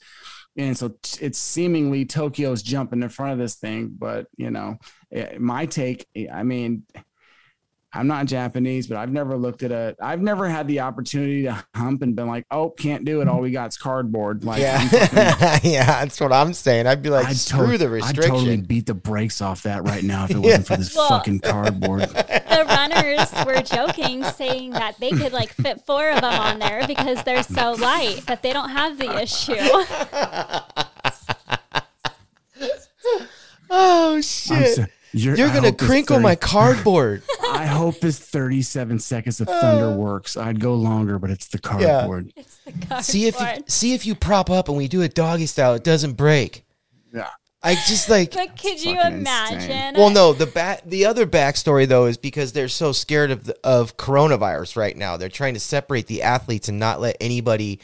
[0.57, 3.95] and so it's seemingly Tokyo's jumping in front of this thing.
[3.97, 4.79] But you know,
[5.13, 6.07] eh, my take.
[6.33, 6.85] I mean.
[7.97, 9.97] I'm not Japanese, but I've never looked at a.
[10.01, 13.29] I've never had the opportunity to hump and been like, "Oh, can't do it.
[13.29, 16.87] All we got is cardboard." Like, I'm fucking- yeah, yeah, that's what I'm saying.
[16.87, 20.03] I'd be like, I'd screw tot- the I'd totally beat the brakes off that right
[20.05, 22.09] now if it wasn't for this Well- fucking cardboard.
[22.57, 26.87] The runners were joking, saying that they could like fit four of them on there
[26.87, 29.57] because they're so light that they don't have the issue.
[33.69, 34.91] oh I'm shit!
[35.13, 37.23] So, You're, You're gonna crinkle 30 my cardboard.
[37.53, 40.37] I hope this 37 seconds of thunder works.
[40.37, 42.33] I'd go longer, but it's the cardboard.
[42.37, 43.05] It's the cardboard.
[43.05, 45.85] see if you, see if you prop up and we do it doggy style, it
[45.85, 46.65] doesn't break.
[47.15, 47.31] Yeah.
[47.63, 49.61] I just like But could you imagine?
[49.61, 49.95] insane.
[49.97, 50.33] Well, no.
[50.33, 54.77] The back, the other backstory though is because they're so scared of the, of coronavirus
[54.77, 55.17] right now.
[55.17, 57.81] They're trying to separate the athletes and not let anybody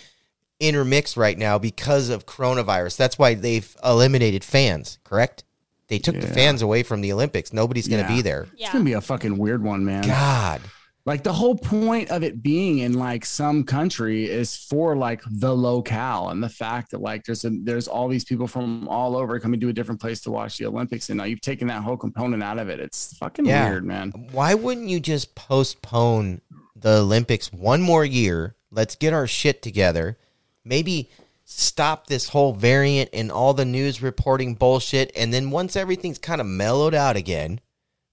[0.61, 2.97] intermix right now because of coronavirus.
[2.97, 4.99] That's why they've eliminated fans.
[5.03, 5.43] Correct?
[5.89, 7.53] They took the fans away from the Olympics.
[7.53, 8.17] Nobody's going to Yeah.
[8.17, 8.47] be there.
[8.57, 8.67] Yeah.
[8.67, 10.05] It's gonna be a fucking weird one, man.
[10.05, 10.61] God.
[11.05, 15.53] Like the whole point of it being in like some country is for like the
[15.53, 19.41] locale and the fact that like there's a, there's all these people from all over
[19.41, 21.97] coming to a different place to watch the Olympics, and now you've taken that whole
[21.97, 22.79] component out of it.
[22.79, 23.69] It's fucking Yeah.
[23.69, 24.13] weird, man.
[24.31, 26.41] Why wouldn't you just postpone
[26.77, 28.55] the Olympics one more year?
[28.71, 30.17] Let's get our shit together.
[30.65, 31.11] Maybe
[31.61, 35.13] stop this whole variant and all the news reporting bullshit.
[35.17, 37.61] And then once everything's kind of mellowed out again,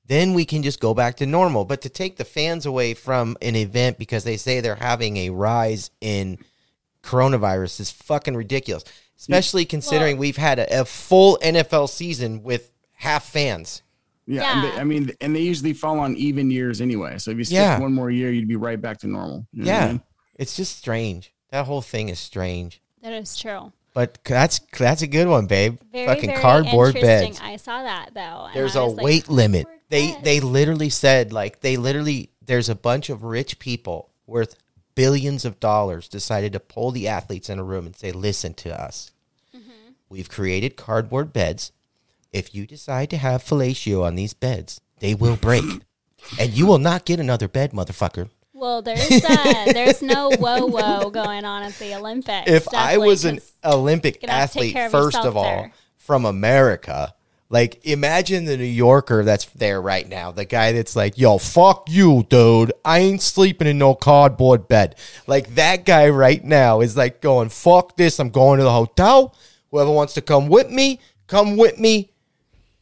[0.06, 1.66] then we can just go back to normal.
[1.66, 5.30] But to take the fans away from an event because they say they're having a
[5.30, 6.38] rise in
[7.03, 8.84] coronavirus is fucking ridiculous.
[9.18, 13.82] Especially considering we've had a, a full NFL season with half fans.
[14.26, 14.72] Yeah, and Yeah.
[14.76, 17.18] they, I mean, and they usually fall on even years anyway.
[17.18, 17.80] So if you stick Yeah.
[17.80, 19.45] one more year, you'd be right back to normal.
[19.52, 19.91] You know what I Yeah.
[19.94, 20.02] mean?
[20.36, 21.34] It's just strange.
[21.52, 22.82] That whole thing is strange.
[23.01, 23.71] That is true.
[23.93, 25.80] But that's that's a good one, babe.
[25.91, 27.31] Very, Fucking very cardboard interesting.
[27.34, 27.41] beds.
[27.41, 28.45] I saw that though.
[28.45, 29.65] and There's I a was like, weight limit.
[29.65, 30.23] cardboard They beds.
[30.23, 34.55] they literally said like they literally there's a bunch of rich people worth
[34.95, 38.80] billions of dollars decided to pull the athletes in a room and say, "Listen to
[38.80, 39.11] us.
[39.55, 39.91] Mm-hmm.
[40.09, 41.71] We've created cardboard beds.
[42.31, 45.63] If you decide to have fellatio on these beds, they will break,
[46.39, 48.30] and you will not get another bed, motherfucker."
[48.60, 52.52] Well, there's uh, there's no whoa whoa going on at the Olympics.
[52.52, 55.72] if I was an Olympic gonna have to take athlete, of first of all, there.
[55.95, 57.14] from America,
[57.49, 61.88] like imagine the New Yorker that's there right now, the guy that's like, "Yo, fuck
[61.90, 62.73] you, dude.
[62.84, 64.95] I ain't sleeping in no cardboard bed."
[65.26, 68.19] Like that guy right now is like going, "Fuck this.
[68.19, 69.36] I'm going to the hotel.
[69.72, 72.11] Whoever wants to come with me, come with me."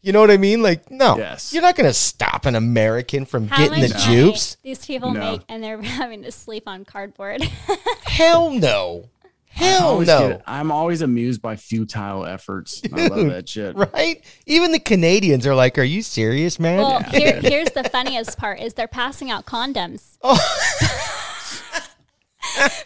[0.07, 0.61] You know what I mean?
[0.61, 1.51] Like, no, Yes.
[1.51, 4.55] you're not gonna stop an American from how getting the much jupes.
[4.63, 5.19] these people No.
[5.31, 7.41] make, and they're having to sleep on cardboard.
[8.05, 9.09] Hell no.
[9.25, 9.27] I
[9.63, 10.29] Hell no.
[10.29, 12.81] get- I'm always amused by futile efforts.
[12.93, 13.75] I love that shit.
[13.75, 14.23] right?
[14.45, 18.61] Even the Canadians are like, "Are you serious, man?" well, here, here's the funniest part:
[18.61, 20.17] is they're passing out condoms.
[20.23, 20.39] Oh.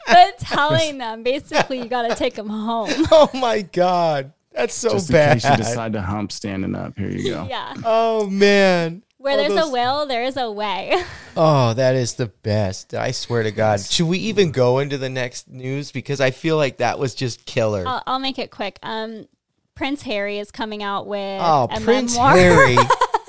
[0.07, 2.89] but telling them basically you got to take them home.
[3.11, 5.41] oh my god, that's so Just in bad.
[5.41, 7.47] case you decide to hump standing up, here you go.
[7.49, 9.01] yeah, oh man.
[9.17, 11.03] where All there's those- a will, there is a way.
[11.37, 12.93] Oh, that is the best.
[12.93, 13.79] I swear to God.
[13.79, 17.45] Should we even go into the next news because I feel like that was just
[17.45, 17.85] killer.
[17.87, 18.77] I'll, I'll make it quick.
[18.83, 19.29] Um,
[19.73, 22.31] Prince Harry is coming out with oh, a Prince memoir.
[22.37, 22.75] Harry.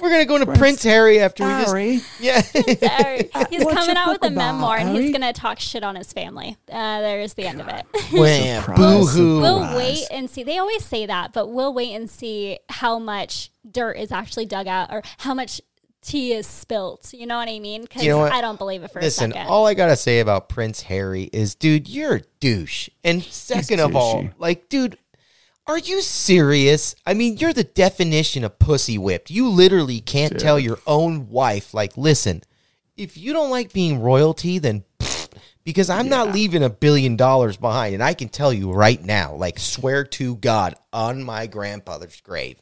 [0.02, 1.96] We're gonna go into Prince, Harry after we Harry.
[2.20, 2.42] just yeah.
[2.88, 3.30] Harry.
[3.50, 6.12] He's What's coming out with a about, memoir, and he's gonna talk shit on his
[6.12, 6.56] family.
[6.70, 7.86] Uh, there's the end of it.
[8.12, 9.40] Wham, Surprise, boo hoo.
[9.40, 10.42] we'll wait and see.
[10.42, 14.66] They always say that, but we'll wait and see how much dirt is actually dug
[14.66, 15.60] out or how much
[16.02, 17.12] tea is spilt.
[17.12, 17.82] You know what I mean?
[17.82, 18.22] Because You know?
[18.22, 19.48] I don't believe it for Listen, a second.
[19.50, 22.88] all I gotta say about Prince Harry is, dude, you're a douche.
[23.04, 24.98] And second of all, like, dude,
[25.66, 26.94] are you serious?
[27.06, 29.30] I mean, you're the definition of pussy whipped.
[29.30, 32.42] You literally can't tell your own wife, like, listen,
[32.96, 35.34] if you don't like being royalty, then pfft,
[35.64, 37.94] because I'm not leaving a billion dollars behind.
[37.94, 42.60] And I can tell you right now, like, swear to God on my grandfather's grave,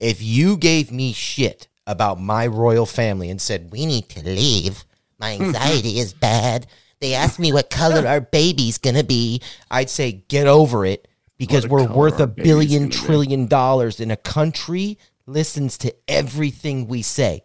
[0.00, 4.84] if you gave me shit about my royal family and said, we need to leave,
[5.18, 6.66] my anxiety is bad.
[7.00, 9.42] They asked me what color our baby's gonna be.
[9.70, 11.07] I'd say, get over it
[11.38, 13.46] because we're worth a billion be.
[13.46, 17.44] dollars and a country listens to everything we say.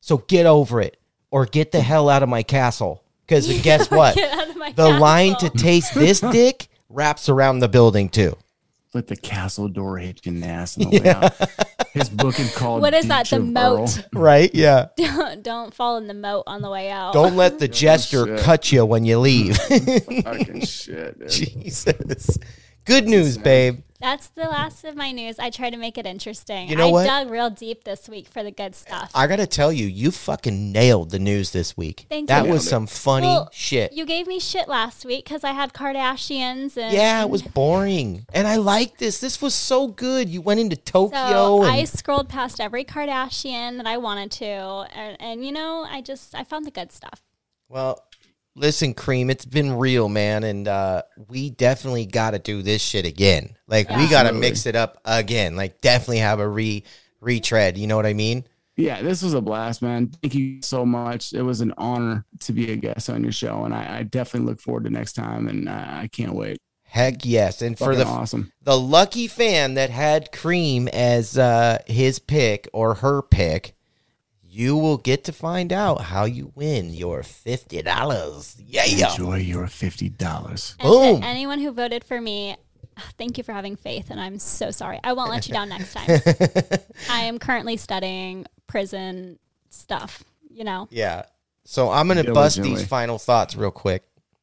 [0.00, 0.96] So get over it
[1.30, 3.04] or get the hell out of my castle.
[3.26, 4.14] Because guess what?
[4.14, 8.36] Get out of my the line to taste this dick wraps around the building too.
[8.94, 11.34] Let the castle door hit your ass on the way out.
[11.92, 13.28] His book is called What is that?
[13.28, 13.98] The moat.
[13.98, 14.04] Earl.
[14.14, 14.54] Right?
[14.54, 14.86] Yeah.
[14.96, 17.12] don't, don't fall in the moat on the way out.
[17.12, 18.40] Don't let the oh, jester shit.
[18.40, 19.58] cut you when you leave.
[19.58, 21.28] Fucking shit, dude.
[21.28, 22.38] Jesus.
[22.84, 23.82] Good news, babe.
[24.00, 25.40] That's the last of my news.
[25.40, 26.68] I try to make it interesting.
[26.68, 27.04] You know I what?
[27.04, 29.10] dug real deep this week for the good stuff.
[29.12, 32.06] I gotta tell you, you fucking nailed the news this week.
[32.08, 32.52] Thank that you.
[32.52, 33.92] was some funny Well, shit.
[33.92, 38.24] You gave me shit last week because I had Kardashians and yeah, it was boring,
[38.32, 39.18] and I like this.
[39.20, 40.28] This was so good.
[40.28, 44.46] You went into Tokyo, So and I scrolled past every Kardashian that I wanted to,
[44.94, 47.20] and, and you know, I just I found the good stuff.
[47.68, 48.04] well,
[48.58, 53.06] listen, Kream, it's been real, man, and uh, we definitely got to do this shit
[53.06, 53.56] again.
[53.66, 55.56] Like we got to mix it up again.
[55.56, 56.84] Like definitely have a re
[57.20, 57.78] retread.
[57.78, 58.44] You know what I mean?
[58.76, 60.08] Yeah, this was a blast, man.
[60.22, 61.32] Thank you so much.
[61.32, 64.48] It was an honor to be a guest on your show, and I, I definitely
[64.48, 66.58] look forward to next time, and uh, I can't wait.
[66.84, 67.60] Heck yes.
[67.60, 68.50] And for the awesome.
[68.62, 73.74] the lucky fan that had Kream as uh, his pick or her pick,
[74.58, 78.56] you will get to find out how you win your fifty dollars.
[78.66, 79.10] Yeah.
[79.12, 80.74] Enjoy your fifty dollars.
[80.82, 81.20] Boom.
[81.20, 82.56] to anyone who voted for me,
[83.18, 84.98] thank you for having faith, and I'm so sorry.
[85.04, 86.08] I won't let you down next time.
[87.08, 89.38] I am currently studying prison
[89.70, 90.24] stuff.
[90.50, 91.22] You know, Yeah.
[91.64, 92.80] So I'm gonna bust Diligently.
[92.80, 94.02] these final thoughts real quick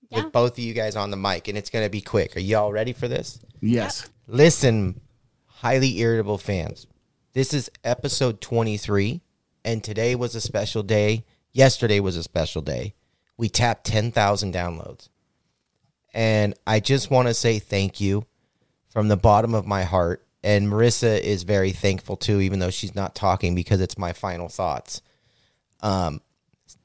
[0.10, 0.24] Yeah.
[0.24, 2.38] with both of you guys on the mic, and it's gonna be quick.
[2.38, 3.38] Are y'all ready for this?
[3.60, 4.08] Yes.
[4.28, 5.02] Listen,
[5.46, 6.88] highly irritable fans.
[7.34, 9.20] This is episode 23,
[9.66, 11.26] and today was a special day.
[11.52, 12.94] Yesterday was a special day.
[13.36, 15.10] We tapped 10,000 downloads.
[16.14, 18.26] And I just want to say thank you
[18.88, 20.26] from the bottom of my heart.
[20.44, 24.48] And Marissa is very thankful too, even though she's not talking because it's my final
[24.48, 25.02] thoughts.
[25.82, 26.22] Um,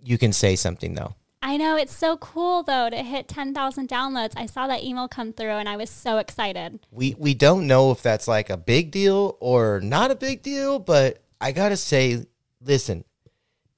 [0.02, 1.14] you can say something though.
[1.42, 4.32] I know it's so cool though to hit 10,000 downloads.
[4.36, 6.80] I saw that email come through, and I was so excited.
[6.90, 10.78] we we don't know if that's like a big deal or not a big deal,
[10.78, 12.24] but I gotta say,
[12.62, 13.04] listen,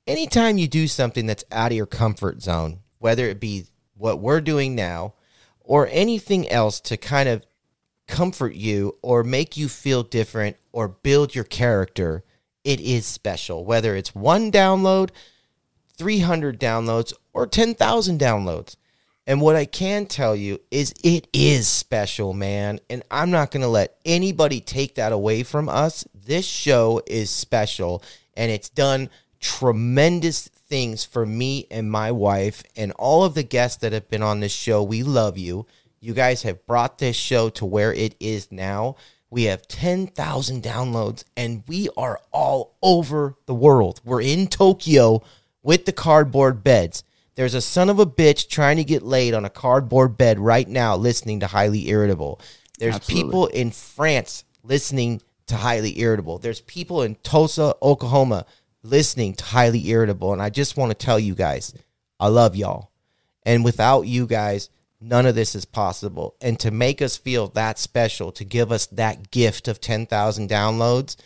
[0.06, 4.40] anytime you do something that's out of your comfort zone, whether it be what we're
[4.40, 5.14] doing now
[5.60, 7.44] or anything else to kind of
[8.08, 12.24] comfort you or make you feel different or build your character,
[12.64, 13.64] it is special.
[13.64, 15.10] Whether it's one download,
[15.96, 18.76] 300 downloads, or 10,000 downloads.
[19.26, 22.80] And what I can tell you is it is special, man.
[22.90, 26.04] And I'm not going to let anybody take that away from us.
[26.12, 28.02] This show is special
[28.34, 29.10] and it's done
[29.40, 34.22] tremendous things for me and my wife and all of the guests that have been
[34.22, 34.82] on this show.
[34.82, 35.66] We love you.
[36.00, 38.96] You guys have brought this show to where it is now.
[39.30, 44.00] We have 10,000 downloads and we are all over the world.
[44.04, 45.22] We're in Tokyo
[45.62, 47.04] with the cardboard beds.
[47.34, 50.68] There's a son of a bitch trying to get laid on a cardboard bed right
[50.68, 52.40] now listening to Highly Irritable.
[52.78, 53.24] There's Absolutely.
[53.24, 55.22] people in France listening
[55.52, 56.38] to Highly Irritable.
[56.38, 58.46] There's people in Tulsa, Oklahoma
[58.82, 60.32] listening to Highly Irritable.
[60.32, 61.74] And I just want to tell you guys,
[62.18, 62.90] I love y'all.
[63.44, 66.36] And without you guys, none of this is possible.
[66.40, 71.16] And to make us feel that special, to give us that gift of 10,000 downloads,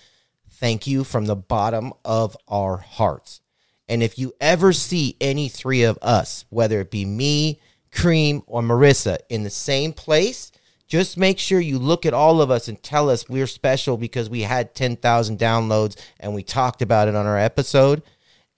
[0.51, 3.41] thank you from the bottom of our hearts.
[3.89, 7.61] And if you ever see any three of us, whether it be me,
[7.93, 10.51] Kream, or Marissa in the same place,
[10.87, 14.31] just make sure you look at all of us and tell us we're special because
[14.31, 18.03] we had 10,000 downloads and we talked about it on our episode.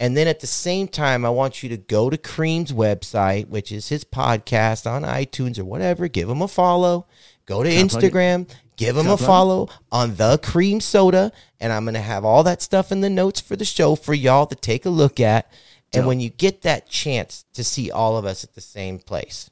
[0.01, 3.73] And then at the same time, I want you to go to Kream's website, which
[3.73, 6.07] is his podcast on iTunes or whatever.
[6.07, 7.07] Give him a follow.
[7.47, 7.89] Go to Can?
[7.89, 8.49] Instagram.
[8.77, 11.33] Give him Can a follow on the Kream Soda.
[11.59, 14.15] And I'm going to have all that stuff in the notes for the show for
[14.15, 15.51] y'all to take a look at.
[15.93, 19.51] And when you get that chance to see all of us at the same place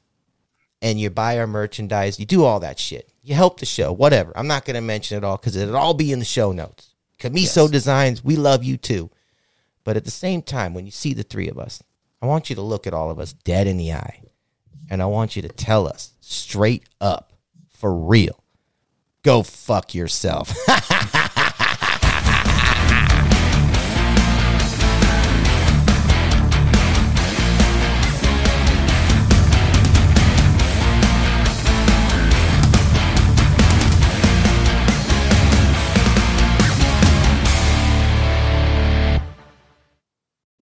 [0.81, 3.11] and you buy our merchandise, you do all that shit.
[3.23, 4.31] You help the show, whatever.
[4.35, 6.93] I'm not going to mention it all because it'll all be in the show notes.
[7.19, 9.09] Komuso Designs, we love you too.
[9.83, 11.81] But at the same time, when you see the three of us,
[12.21, 14.21] I want you to look at all of us dead in the eye.
[14.89, 17.33] And I want you to tell us straight up,
[17.69, 18.43] for real,
[19.23, 20.53] go fuck yourself.